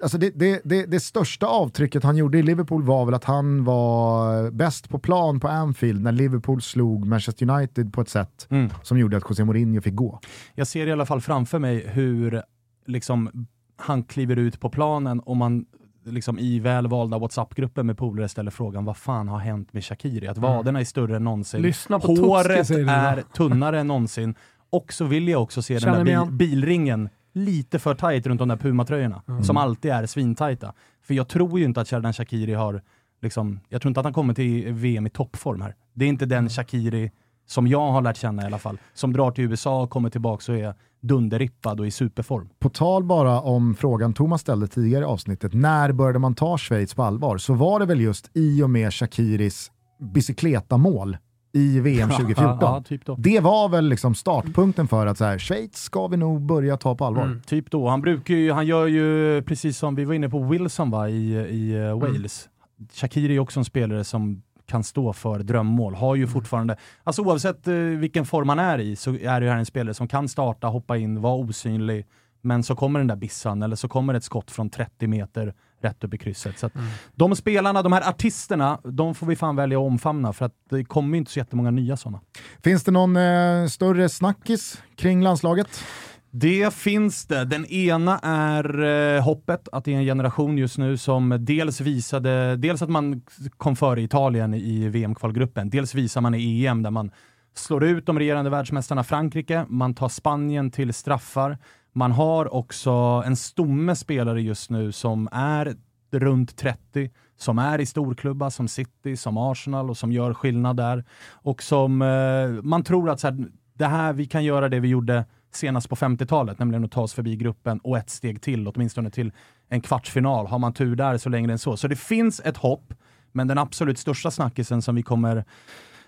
Alltså 0.02 0.18
det, 0.18 0.30
det, 0.34 0.60
det, 0.64 0.86
det 0.86 1.00
största 1.00 1.46
avtrycket 1.46 2.04
han 2.04 2.16
gjorde 2.16 2.38
i 2.38 2.42
Liverpool 2.42 2.82
var 2.82 3.04
väl 3.04 3.14
att 3.14 3.24
han 3.24 3.64
var 3.64 4.50
bäst 4.50 4.88
på 4.88 4.98
plan 4.98 5.40
på 5.40 5.48
Anfield 5.48 6.02
när 6.02 6.12
Liverpool 6.12 6.62
slog 6.62 7.06
Manchester 7.06 7.50
United 7.50 7.92
på 7.92 8.00
ett 8.00 8.08
sätt 8.08 8.46
Mm. 8.50 8.70
som 8.82 8.98
gjorde 8.98 9.16
att 9.16 9.24
José 9.30 9.44
Mourinho 9.44 9.80
fick 9.80 9.94
gå. 9.94 10.20
Jag 10.54 10.66
ser 10.66 10.86
i 10.86 10.92
alla 10.92 11.06
fall 11.06 11.20
framför 11.20 11.58
mig 11.58 11.88
hur 11.88 12.42
liksom, 12.86 13.46
han 13.76 14.02
kliver 14.02 14.36
ut 14.36 14.60
på 14.60 14.70
planen 14.70 15.20
och 15.20 15.36
man 15.36 15.66
liksom, 16.04 16.38
i 16.38 16.58
välvalda 16.60 17.18
WhatsApp-grupper 17.18 17.82
med 17.82 17.98
polare 17.98 18.28
ställer 18.28 18.50
frågan 18.50 18.84
vad 18.84 18.96
fan 18.96 19.28
har 19.28 19.38
hänt 19.38 19.72
med 19.72 19.84
Shakiri? 19.84 20.26
Att 20.28 20.38
vaderna 20.38 20.80
är 20.80 20.84
större 20.84 21.16
än 21.16 21.24
någonsin, 21.24 21.62
Lyssna 21.62 22.00
på 22.00 22.14
håret 22.14 22.68
du, 22.68 22.90
är 22.90 23.22
tunnare 23.36 23.80
än 23.80 23.86
någonsin 23.86 24.34
och 24.70 24.92
så 24.92 25.04
vill 25.04 25.28
jag 25.28 25.42
också 25.42 25.62
se 25.62 25.80
Känner 25.80 25.96
den 25.96 26.06
där 26.06 26.24
bil, 26.24 26.34
bilringen 26.34 27.08
lite 27.32 27.78
för 27.78 27.94
tajt 27.94 28.26
runt 28.26 28.38
de 28.38 28.48
där 28.48 28.56
Puma-tröjorna, 28.56 29.22
som 29.42 29.56
alltid 29.56 29.90
är 29.90 30.06
svintajta. 30.06 30.72
För 31.02 31.14
jag 31.14 31.28
tror 31.28 31.58
ju 31.58 31.64
inte 31.64 31.80
att 31.80 31.88
Sherdan 31.88 32.12
Shakiri 32.12 32.54
har, 32.54 32.82
liksom, 33.22 33.60
jag 33.68 33.82
tror 33.82 33.90
inte 33.90 34.00
att 34.00 34.06
han 34.06 34.12
kommer 34.12 34.34
till 34.34 34.72
VM 34.72 35.06
i 35.06 35.10
toppform 35.10 35.60
här. 35.60 35.74
Det 35.94 36.04
är 36.04 36.08
inte 36.08 36.26
den 36.26 36.48
Shakiri 36.48 37.10
som 37.46 37.66
jag 37.66 37.92
har 37.92 38.02
lärt 38.02 38.16
känna 38.16 38.42
i 38.42 38.46
alla 38.46 38.58
fall, 38.58 38.78
som 38.94 39.12
drar 39.12 39.30
till 39.30 39.44
USA, 39.44 39.86
kommer 39.86 40.10
tillbaka 40.10 40.52
och 40.52 40.58
är 40.58 40.74
dunderrippad 41.00 41.80
och 41.80 41.86
i 41.86 41.90
superform. 41.90 42.48
På 42.58 42.68
tal 42.68 43.04
bara 43.04 43.40
om 43.40 43.74
frågan 43.74 44.14
Thomas 44.14 44.40
ställde 44.40 44.68
tidigare 44.68 45.02
i 45.02 45.06
avsnittet, 45.06 45.54
när 45.54 45.92
började 45.92 46.18
man 46.18 46.34
ta 46.34 46.58
Schweiz 46.58 46.94
på 46.94 47.02
allvar? 47.02 47.38
Så 47.38 47.54
var 47.54 47.80
det 47.80 47.86
väl 47.86 48.00
just 48.00 48.30
i 48.34 48.62
och 48.62 48.70
med 48.70 48.94
Shakiris 48.94 49.70
bicykletamål 50.00 51.16
i 51.52 51.80
VM 51.80 52.10
2014. 52.10 52.58
Ja, 52.60 52.82
typ. 52.86 53.02
Det 53.18 53.40
var 53.40 53.68
väl 53.68 53.88
liksom 53.88 54.14
startpunkten 54.14 54.88
för 54.88 55.06
att 55.06 55.18
så 55.18 55.24
här, 55.24 55.38
Schweiz 55.38 55.76
ska 55.76 56.06
vi 56.06 56.16
nog 56.16 56.40
börja 56.40 56.76
ta 56.76 56.94
på 56.94 57.04
allvar. 57.04 57.22
Mm. 57.22 57.42
Typ 57.46 57.70
då. 57.70 57.88
Han 57.88 58.00
brukar 58.00 58.34
ju, 58.34 58.52
han 58.52 58.66
gör 58.66 58.86
ju 58.86 59.42
precis 59.42 59.78
som 59.78 59.94
vi 59.94 60.04
var 60.04 60.14
inne 60.14 60.28
på 60.28 60.42
Wilson 60.42 60.90
va, 60.90 61.08
i, 61.08 61.34
i 61.34 61.74
eh, 61.74 61.98
Wales. 61.98 62.48
Shakiri 62.92 63.36
är 63.36 63.38
också 63.38 63.60
en 63.60 63.64
spelare 63.64 64.04
som 64.04 64.42
kan 64.66 64.84
stå 64.84 65.12
för 65.12 65.38
drömmål. 65.38 65.94
Har 65.94 66.16
ju 66.16 66.26
fortfarande, 66.26 66.76
alltså 67.04 67.22
oavsett 67.22 67.68
eh, 67.68 67.74
vilken 67.74 68.26
form 68.26 68.48
han 68.48 68.58
är 68.58 68.78
i 68.78 68.96
så 68.96 69.14
är 69.14 69.40
det 69.40 69.50
här 69.50 69.56
en 69.56 69.66
spelare 69.66 69.94
som 69.94 70.08
kan 70.08 70.28
starta, 70.28 70.66
hoppa 70.66 70.96
in, 70.96 71.20
vara 71.20 71.34
osynlig, 71.34 72.06
men 72.42 72.62
så 72.62 72.76
kommer 72.76 73.00
den 73.00 73.06
där 73.06 73.16
bissan 73.16 73.62
eller 73.62 73.76
så 73.76 73.88
kommer 73.88 74.14
ett 74.14 74.24
skott 74.24 74.50
från 74.50 74.70
30 74.70 75.06
meter 75.06 75.54
rätt 75.80 76.04
upp 76.04 76.14
i 76.14 76.18
krysset. 76.18 76.58
Så 76.58 76.66
att 76.66 76.72
De 77.14 77.36
spelarna, 77.36 77.82
de 77.82 77.92
här 77.92 78.08
artisterna, 78.08 78.80
de 78.84 79.14
får 79.14 79.26
vi 79.26 79.36
fan 79.36 79.56
välja 79.56 79.78
att 79.78 79.86
omfamna 79.86 80.32
för 80.32 80.44
att 80.44 80.54
det 80.70 80.84
kommer 80.84 81.14
ju 81.14 81.18
inte 81.18 81.30
så 81.30 81.38
jättemånga 81.38 81.70
nya 81.70 81.96
sådana. 81.96 82.20
Finns 82.64 82.84
det 82.84 82.90
någon 82.90 83.16
eh, 83.16 83.66
större 83.66 84.08
snackis 84.08 84.82
kring 84.96 85.22
landslaget? 85.22 85.84
Det 86.30 86.74
finns 86.74 87.26
det. 87.26 87.44
Den 87.44 87.66
ena 87.66 88.18
är 88.18 88.82
eh, 88.84 89.22
hoppet, 89.22 89.68
att 89.72 89.84
det 89.84 89.94
är 89.94 89.98
en 89.98 90.04
generation 90.04 90.58
just 90.58 90.78
nu 90.78 90.96
som 90.96 91.36
dels 91.40 91.80
visade, 91.80 92.56
dels 92.56 92.82
att 92.82 92.88
man 92.88 93.22
kom 93.56 93.76
före 93.76 94.02
Italien 94.02 94.54
i 94.54 94.88
VM-kvalgruppen, 94.88 95.70
dels 95.70 95.94
visar 95.94 96.20
man 96.20 96.34
i 96.34 96.66
EM 96.66 96.82
där 96.82 96.90
man 96.90 97.10
slår 97.54 97.84
ut 97.84 98.06
de 98.06 98.18
regerande 98.18 98.50
världsmästarna 98.50 99.04
Frankrike, 99.04 99.66
man 99.68 99.94
tar 99.94 100.08
Spanien 100.08 100.70
till 100.70 100.94
straffar, 100.94 101.58
man 101.98 102.12
har 102.12 102.54
också 102.54 102.90
en 103.26 103.36
stomme 103.36 103.96
spelare 103.96 104.42
just 104.42 104.70
nu 104.70 104.92
som 104.92 105.28
är 105.32 105.76
runt 106.10 106.56
30, 106.56 107.10
som 107.36 107.58
är 107.58 107.80
i 107.80 107.86
storklubbar 107.86 108.50
som 108.50 108.68
City, 108.68 109.16
som 109.16 109.36
Arsenal 109.36 109.90
och 109.90 109.96
som 109.96 110.12
gör 110.12 110.34
skillnad 110.34 110.76
där. 110.76 111.04
Och 111.30 111.62
som 111.62 112.02
eh, 112.02 112.62
man 112.62 112.82
tror 112.82 113.10
att 113.10 113.20
så 113.20 113.26
här, 113.26 113.46
det 113.74 113.86
här, 113.86 114.12
vi 114.12 114.26
kan 114.26 114.44
göra 114.44 114.68
det 114.68 114.80
vi 114.80 114.88
gjorde 114.88 115.24
senast 115.52 115.88
på 115.88 115.96
50-talet, 115.96 116.58
nämligen 116.58 116.84
att 116.84 116.92
ta 116.92 117.02
oss 117.02 117.14
förbi 117.14 117.36
gruppen 117.36 117.78
och 117.78 117.98
ett 117.98 118.10
steg 118.10 118.42
till, 118.42 118.68
åtminstone 118.68 119.10
till 119.10 119.32
en 119.68 119.80
kvartsfinal. 119.80 120.46
Har 120.46 120.58
man 120.58 120.74
tur 120.74 120.96
där 120.96 121.18
så 121.18 121.28
längre 121.28 121.52
än 121.52 121.58
så. 121.58 121.76
Så 121.76 121.88
det 121.88 121.96
finns 121.96 122.40
ett 122.44 122.56
hopp, 122.56 122.94
men 123.32 123.48
den 123.48 123.58
absolut 123.58 123.98
största 123.98 124.30
snackisen 124.30 124.82
som 124.82 124.94
vi 124.94 125.02
kommer 125.02 125.44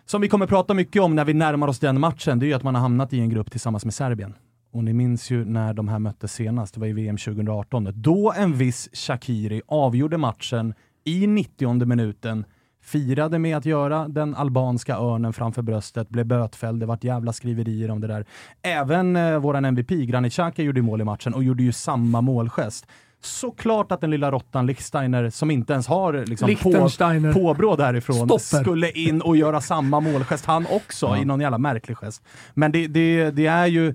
som 0.04 0.20
vi 0.20 0.28
kommer 0.28 0.46
prata 0.46 0.74
mycket 0.74 1.02
om 1.02 1.14
när 1.14 1.24
vi 1.24 1.34
närmar 1.34 1.68
oss 1.68 1.78
den 1.78 2.00
matchen, 2.00 2.38
det 2.38 2.46
är 2.46 2.48
ju 2.48 2.54
att 2.54 2.62
man 2.62 2.74
har 2.74 2.82
hamnat 2.82 3.12
i 3.12 3.20
en 3.20 3.28
grupp 3.28 3.50
tillsammans 3.50 3.84
med 3.84 3.94
Serbien. 3.94 4.34
Och 4.72 4.84
ni 4.84 4.92
minns 4.92 5.30
ju 5.30 5.44
när 5.44 5.74
de 5.74 5.88
här 5.88 5.98
möttes 5.98 6.32
senast, 6.32 6.74
det 6.74 6.80
var 6.80 6.86
i 6.86 6.92
VM 6.92 7.16
2018, 7.16 7.88
då 7.94 8.32
en 8.36 8.54
viss 8.54 8.88
Shakiri 8.92 9.62
avgjorde 9.66 10.18
matchen 10.18 10.74
i 11.04 11.26
90 11.26 11.84
minuten, 11.84 12.44
firade 12.82 13.38
med 13.38 13.56
att 13.56 13.64
göra 13.64 14.08
den 14.08 14.34
albanska 14.34 14.96
örnen 14.96 15.32
framför 15.32 15.62
bröstet, 15.62 16.08
blev 16.08 16.26
bötfälld, 16.26 16.80
det 16.80 16.86
vart 16.86 17.04
jävla 17.04 17.32
skriverier 17.32 17.90
om 17.90 18.00
det 18.00 18.06
där. 18.06 18.26
Även 18.62 19.16
eh, 19.16 19.38
våran 19.38 19.64
MVP, 19.64 19.88
Granit 19.88 20.32
Xhaka, 20.32 20.62
gjorde 20.62 20.82
mål 20.82 21.00
i 21.00 21.04
matchen 21.04 21.34
och 21.34 21.44
gjorde 21.44 21.62
ju 21.62 21.72
samma 21.72 22.20
målgest. 22.20 22.86
Såklart 23.22 23.92
att 23.92 24.00
den 24.00 24.10
lilla 24.10 24.30
råttan 24.30 24.66
Lichtsteiner, 24.66 25.30
som 25.30 25.50
inte 25.50 25.72
ens 25.72 25.86
har 25.86 26.12
liksom, 26.26 26.56
på, 26.62 26.90
påbrå 27.32 27.76
därifrån, 27.76 28.16
Stopper. 28.16 28.62
skulle 28.62 28.90
in 28.90 29.20
och 29.20 29.36
göra 29.36 29.60
samma 29.60 30.00
målgest 30.00 30.44
han 30.44 30.66
också, 30.70 31.16
i 31.16 31.24
någon 31.24 31.40
jävla 31.40 31.58
märklig 31.58 31.96
gest. 31.96 32.22
Men 32.54 32.72
det, 32.72 32.86
det, 32.86 33.30
det 33.30 33.46
är 33.46 33.66
ju 33.66 33.94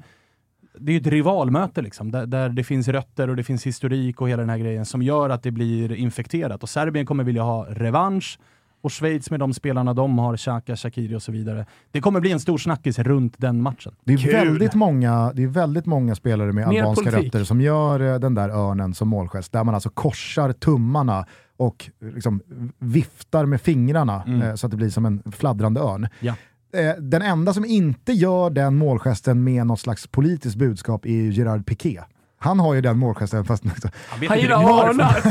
det 0.80 0.92
är 0.92 0.94
ju 0.94 1.02
ett 1.02 1.08
rivalmöte 1.08 1.82
liksom, 1.82 2.12
där, 2.12 2.26
där 2.26 2.50
det 2.50 2.64
finns 2.64 2.88
rötter 2.88 3.30
och 3.30 3.36
det 3.36 3.44
finns 3.44 3.66
historik 3.66 4.22
och 4.22 4.30
hela 4.30 4.42
den 4.42 4.50
här 4.50 4.58
grejen 4.58 4.86
som 4.86 5.02
gör 5.02 5.30
att 5.30 5.44
det 5.44 5.52
blir 5.52 5.92
infekterat. 5.94 6.64
Och 6.64 6.70
Serbien 6.70 7.06
kommer 7.06 7.24
vilja 7.24 7.44
ha 7.44 7.66
revansch 7.70 8.40
och 8.86 8.92
Schweiz 8.92 9.32
med 9.32 9.40
de 9.40 9.54
spelarna 9.54 9.94
de 9.94 10.20
har, 10.20 10.38
Xhaka, 10.38 10.76
Shakiri 10.76 11.16
och 11.16 11.22
så 11.22 11.32
vidare. 11.32 11.66
Det 11.92 12.02
kommer 12.02 12.20
bli 12.20 12.32
en 12.32 12.40
stor 12.40 12.58
snackis 12.58 13.00
runt 13.00 13.34
den 13.38 13.62
matchen. 13.62 13.96
Det 14.04 14.14
är, 14.14 14.32
väldigt 14.32 14.74
många, 14.74 15.32
det 15.34 15.44
är 15.44 15.48
väldigt 15.48 15.86
många 15.86 16.16
spelare 16.16 16.52
med 16.52 16.68
Mer 16.68 16.80
albanska 16.80 17.04
politik. 17.04 17.26
rötter 17.26 17.44
som 17.44 17.62
gör 17.62 18.00
eh, 18.00 18.20
den 18.20 18.36
där 18.36 18.50
örnen 18.50 18.94
som 18.94 19.08
målgest, 19.08 19.52
där 19.52 19.64
man 19.64 19.76
alltså 19.76 19.90
korsar 19.90 20.54
tummarna 20.54 21.26
och 21.58 21.90
liksom 22.00 22.42
viftar 22.80 23.46
med 23.46 23.62
fingrarna 23.62 24.24
eh, 24.44 24.56
så 24.56 24.68
att 24.68 24.72
det 24.72 24.78
blir 24.78 24.90
som 24.90 25.06
en 25.06 25.24
fladdrande 25.32 25.82
örn. 25.82 26.08
Ja. 26.20 26.36
Eh, 26.76 26.96
den 27.00 27.22
enda 27.22 27.54
som 27.54 27.66
inte 27.66 28.12
gör 28.14 28.50
den 28.50 28.76
målgesten 28.76 29.44
med 29.44 29.68
något 29.68 29.80
slags 29.80 30.08
politiskt 30.08 30.56
budskap 30.56 31.06
är 31.06 31.10
ju 31.10 31.32
Gerard 31.32 31.66
Piqué. 31.66 32.02
Han 32.38 32.60
har 32.60 32.74
ju 32.74 32.82
den 32.82 32.98
målgesten 32.98 33.46
fast 33.46 33.64
Han 34.28 34.40
gillar 34.40 34.56
örnar. 34.64 35.24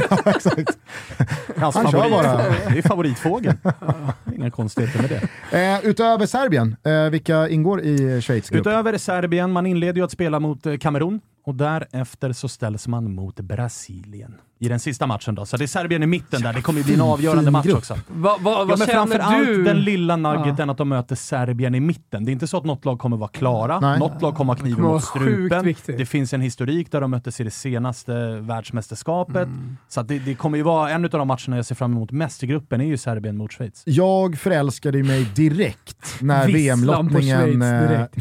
Hans 1.61 1.77
Han 1.77 1.93
favorit. 1.93 2.13
bara. 2.13 2.37
Det 2.73 2.79
är 2.79 2.83
favoritfågeln. 2.89 3.59
Inga 4.37 4.51
konstigheter 4.51 5.03
med 5.03 5.11
det. 5.51 5.75
Eh, 5.75 5.91
utöver 5.91 6.27
Serbien, 6.27 6.77
eh, 6.85 7.11
vilka 7.11 7.49
ingår 7.49 7.81
i 7.81 8.21
Schweiz 8.23 8.51
grupp? 8.51 8.67
Utöver 8.67 8.99
Serbien, 8.99 9.53
man 9.53 9.67
inleder 9.67 9.99
ju 9.99 10.05
att 10.05 10.11
spela 10.11 10.41
mot 10.41 10.67
eh, 10.67 10.77
Kamerun 10.77 11.21
och 11.45 11.55
därefter 11.55 12.33
så 12.33 12.49
ställs 12.49 12.89
man 12.89 13.15
mot 13.15 13.41
Brasilien 13.41 14.35
i 14.65 14.69
den 14.69 14.81
sista 14.81 15.07
matchen. 15.07 15.35
Då. 15.35 15.47
Så 15.47 15.57
det 15.57 15.65
är 15.65 15.67
Serbien 15.67 16.03
i 16.03 16.07
mitten 16.07 16.43
där, 16.43 16.53
det 16.53 16.63
kommer 16.63 16.79
ju 16.81 16.85
bli 16.85 16.95
en 16.95 17.01
avgörande 17.01 17.51
match 17.51 17.67
också. 17.75 17.95
Va, 18.09 18.37
va, 18.41 18.51
Ja, 18.51 18.65
vad 18.65 18.79
men 18.79 18.89
framför 18.89 19.19
känner 19.19 19.37
allt 19.37 19.47
du? 19.47 19.65
den 19.65 19.81
lilla 19.81 20.17
nuggeten 20.17 20.71
att 20.71 20.79
de 20.79 20.89
möter 20.89 21.17
Serbien 21.17 21.75
i 21.75 21.81
mitten. 21.81 22.25
Det 22.25 22.31
är 22.31 22.33
inte 22.33 22.47
så 22.47 22.57
att 22.57 22.65
något 22.65 22.85
lag 22.85 22.99
kommer 22.99 23.17
vara 23.17 23.29
klara, 23.29 23.81
Nej. 23.81 23.99
något 23.99 24.23
lag 24.23 24.35
kommer 24.35 24.55
ha 24.55 24.61
kniven 24.61 24.77
kommer 24.77 24.89
mot 24.89 25.05
strupen. 25.05 25.65
viktigt. 25.65 25.99
Det 25.99 26.07
finns 26.07 26.33
en 26.33 26.41
historik 26.41 26.93
där 26.93 27.01
de 27.01 27.11
möttes 27.11 27.41
i 27.41 27.45
det 27.45 27.51
senaste 27.51 28.13
världsmästerskapet. 28.41 29.47
Mm. 29.47 29.77
Så 29.89 30.01
att 30.01 30.09
det, 30.09 30.19
det 30.19 30.35
kommer 30.35 30.57
ju 30.59 30.65
vara 30.65 30.91
en 30.91 31.05
av 31.05 31.11
de 31.11 31.29
matcherna 31.29 31.57
jag 31.57 31.67
ser 31.67 31.75
fram 31.75 31.93
emot 31.93 32.11
mest 32.11 32.43
i 32.43 32.47
gruppen, 32.47 32.81
är 32.81 32.85
ju 32.85 32.97
Serbien 32.97 33.37
mot 33.37 33.53
Schweiz. 33.53 33.83
Jag 33.87 34.39
förälskade 34.39 35.03
mig 35.03 35.27
direkt 35.37 36.17
när 36.21 36.47
VM-lottningen... 36.47 37.61
Direkt. 37.61 38.17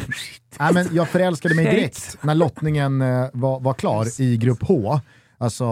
Nej, 0.59 0.73
men 0.73 0.87
jag 0.91 1.09
förälskade 1.09 1.55
mig 1.55 1.65
direkt 1.65 2.17
när 2.21 2.35
lottningen 2.35 3.01
eh, 3.01 3.25
var, 3.33 3.59
var 3.59 3.73
klar 3.73 4.21
i 4.21 4.37
grupp 4.37 4.63
H. 4.63 4.99
Alltså 5.43 5.65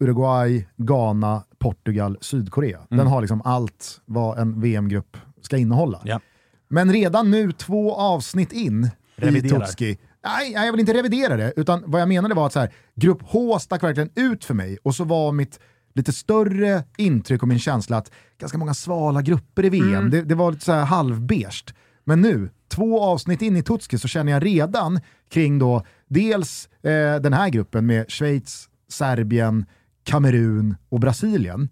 Uruguay, 0.00 0.66
Ghana, 0.76 1.42
Portugal, 1.58 2.18
Sydkorea. 2.20 2.80
Den 2.90 3.06
har 3.06 3.20
liksom 3.20 3.42
allt 3.44 4.00
vad 4.04 4.38
en 4.38 4.60
VM-grupp 4.60 5.16
ska 5.42 5.56
innehålla. 5.56 6.00
Ja. 6.04 6.20
Men 6.68 6.92
redan 6.92 7.30
nu, 7.30 7.52
två 7.52 7.94
avsnitt 7.94 8.52
in 8.52 8.84
i 8.84 8.90
Reviderar. 9.16 9.60
Tutski, 9.60 9.98
nej, 10.24 10.52
nej, 10.54 10.66
jag 10.66 10.72
vill 10.72 10.80
inte 10.80 10.94
revidera 10.94 11.36
det, 11.36 11.52
utan 11.56 11.82
vad 11.86 12.00
jag 12.00 12.08
menade 12.08 12.34
var 12.34 12.46
att 12.46 12.52
så 12.52 12.60
här, 12.60 12.72
grupp 12.94 13.18
H 13.22 13.58
stack 13.58 13.82
verkligen 13.82 14.10
ut 14.14 14.44
för 14.44 14.54
mig 14.54 14.78
och 14.82 14.94
så 14.94 15.04
var 15.04 15.32
mitt 15.32 15.60
lite 15.94 16.12
större 16.12 16.84
intryck 16.98 17.42
och 17.42 17.48
min 17.48 17.58
känsla 17.58 17.96
att 17.96 18.10
ganska 18.38 18.58
många 18.58 18.74
svala 18.74 19.22
grupper 19.22 19.64
i 19.64 19.68
VM, 19.68 20.10
det, 20.10 20.22
det 20.22 20.34
var 20.34 20.50
lite 20.52 20.64
så 20.64 20.72
här 20.72 20.84
halvbeige. 20.84 21.74
Men 22.04 22.20
nu, 22.20 22.50
två 22.68 23.02
avsnitt 23.02 23.42
in 23.42 23.56
i 23.56 23.62
Tutski 23.62 23.98
så 23.98 24.08
känner 24.08 24.32
jag 24.32 24.44
redan 24.44 25.00
kring 25.30 25.58
då 25.58 25.84
dels 26.08 26.68
eh, 26.82 27.20
den 27.20 27.32
här 27.32 27.48
gruppen 27.48 27.86
med 27.86 28.10
Schweiz, 28.10 28.68
Serbien, 28.92 29.66
Kamerun 30.04 30.76
och 30.88 31.00
Brasilien, 31.00 31.68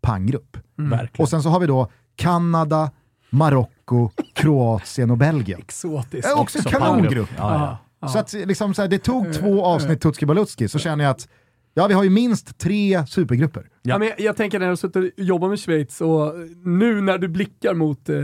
panggrupp. 0.00 0.56
Verkligen. 0.76 1.22
Och 1.22 1.28
sen 1.28 1.42
så 1.42 1.48
har 1.48 1.60
vi 1.60 1.66
då 1.66 1.90
Kanada, 2.16 2.90
Marocko, 3.30 4.10
Kroatien 4.34 5.10
och 5.10 5.18
Belgien. 5.18 5.60
Exotiskt. 5.60 6.28
Är 6.28 6.38
också 6.38 6.58
en 6.58 6.64
Också 6.66 6.78
kanongrupp. 6.78 7.28
Ja, 7.36 7.78
ja. 8.00 8.08
Så 8.08 8.18
att 8.18 8.32
liksom 8.32 8.74
så 8.74 8.82
här, 8.82 8.88
det 8.88 8.98
tog 8.98 9.32
två 9.32 9.64
avsnitt 9.64 10.00
Tutski 10.00 10.26
Balutski 10.26 10.68
så 10.68 10.78
känner 10.78 11.04
jag 11.04 11.10
att 11.10 11.28
ja, 11.74 11.86
vi 11.86 11.94
har 11.94 12.04
ju 12.04 12.10
minst 12.10 12.58
tre 12.58 13.06
supergrupper. 13.06 13.68
Ja. 13.82 13.98
men 13.98 14.08
jag, 14.08 14.20
jag 14.20 14.36
tänker 14.36 14.58
när 14.58 14.70
du 14.70 14.76
suttit 14.76 14.96
och 14.96 15.24
jobbat 15.24 15.50
med 15.50 15.58
Schweiz 15.58 16.00
och 16.00 16.34
nu 16.64 17.00
när 17.00 17.18
du 17.18 17.28
blickar 17.28 17.74
mot 17.74 18.08
eh, 18.08 18.16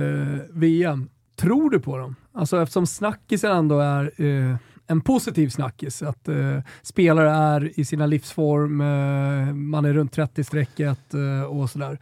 VM, 0.51 1.09
tror 1.37 1.71
du 1.71 1.81
på 1.81 1.97
dem? 1.99 2.17
Alltså 2.33 2.63
eftersom 2.63 2.87
snackisen 2.87 3.57
ändå 3.57 3.81
är 3.81 4.23
eh, 4.25 4.57
en 4.87 5.01
positiv 5.01 5.49
snackis, 5.49 6.03
att 6.03 6.29
eh, 6.29 6.59
spelare 6.83 7.31
är 7.31 7.81
i 7.81 7.85
sina 7.85 8.07
livsform, 8.07 8.81
eh, 8.81 9.55
man 9.55 9.85
är 9.85 9.93
runt 9.93 10.17
30-strecket 10.17 11.15
eh, 11.15 11.43
och 11.43 11.71
sådär. 11.71 11.99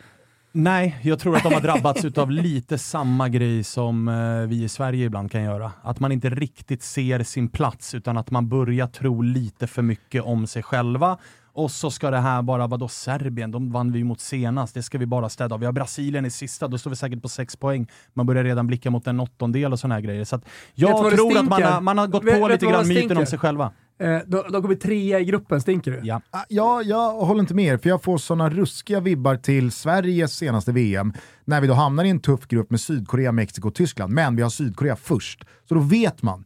Nej, 0.57 0.99
jag 1.03 1.18
tror 1.18 1.37
att 1.37 1.42
de 1.42 1.55
har 1.55 1.61
drabbats 1.73 2.05
av 2.05 2.31
lite 2.31 2.79
samma 2.79 3.29
grej 3.29 3.64
som 3.64 4.09
eh, 4.09 4.49
vi 4.49 4.64
i 4.64 4.68
Sverige 4.68 5.07
ibland 5.07 5.31
kan 5.31 5.42
göra. 5.42 5.73
Att 5.83 6.01
man 6.01 6.12
inte 6.12 6.31
riktigt 6.31 6.83
ser 6.83 7.23
sin 7.23 7.49
plats 7.49 7.94
utan 7.94 8.18
att 8.18 8.31
man 8.31 8.49
börjar 8.49 8.87
tro 8.87 9.23
lite 9.23 9.66
för 9.66 9.83
mycket 9.83 10.23
om 10.23 10.47
sig 10.47 10.62
själva. 10.62 11.18
Och 11.55 11.71
så 11.71 11.90
ska 11.90 12.11
det 12.11 12.19
här 12.19 12.43
bara, 12.43 12.67
vadå 12.67 12.88
Serbien, 12.88 13.51
de 13.51 13.73
vann 13.73 13.93
vi 13.93 14.05
mot 14.05 14.21
senast, 14.21 14.75
det 14.75 14.83
ska 14.83 14.99
vi 14.99 15.07
bara 15.07 15.29
städa 15.29 15.55
av. 15.55 15.61
Vi 15.61 15.67
har 15.67 15.73
Brasilien 15.73 16.27
i 16.27 16.31
sista, 16.31 16.69
då 16.69 16.79
står 16.79 16.90
vi 16.90 16.97
säkert 16.97 17.23
på 17.23 17.29
sex 17.29 17.57
poäng. 17.57 17.88
Man 18.14 18.27
börjar 18.27 18.45
redan 18.45 18.67
blicka 18.67 18.90
mot 18.90 19.07
en 19.07 19.21
åttondel 19.21 19.73
och 19.73 19.79
såna 19.81 19.95
här 19.95 20.03
grejer. 20.03 20.25
Så 20.25 20.37
du 20.37 20.43
jag 20.75 21.11
tror 21.12 21.38
att 21.38 21.49
man 21.49 21.62
har, 21.62 21.81
man 21.81 21.99
har 21.99 22.07
gått 22.07 22.25
Vet- 22.25 22.35
på 22.35 22.40
vet 22.49 22.51
lite 22.55 22.67
du 22.67 22.73
grann 22.73 22.88
myten 22.88 23.17
om 23.17 23.27
sig 23.27 23.38
själva. 23.38 23.73
Eh, 24.01 24.19
de, 24.27 24.43
de 24.53 24.62
kommer 24.62 24.75
trea 24.75 25.21
i 25.21 25.25
gruppen, 25.25 25.61
stinker 25.61 25.90
det? 25.90 26.01
Ja. 26.03 26.21
Ah, 26.31 26.45
Ja, 26.49 26.83
jag 26.83 27.12
håller 27.12 27.40
inte 27.40 27.55
med 27.55 27.64
er, 27.64 27.79
för 27.79 27.88
jag 27.88 28.03
får 28.03 28.19
sådana 28.19 28.51
ruskiga 28.51 29.01
vibbar 29.01 29.37
till 29.37 29.73
Sveriges 29.73 30.33
senaste 30.37 30.73
VM, 30.73 31.12
när 31.45 31.61
vi 31.61 31.67
då 31.67 31.75
hamnar 31.75 32.05
i 32.05 32.11
en 32.11 32.21
tuff 32.21 32.47
grupp 32.49 32.71
med 32.71 32.81
Sydkorea, 32.81 33.33
Mexiko 33.33 33.69
och 33.69 33.75
Tyskland, 33.75 34.12
men 34.12 34.37
vi 34.37 34.43
har 34.43 34.51
Sydkorea 34.51 34.97
först. 34.97 35.45
Så 35.69 35.75
då 35.75 35.81
vet 35.81 36.23
man, 36.23 36.45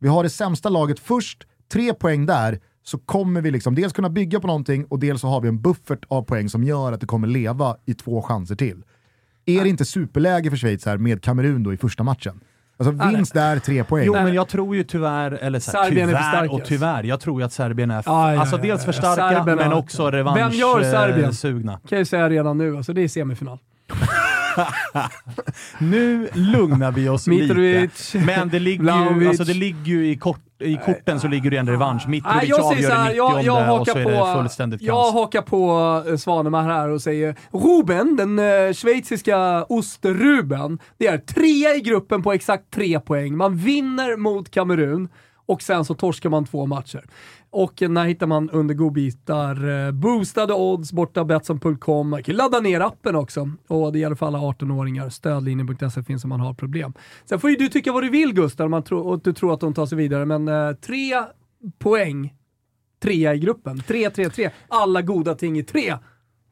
vi 0.00 0.08
har 0.08 0.22
det 0.22 0.30
sämsta 0.30 0.68
laget 0.68 1.00
först, 1.00 1.46
tre 1.72 1.94
poäng 1.94 2.26
där, 2.26 2.60
så 2.82 2.98
kommer 2.98 3.40
vi 3.40 3.50
liksom 3.50 3.74
dels 3.74 3.92
kunna 3.92 4.08
bygga 4.10 4.40
på 4.40 4.46
någonting 4.46 4.84
och 4.84 4.98
dels 4.98 5.20
så 5.20 5.28
har 5.28 5.40
vi 5.40 5.48
en 5.48 5.60
buffert 5.60 6.04
av 6.08 6.22
poäng 6.22 6.48
som 6.48 6.64
gör 6.64 6.92
att 6.92 7.00
det 7.00 7.06
kommer 7.06 7.28
leva 7.28 7.76
i 7.86 7.94
två 7.94 8.22
chanser 8.22 8.54
till. 8.54 8.82
Är 9.46 9.62
det 9.62 9.68
inte 9.68 9.84
superläge 9.84 10.50
för 10.50 10.56
Schweiz 10.56 10.86
här 10.86 10.96
med 10.98 11.22
Kamerun 11.22 11.62
då 11.62 11.72
i 11.72 11.76
första 11.76 12.02
matchen? 12.02 12.40
Alltså 12.76 13.08
vinst 13.08 13.34
där, 13.34 13.58
tre 13.58 13.84
poäng. 13.84 14.04
Jo, 14.06 14.12
men 14.12 14.34
jag 14.34 14.48
tror 14.48 14.76
ju 14.76 14.84
tyvärr, 14.84 15.30
eller 15.32 15.58
så 15.60 15.70
här, 15.76 15.84
Serbien 15.84 16.08
är 16.08 16.12
för 16.12 16.18
tyvärr 16.18 16.32
starka. 16.32 16.52
och 16.52 16.64
tyvärr, 16.64 17.02
jag 17.04 17.20
tror 17.20 17.40
ju 17.40 17.44
att 17.46 17.52
Serbien 17.52 17.90
är 17.90 17.98
f- 17.98 18.04
Ja, 18.08 18.40
alltså 18.40 18.56
ja, 18.56 18.62
dels 18.62 18.84
för 18.84 18.92
starka 18.92 19.28
Serben 19.30 19.56
men 19.56 19.72
också 19.72 20.10
Vem 20.10 20.26
gör 20.52 20.82
Serbien? 20.82 21.16
revansch-sugna. 21.18 21.80
Kan 21.88 21.98
jag 21.98 22.06
säga 22.06 22.30
redan 22.30 22.58
nu, 22.58 22.76
alltså 22.76 22.92
det 22.92 23.02
är 23.02 23.08
semifinal. 23.08 23.58
Nu 25.78 26.28
lugnar 26.32 26.92
vi 26.92 27.08
oss 27.08 27.26
lite. 27.26 27.54
Men 28.26 28.48
det 28.48 28.58
ligger, 28.58 29.20
ju, 29.20 29.28
alltså 29.28 29.44
det 29.44 29.54
ligger 29.54 29.84
ju 29.92 30.08
i, 30.10 30.16
kort, 30.16 30.40
i 30.64 30.78
korten 30.84 31.20
så 31.20 31.28
ligger 31.28 31.50
det 31.50 31.56
en 31.56 31.68
revansch. 31.68 32.02
Nej, 32.06 32.10
Mitrovic 32.10 32.48
jag 32.48 32.74
säger 32.74 32.90
avgör 32.90 32.96
här, 32.96 33.10
i 33.10 33.14
90 33.14 33.16
jag, 33.16 33.44
jag 33.44 33.80
och 33.80 33.86
så 33.86 33.98
är 33.98 34.04
det 34.04 34.18
på, 34.18 34.34
fullständigt 34.34 34.82
jag 34.82 34.94
kaos. 34.94 35.14
hakar 35.14 35.42
på 35.42 36.02
eh, 36.08 36.16
Svanemar 36.16 36.62
här 36.62 36.88
och 36.88 37.02
säger 37.02 37.36
Ruben, 37.50 38.16
den 38.16 38.38
eh, 38.38 38.72
schweiziska 38.72 39.64
ost-Ruben, 39.68 40.78
det 40.98 41.06
är 41.06 41.18
trea 41.18 41.74
i 41.74 41.80
gruppen 41.80 42.22
på 42.22 42.32
exakt 42.32 42.70
tre 42.70 43.00
poäng. 43.00 43.36
Man 43.36 43.56
vinner 43.56 44.16
mot 44.16 44.50
Kamerun 44.50 45.08
och 45.46 45.62
sen 45.62 45.84
så 45.84 45.94
torskar 45.94 46.30
man 46.30 46.44
två 46.44 46.66
matcher. 46.66 47.04
Och 47.54 47.82
när 47.90 48.04
hittar 48.04 48.26
man 48.26 48.50
under 48.50 48.74
godbitar? 48.74 49.86
Eh, 49.86 49.92
boostade 49.92 50.54
odds 50.54 50.92
borta 50.92 51.24
Betsson.com. 51.24 52.08
Man 52.08 52.22
kan 52.22 52.36
ladda 52.36 52.60
ner 52.60 52.80
appen 52.80 53.16
också. 53.16 53.50
Och 53.68 53.92
det 53.92 53.98
gäller 53.98 54.16
för 54.16 54.26
alla 54.26 54.38
18-åringar. 54.38 55.08
Stödlinjen.se 55.10 56.02
finns 56.02 56.24
om 56.24 56.28
man 56.28 56.40
har 56.40 56.54
problem. 56.54 56.92
Sen 57.24 57.40
får 57.40 57.50
ju 57.50 57.56
du 57.56 57.68
tycka 57.68 57.92
vad 57.92 58.02
du 58.02 58.10
vill 58.10 58.34
Gustav, 58.34 58.64
om 58.64 58.70
man 58.70 58.82
tro, 58.82 58.98
och 58.98 59.20
du 59.20 59.32
tror 59.32 59.54
att 59.54 59.60
de 59.60 59.74
tar 59.74 59.86
sig 59.86 59.98
vidare, 59.98 60.26
men 60.26 60.48
eh, 60.48 60.72
tre 60.72 61.14
poäng, 61.78 62.34
trea 63.02 63.34
i 63.34 63.38
gruppen. 63.38 63.76
3-3-3. 63.76 64.50
Alla 64.68 65.02
goda 65.02 65.34
ting 65.34 65.58
i 65.58 65.62
tre. 65.62 65.96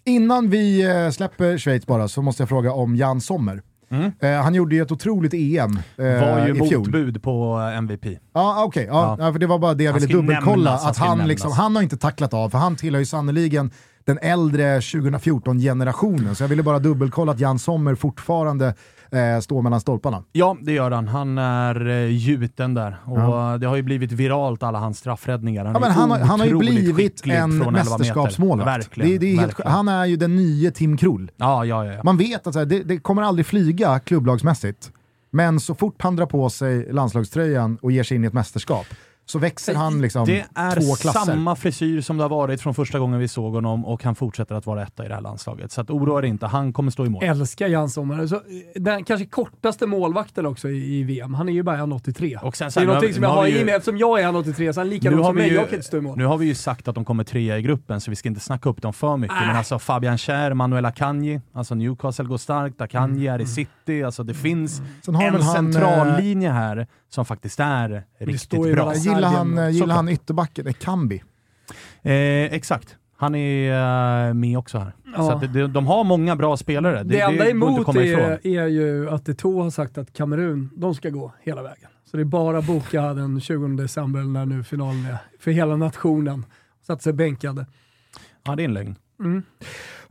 Innan 0.04 0.50
vi 0.50 0.90
eh, 0.90 1.10
släpper 1.10 1.58
Schweiz 1.58 1.86
bara 1.86 2.08
så 2.08 2.22
måste 2.22 2.42
jag 2.42 2.48
fråga 2.48 2.72
om 2.72 2.96
Jan 2.96 3.20
Sommer. 3.20 3.62
Mm. 3.90 4.12
Eh, 4.20 4.42
han 4.42 4.54
gjorde 4.54 4.74
ju 4.74 4.82
ett 4.82 4.92
otroligt 4.92 5.34
EM 5.34 5.76
eh, 5.98 6.04
Var 6.04 6.46
ju 6.46 6.64
i 6.64 6.68
fjol. 6.68 6.80
motbud 6.80 7.22
på 7.22 7.56
MVP. 7.76 8.06
Ja, 8.34 8.64
okej. 8.64 8.86
Ja, 8.90 9.16
Ja. 9.20 9.32
för 9.32 9.38
det 9.38 9.46
var 9.46 9.58
bara 9.58 9.74
det 9.74 9.84
jag 9.84 9.92
Han 9.92 10.00
ville 10.00 10.12
dubbelkolla. 10.14 10.56
nämnas, 10.56 10.82
han 10.82 10.90
att 10.90 10.96
han, 10.96 11.08
nämnas. 11.08 11.28
liksom, 11.28 11.52
han 11.52 11.76
har 11.76 11.82
inte 11.82 11.96
tacklat 11.96 12.34
av, 12.34 12.50
för 12.50 12.58
han 12.58 12.76
tillhör 12.76 12.98
ju 13.00 13.06
sannoliken 13.06 13.70
den 14.10 14.18
äldre 14.30 14.80
2014-generationen. 14.80 16.34
Så 16.34 16.42
jag 16.42 16.48
ville 16.48 16.62
bara 16.62 16.78
dubbelkolla 16.78 17.32
att 17.32 17.40
Jan 17.40 17.58
Sommer 17.58 17.94
fortfarande 17.94 18.74
eh, 19.10 19.40
står 19.40 19.62
mellan 19.62 19.80
stolparna. 19.80 20.22
Ja, 20.32 20.56
det 20.62 20.72
gör 20.72 20.90
han. 20.90 21.08
Han 21.08 21.38
är 21.38 21.88
eh, 21.88 22.06
gjuten 22.06 22.74
där. 22.74 22.96
Och 23.04 23.60
Det 23.60 23.66
har 23.66 23.76
ju 23.76 23.82
blivit 23.82 24.12
viralt, 24.12 24.62
alla 24.62 24.78
hans 24.78 24.98
straffräddningar. 24.98 25.64
Han, 25.64 25.74
Ja, 25.74 25.80
men 25.80 25.90
han, 25.90 26.10
har, 26.10 26.18
han 26.18 26.40
har 26.40 26.46
ju 26.46 26.58
blivit 26.58 27.26
en 27.26 27.30
från 27.30 27.42
11 27.52 27.70
meter. 27.70 27.72
mästerskapsmålvakt. 27.72 28.68
Verkligen. 28.68 29.10
Det, 29.10 29.18
det 29.18 29.32
är 29.32 29.38
helt, 29.40 29.60
han 29.64 29.88
är 29.88 30.06
ju 30.06 30.16
den 30.16 30.36
nya 30.36 30.70
Tim 30.70 30.96
Krull. 30.96 31.30
Ja, 31.36 31.64
ja, 31.64 31.84
ja. 31.86 31.92
ja. 31.92 32.00
Man 32.04 32.16
vet 32.16 32.46
att 32.46 32.54
här, 32.54 32.64
det, 32.64 32.82
det 32.82 32.98
kommer 32.98 33.22
aldrig 33.22 33.46
flyga 33.46 33.98
klubblagsmässigt, 33.98 34.90
men 35.30 35.60
så 35.60 35.74
fort 35.74 36.02
han 36.02 36.16
drar 36.16 36.26
på 36.26 36.50
sig 36.50 36.92
landslagströjan 36.92 37.78
och 37.82 37.92
ger 37.92 38.02
sig 38.02 38.16
in 38.16 38.24
i 38.24 38.26
ett 38.26 38.32
mästerskap 38.32 38.86
så 39.30 39.38
växer 39.38 39.74
han 39.74 40.00
liksom 40.02 40.24
Det 40.26 40.44
är 40.54 40.80
två 40.80 40.94
klasser. 40.94 41.20
samma 41.20 41.56
frisyr 41.56 42.00
som 42.00 42.16
det 42.16 42.24
har 42.24 42.28
varit 42.28 42.60
från 42.60 42.74
första 42.74 42.98
gången 42.98 43.18
vi 43.20 43.28
såg 43.28 43.54
honom 43.54 43.84
och 43.86 44.04
han 44.04 44.14
fortsätter 44.14 44.54
att 44.54 44.66
vara 44.66 44.82
etta 44.82 45.04
i 45.04 45.08
det 45.08 45.14
här 45.14 45.20
landslaget. 45.20 45.72
Så 45.72 45.80
att 45.80 45.90
oroa 45.90 46.18
er 46.18 46.22
inte, 46.24 46.46
han 46.46 46.72
kommer 46.72 46.90
stå 46.90 47.06
i 47.06 47.08
mål. 47.08 47.24
Älskar 47.24 47.66
Jan 47.68 47.90
Sommer. 47.90 48.26
Så, 48.26 48.34
eh, 48.36 48.40
den 48.74 49.04
kanske 49.04 49.26
kortaste 49.26 49.86
målvakten 49.86 50.46
också 50.46 50.68
i, 50.68 50.98
i 50.98 51.02
VM. 51.02 51.34
Han 51.34 51.48
är 51.48 51.52
ju 51.52 51.62
bara 51.62 51.76
1,83. 51.76 52.36
Och 52.42 52.56
sen, 52.56 52.66
Det 52.66 52.70
sen, 52.72 52.82
är 52.82 52.86
någonting 52.86 53.14
som 53.14 53.22
jag 53.22 53.30
har 53.30 53.46
i 53.46 53.64
mig. 53.64 53.74
Eftersom 53.74 53.98
jag 53.98 54.20
är 54.20 54.24
1,83 54.28 54.72
så 54.72 54.80
är 54.80 54.84
han 54.84 54.88
lika 54.90 55.10
Nu 55.10 55.16
lång 55.16 55.24
har, 55.24 55.30
som 55.30 55.36
vi 55.36 55.42
mig. 55.42 55.50
ju, 55.50 55.56
Jag 55.56 55.64
kan 55.68 55.74
inte 55.74 55.86
stå 55.86 55.96
i 55.96 56.00
mål. 56.00 56.18
nu 56.18 56.24
har 56.24 56.38
vi 56.38 56.46
ju 56.46 56.54
sagt 56.54 56.88
att 56.88 56.94
de 56.94 57.04
kommer 57.04 57.24
trea 57.24 57.58
i 57.58 57.62
gruppen, 57.62 58.00
så 58.00 58.10
vi 58.10 58.16
ska 58.16 58.28
inte 58.28 58.40
snacka 58.40 58.68
upp 58.68 58.82
dem 58.82 58.92
för 58.92 59.16
mycket. 59.16 59.36
Äh. 59.40 59.46
Men 59.46 59.56
alltså 59.56 59.78
Fabian 59.78 60.18
Schär, 60.18 60.54
Manuel 60.54 60.84
Akanji, 60.84 61.40
alltså 61.52 61.74
Newcastle 61.74 62.24
går 62.24 62.38
starkt, 62.38 62.80
Akanji 62.80 63.26
är 63.28 63.40
i 63.40 63.46
City, 63.46 64.02
alltså 64.02 64.22
det 64.22 64.34
finns 64.34 64.82
en 65.08 65.14
väl 65.18 65.42
han, 65.42 65.54
centrallinje 65.54 66.50
här 66.50 66.86
som 67.10 67.24
faktiskt 67.24 67.60
är 67.60 68.04
riktigt 68.18 68.72
bra. 68.72 68.94
Gillar 68.94 69.22
han, 69.22 69.48
Serbien, 69.48 69.72
gillar 69.72 69.94
han 69.94 70.08
ytterbacken? 70.08 70.66
Eh, 70.66 70.72
Kambi. 70.72 71.22
Eh, 72.02 72.12
exakt. 72.44 72.96
Han 73.16 73.34
är 73.34 74.28
eh, 74.28 74.34
med 74.34 74.58
också 74.58 74.78
här. 74.78 74.92
Ja. 75.16 75.16
Så 75.16 75.30
att 75.32 75.52
det, 75.52 75.66
de 75.66 75.86
har 75.86 76.04
många 76.04 76.36
bra 76.36 76.56
spelare. 76.56 77.02
Det, 77.02 77.20
enda 77.20 77.44
går 77.44 77.68
inte 77.68 77.80
att 77.80 77.96
emot 77.96 77.96
är, 77.96 78.46
är 78.46 78.66
ju 78.66 79.10
att 79.10 79.28
Eto'o 79.28 79.62
har 79.62 79.70
sagt 79.70 79.98
att 79.98 80.12
Kamerun, 80.12 80.70
de 80.76 80.94
ska 80.94 81.10
gå 81.10 81.32
hela 81.42 81.62
vägen. 81.62 81.90
Så 82.10 82.16
det 82.16 82.22
är 82.22 82.24
bara 82.24 82.58
att 82.58 82.66
boka 82.66 83.14
den 83.14 83.40
20 83.40 83.68
december 83.68 84.20
när 84.20 84.46
nu 84.46 84.64
finalen 84.64 85.04
är 85.04 85.18
för 85.40 85.50
hela 85.50 85.76
nationen. 85.76 86.44
Satt 86.86 87.02
sig 87.02 87.12
bänkade. 87.12 87.66
Ja, 88.42 88.56
det 88.56 88.62
är 88.62 88.64
en 88.64 88.74
lögn. 88.74 88.96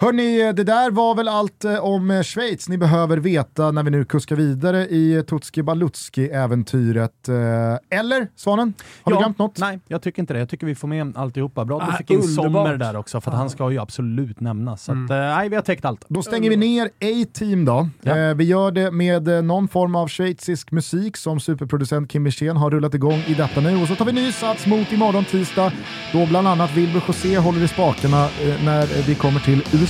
Hörni, 0.01 0.53
det 0.53 0.63
där 0.63 0.91
var 0.91 1.15
väl 1.15 1.27
allt 1.27 1.65
eh, 1.65 1.79
om 1.85 2.11
eh, 2.11 2.21
Schweiz 2.23 2.69
ni 2.69 2.77
behöver 2.77 3.17
veta 3.17 3.71
när 3.71 3.83
vi 3.83 3.89
nu 3.91 4.05
kuskar 4.05 4.35
vidare 4.35 4.87
i 4.87 5.23
Tutski 5.29 5.61
Balutski-äventyret. 5.63 7.29
Eh, 7.29 7.99
Eller 7.99 8.27
Svanen? 8.35 8.73
Har 9.03 9.11
Ja, 9.11 9.17
du 9.17 9.21
glömt 9.23 9.37
något? 9.37 9.57
Nej, 9.59 9.79
jag 9.87 10.01
tycker 10.01 10.21
inte 10.21 10.33
det. 10.33 10.39
Jag 10.39 10.49
tycker 10.49 10.67
vi 10.67 10.75
får 10.75 10.87
med 10.87 11.17
alltihopa. 11.17 11.65
Bra 11.65 11.81
att 11.81 11.87
du 11.87 11.93
Ah, 11.93 11.97
fick 11.97 12.11
in. 12.11 12.23
Sommer 12.23 12.77
där 12.77 12.95
också, 12.95 13.21
för 13.21 13.31
att 13.31 13.37
han 13.37 13.49
ska 13.49 13.71
ju 13.71 13.79
absolut 13.79 14.39
nämnas. 14.39 14.83
Så 14.83 14.91
att, 14.91 14.95
Mm. 14.95 15.11
eh, 15.11 15.35
nej, 15.37 15.49
vi 15.49 15.55
har 15.55 15.63
täckt 15.63 15.85
allt. 15.85 16.05
Då 16.07 16.21
stänger 16.23 16.49
vi 16.49 16.57
ner 16.57 16.85
A-Team 16.85 17.65
då. 17.65 17.89
Ja. 18.01 18.33
Vi 18.33 18.43
gör 18.43 18.71
det 18.71 18.91
med 18.91 19.43
någon 19.45 19.67
form 19.67 19.95
av 19.95 20.07
schweizisk 20.07 20.71
musik 20.71 21.17
som 21.17 21.39
superproducent 21.39 22.11
Kim 22.11 22.23
Wirsén 22.23 22.57
har 22.57 22.69
rullat 22.71 22.93
igång 22.93 23.23
i 23.27 23.33
detta 23.33 23.61
nu. 23.61 23.81
Och 23.81 23.87
så 23.87 23.95
tar 23.95 24.05
vi 24.05 24.11
ny 24.11 24.31
sats 24.31 24.65
mot 24.65 24.91
imorgon 24.91 25.25
tisdag 25.25 25.71
då 26.13 26.25
bland 26.25 26.47
annat 26.47 26.77
Wilbur 26.77 27.03
José 27.07 27.37
håller 27.37 27.63
i 27.63 27.67
spakarna 27.67 28.27
när 28.65 29.07
vi 29.07 29.15
kommer 29.15 29.39
till 29.39 29.63
USA. 29.73 29.88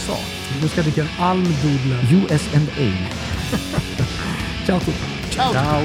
Nu 0.62 0.68
ska 0.68 0.78
jag 0.78 0.86
dricka 0.86 1.02
en 1.02 1.24
Almdudler. 1.24 2.08
USA. 2.12 2.58
Ciao. 4.66 4.80
Ciao! 5.30 5.54
Ciao. 5.54 5.82